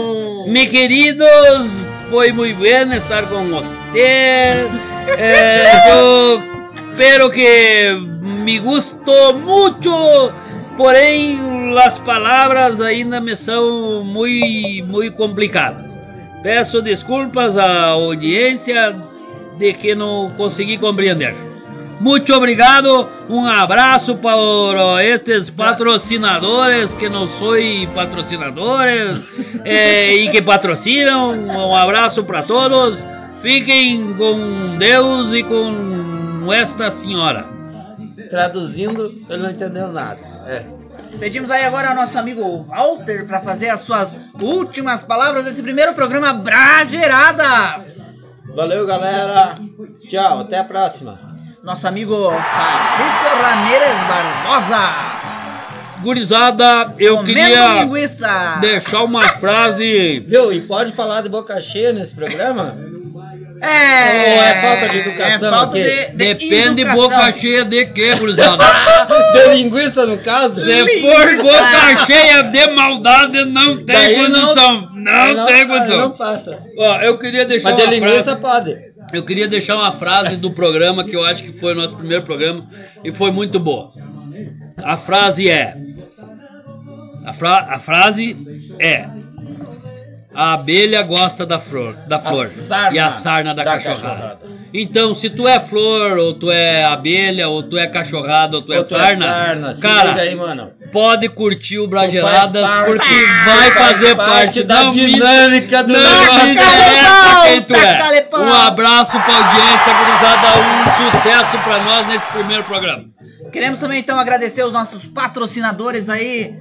Mi 0.47 0.67
queridos, 0.67 1.81
foi 2.11 2.33
muito 2.33 2.61
bem 2.61 2.93
estar 2.95 3.27
com 3.27 3.49
você. 3.49 4.67
Eh, 5.17 5.65
yo 5.89 6.43
espero 6.91 7.31
que 7.31 7.99
me 8.23 8.59
gustou 8.61 9.35
mucho, 9.35 10.33
porém 10.77 11.39
as 11.79 11.99
palavras 11.99 12.81
ainda 12.81 13.21
me 13.21 13.37
são 13.37 14.05
muito, 14.05 14.87
muito 14.87 15.17
complicadas. 15.17 15.99
Peço 16.43 16.83
desculpas 16.83 17.57
à 17.57 17.87
audiência 17.87 18.95
de 19.59 19.73
que 19.73 19.95
não 19.95 20.31
consegui 20.37 20.79
compreender. 20.79 21.35
Muito 22.01 22.35
obrigado, 22.35 23.09
um 23.29 23.47
abraço 23.47 24.17
para 24.17 25.05
estes 25.05 25.49
patrocinadores 25.49 26.93
que 26.93 27.09
não 27.09 27.27
sou 27.27 27.55
patrocinadores 27.95 29.23
eh, 29.65 30.17
e 30.17 30.29
que 30.29 30.43
patrocinam. 30.43 31.31
Um 31.31 31.75
abraço 31.75 32.25
para 32.25 32.43
todos. 32.43 33.05
Fiquem 33.41 34.13
com 34.15 34.77
Deus 34.77 35.33
e 35.33 35.43
com 35.43 36.53
esta 36.53 36.91
senhora. 36.91 37.47
Traduzindo, 38.29 39.15
ele 39.31 39.43
não 39.43 39.51
entendeu 39.51 39.93
nada. 39.93 40.34
É. 40.47 40.63
Pedimos 41.19 41.51
aí 41.51 41.65
agora 41.65 41.91
ao 41.91 41.95
nosso 41.95 42.19
amigo 42.19 42.63
Walter 42.65 43.27
para 43.27 43.41
fazer 43.41 43.69
as 43.71 43.81
suas 43.81 44.19
últimas 44.41 45.03
palavras 45.05 45.45
desse 45.45 45.63
primeiro 45.63 45.95
programa 45.95 46.33
Brageradas. 46.33 48.17
Valeu, 48.55 48.87
galera. 48.87 49.57
Tchau, 50.01 50.41
até 50.41 50.59
a 50.59 50.65
próxima. 50.65 51.19
Nosso 51.63 51.87
amigo 51.89 52.15
Fabrício 52.31 53.29
Ramírez 53.43 54.03
Barbosa. 54.05 55.15
Gurizada, 56.03 56.93
eu 56.99 57.17
Comendo 57.17 57.33
queria 57.35 57.83
linguiça. 57.85 58.59
deixar 58.61 59.05
uma 59.05 59.27
frase. 59.29 60.21
Viu? 60.21 60.53
E 60.53 60.61
pode 60.61 60.93
falar 60.93 61.23
de 61.23 61.31
boca 61.31 61.59
cheia 61.61 61.93
nesse 61.93 62.13
programa? 62.15 62.77
É, 63.61 64.35
Ou 64.37 64.43
é 64.43 64.61
falta 64.61 64.89
de 64.89 64.99
educação 64.99 65.49
É 65.49 65.51
falta 65.51 65.79
aqui? 65.79 65.83
de, 65.83 66.07
de 66.11 66.17
Depende 66.35 66.83
educação. 66.83 66.95
boca 67.09 67.33
cheia 67.39 67.65
de 67.65 67.87
quê, 67.87 68.15
gurizada? 68.17 68.65
de 69.33 69.57
linguiça, 69.57 70.07
no 70.07 70.19
caso? 70.19 70.63
Se 70.65 71.01
for 71.01 71.37
boca 71.37 72.07
cheia 72.07 72.43
de 72.43 72.67
maldade, 72.73 73.45
não 73.45 73.77
tem 73.77 73.85
Daí 73.97 74.17
condição. 74.17 74.91
Não, 74.95 75.47
tem 75.47 75.55
aí 75.57 75.67
condição. 75.67 75.99
Não 75.99 76.11
passa. 76.11 76.59
Ó, 76.79 76.97
eu 77.01 77.17
queria 77.19 77.45
deixar 77.45 77.71
Mas 77.71 77.77
de 77.79 77.83
uma 77.85 77.91
linguiça 77.95 78.37
frase. 78.37 78.41
pode. 78.41 78.95
Eu 79.13 79.23
queria 79.23 79.47
deixar 79.47 79.77
uma 79.77 79.93
frase 79.93 80.37
do 80.37 80.51
programa 80.51 81.05
que 81.05 81.15
eu 81.15 81.25
acho 81.25 81.45
que 81.45 81.53
foi 81.53 81.73
o 81.73 81.77
nosso 81.77 81.95
primeiro 81.95 82.25
programa 82.25 82.67
e 83.05 83.13
foi 83.13 83.31
muito 83.31 83.61
boa. 83.61 83.91
A 84.83 84.97
frase 84.97 85.49
é. 85.49 85.77
A, 87.25 87.33
fra- 87.33 87.67
a 87.71 87.79
frase 87.79 88.37
é. 88.79 89.07
A 90.35 90.55
abelha 90.55 91.03
gosta 91.03 91.47
da 91.47 91.59
flor, 91.59 91.95
da 92.09 92.19
flor 92.19 92.47
sarna 92.47 92.97
e 92.97 92.99
a 92.99 93.11
sarna 93.11 93.55
da, 93.55 93.63
da 93.63 93.73
cachorrada. 93.75 94.01
cachorrada. 94.03 94.39
Então, 94.77 95.15
se 95.15 95.31
tu 95.31 95.47
é 95.47 95.61
flor, 95.61 96.19
ou 96.19 96.35
tu 96.35 96.51
é 96.51 96.85
abelha, 96.85 97.49
ou 97.49 97.63
tu 97.63 97.79
é 97.79 97.87
cachorrada, 97.87 98.57
ou 98.57 98.63
tu 98.63 98.73
é 98.73 98.79
Ou 98.79 98.85
tu 98.85 98.95
é 98.97 98.99
sarna, 98.99 99.27
sarna, 99.27 99.75
se 99.75 99.83
cara, 99.83 100.09
liga 100.11 100.23
aí, 100.23 100.35
mano. 100.35 100.73
pode 100.91 101.29
curtir 101.29 101.79
o 101.79 101.85
Tu 101.87 101.91
parte- 101.91 102.19
porque 102.85 103.09
tu 103.09 103.45
vai 103.45 103.71
faz 103.71 103.91
fazer 103.93 104.17
parte 104.17 104.35
parte 104.35 104.63
da 104.65 104.83
Não 104.85 104.93
me- 104.93 105.07
dinâmica 105.13 105.83
do 105.85 105.93
não 105.93 106.01
negócio. 106.01 106.45
me 106.45 106.51
interessa 106.53 107.43
quem 107.45 107.63
tu 107.63 107.75
é. 107.75 108.29
Um 108.37 108.53
abraço 108.53 109.13
pra 109.21 109.37
audiência, 109.37 109.95
gurizada. 109.95 110.49
Um 110.59 111.11
sucesso 111.13 111.59
pra 111.63 111.79
nós 111.85 112.07
nesse 112.09 112.27
primeiro 112.29 112.65
programa. 112.65 113.05
Queremos 113.53 113.79
também 113.79 114.01
então 114.01 114.19
agradecer 114.19 114.65
os 114.65 114.73
nossos 114.73 115.05
patrocinadores 115.07 116.09
aí 116.09 116.53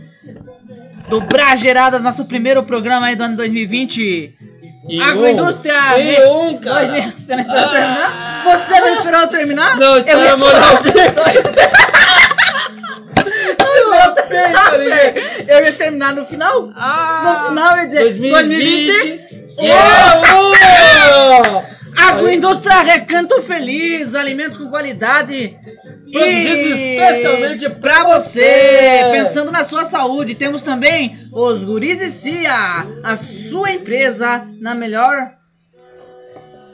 do 1.09 1.21
Brageradas, 1.21 2.01
nosso 2.01 2.25
primeiro 2.25 2.63
programa 2.63 3.07
aí 3.07 3.15
do 3.15 3.23
ano 3.23 3.37
2020. 3.37 4.35
E 4.89 5.01
Agroindústria. 5.01 5.97
E 5.99 6.25
um, 6.27 6.57
cara. 6.57 6.87
Dois 6.87 7.15
Você 7.15 7.33
não 7.33 7.39
esperou 7.39 7.61
eu 7.61 7.69
terminar? 7.69 8.43
Você 8.45 8.79
não 8.79 8.87
esperou 8.89 9.27
terminar? 9.27 9.77
Não, 9.77 10.37
moral. 10.37 10.79
Esperou 13.49 13.95
eu 13.95 14.11
terminar, 14.11 14.71
velho. 14.71 15.23
Eu 15.47 15.65
ia 15.65 15.73
terminar 15.73 16.15
no 16.15 16.25
final. 16.25 16.71
Ah, 16.75 17.21
No 17.41 17.47
final 17.49 17.71
eu 17.71 17.77
ia 17.83 17.87
dizer 17.87 17.99
2020. 17.99 18.87
2020. 18.87 19.23
Oh, 19.59 21.59
oh. 21.59 21.63
Agroindústria 21.95 22.81
Recanto 22.81 23.41
Feliz, 23.41 24.15
alimentos 24.15 24.57
com 24.57 24.69
qualidade. 24.69 25.55
Produzidos 26.13 26.79
E 26.79 26.95
especialmente 26.97 27.69
pra 27.69 28.03
você, 28.03 28.41
você. 28.41 29.09
pensando 29.11 29.51
na 29.51 29.63
sua 29.63 29.83
saúde. 29.83 30.35
Temos 30.35 30.61
também 30.61 31.17
os 31.31 31.63
Guris 31.63 31.99
e 32.01 32.09
Cia, 32.09 32.85
a 33.03 33.15
sua 33.15 33.71
empresa 33.71 34.45
na 34.61 34.73
melhor. 34.75 35.31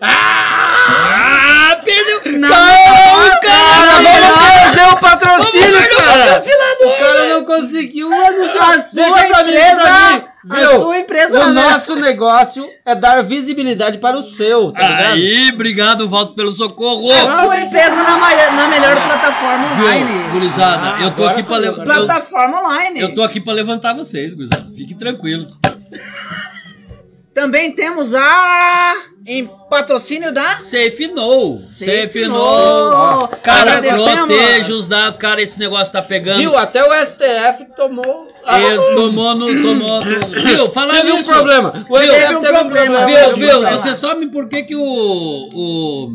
Ah, 0.01 1.79
perdeu! 1.83 2.39
Na 2.39 2.47
Cara, 2.49 3.39
cara, 3.41 4.01
vamos 4.01 4.39
perder 4.61 4.93
o 4.93 4.97
patrocínio, 4.97 5.89
cara. 5.97 6.41
O 6.81 6.97
cara 6.99 7.25
não 7.29 7.45
conseguiu 7.45 8.13
anunciar. 8.13 8.71
A 8.75 8.81
sua 8.81 9.27
empresa- 9.27 9.43
mim. 9.43 10.23
a 10.51 10.55
Viu? 10.55 10.79
sua 10.79 10.99
empresa 10.99 11.39
O 11.39 11.49
nosso 11.49 11.95
negócio 11.97 12.68
é 12.89 12.95
dar 12.95 13.21
visibilidade 13.23 13.97
para 13.99 14.17
o 14.17 14.23
seu, 14.23 14.71
tá 14.71 14.87
ligado? 14.87 15.13
Aí, 15.13 15.51
obrigado, 15.53 16.07
Valdo, 16.07 16.33
pelo 16.33 16.51
socorro. 16.53 17.11
A 17.11 17.43
sua 17.43 17.61
empresa 17.61 17.95
na, 17.95 18.51
na 18.51 18.67
melhor 18.67 18.95
plataforma 19.03 19.71
online. 19.73 20.29
gurizada, 20.31 20.95
Ah, 20.95 21.01
eu 21.03 21.11
tô 21.11 21.23
agora 21.23 21.31
aqui 21.31 21.43
eu, 21.67 21.83
Plataforma 21.83 22.59
online. 22.61 22.99
eu 22.99 23.13
tô 23.13 23.21
aqui 23.23 23.39
pra 23.39 23.53
levantar 23.53 23.93
vocês, 23.93 24.33
gurizada. 24.33 24.67
Fiquem 24.75 24.97
tranquilos. 24.97 25.59
Também 27.39 27.71
temos 27.71 28.13
a. 28.15 28.95
Em 29.25 29.49
patrocínio 29.69 30.33
da. 30.33 30.59
Safe 30.59 31.07
no. 31.07 31.57
Safe 31.61 32.07
Safe 32.07 32.21
no. 32.27 32.33
no. 32.33 32.37
Ó, 32.37 33.27
Cara, 33.27 33.81
proteja 33.81 34.73
os 34.73 34.89
dados, 34.89 35.15
cara. 35.15 35.41
Esse 35.41 35.57
negócio 35.57 35.93
tá 35.93 36.01
pegando. 36.01 36.39
Viu? 36.39 36.57
Até 36.57 36.83
o 36.83 36.91
STF 36.91 37.63
tomou. 37.77 38.27
Eles 38.45 38.85
tomou 38.93 39.35
no. 39.35 39.61
Tomou 39.61 40.03
no 40.03 40.19
viu? 40.41 40.69
Fala 40.71 40.95
Teve 40.95 41.13
um 41.13 41.15
nisso. 41.15 41.27
problema. 41.27 41.85
O 41.89 41.95
um 41.95 41.99
teve 41.99 42.35
um 42.35 42.41
problema. 42.41 42.97
problema. 42.97 43.05
Viu, 43.05 43.29
um 43.29 43.33
viu? 43.35 43.69
Você 43.69 43.95
sabe 43.95 44.27
por 44.27 44.49
que, 44.49 44.63
que 44.63 44.75
o, 44.75 44.83
o, 44.83 46.09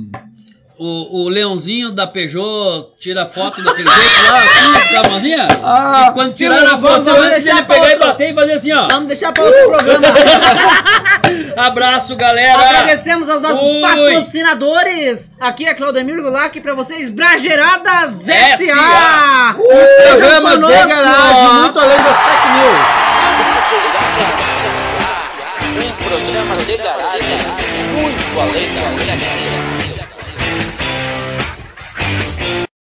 o, 0.79 1.23
o 1.23 1.29
leãozinho 1.29 1.93
da 1.93 2.07
Peugeot 2.07 2.89
tira 2.99 3.27
foto 3.27 3.63
daquele 3.63 3.89
jeito 3.89 4.33
lá, 4.33 4.43
assim, 4.43 4.89
com 4.89 4.97
a 4.97 5.09
mãozinha? 5.11 5.47
Ah, 5.63 6.07
e 6.09 6.13
quando 6.15 6.35
tiraram 6.35 6.75
a 6.75 6.79
foto, 6.79 7.05
vamos 7.05 7.27
antes 7.27 7.47
ele 7.47 7.63
pegar 7.63 7.87
e 7.87 7.93
outro. 7.93 8.07
bater 8.09 8.31
e 8.31 8.35
fazer 8.35 8.53
assim, 8.55 8.73
ó. 8.73 8.89
Vamos 8.89 9.07
deixar 9.07 9.33
para 9.33 9.45
outro 9.45 9.69
programa. 9.69 10.07
Abraço, 11.57 12.17
galera. 12.17 12.59
Agradecemos 12.59 13.29
aos 13.31 13.41
nossos 13.41 13.61
Fui. 13.61 13.81
patrocinadores. 13.81 15.31
Aqui 15.39 15.67
é 15.67 15.75
Claudemir 15.75 16.21
Gulac 16.21 16.61
para 16.61 16.75
vocês, 16.75 17.09
Brageradas 17.09 18.29
S.A. 18.29 18.55
S.A. 18.55 19.55
Programa 20.09 20.51
de 20.51 20.55
conosco. 20.57 20.89
garagem, 20.89 21.53
muito 21.61 21.79
além 21.79 21.97
das 21.99 22.17
tech 22.17 22.49
news. 22.49 23.05
Um 25.77 25.93
programa 26.05 26.57
de 26.57 26.77
garagem 26.77 27.39
muito 27.93 28.41
além 28.41 28.75
da 28.75 28.83
tecnologia. 28.99 29.54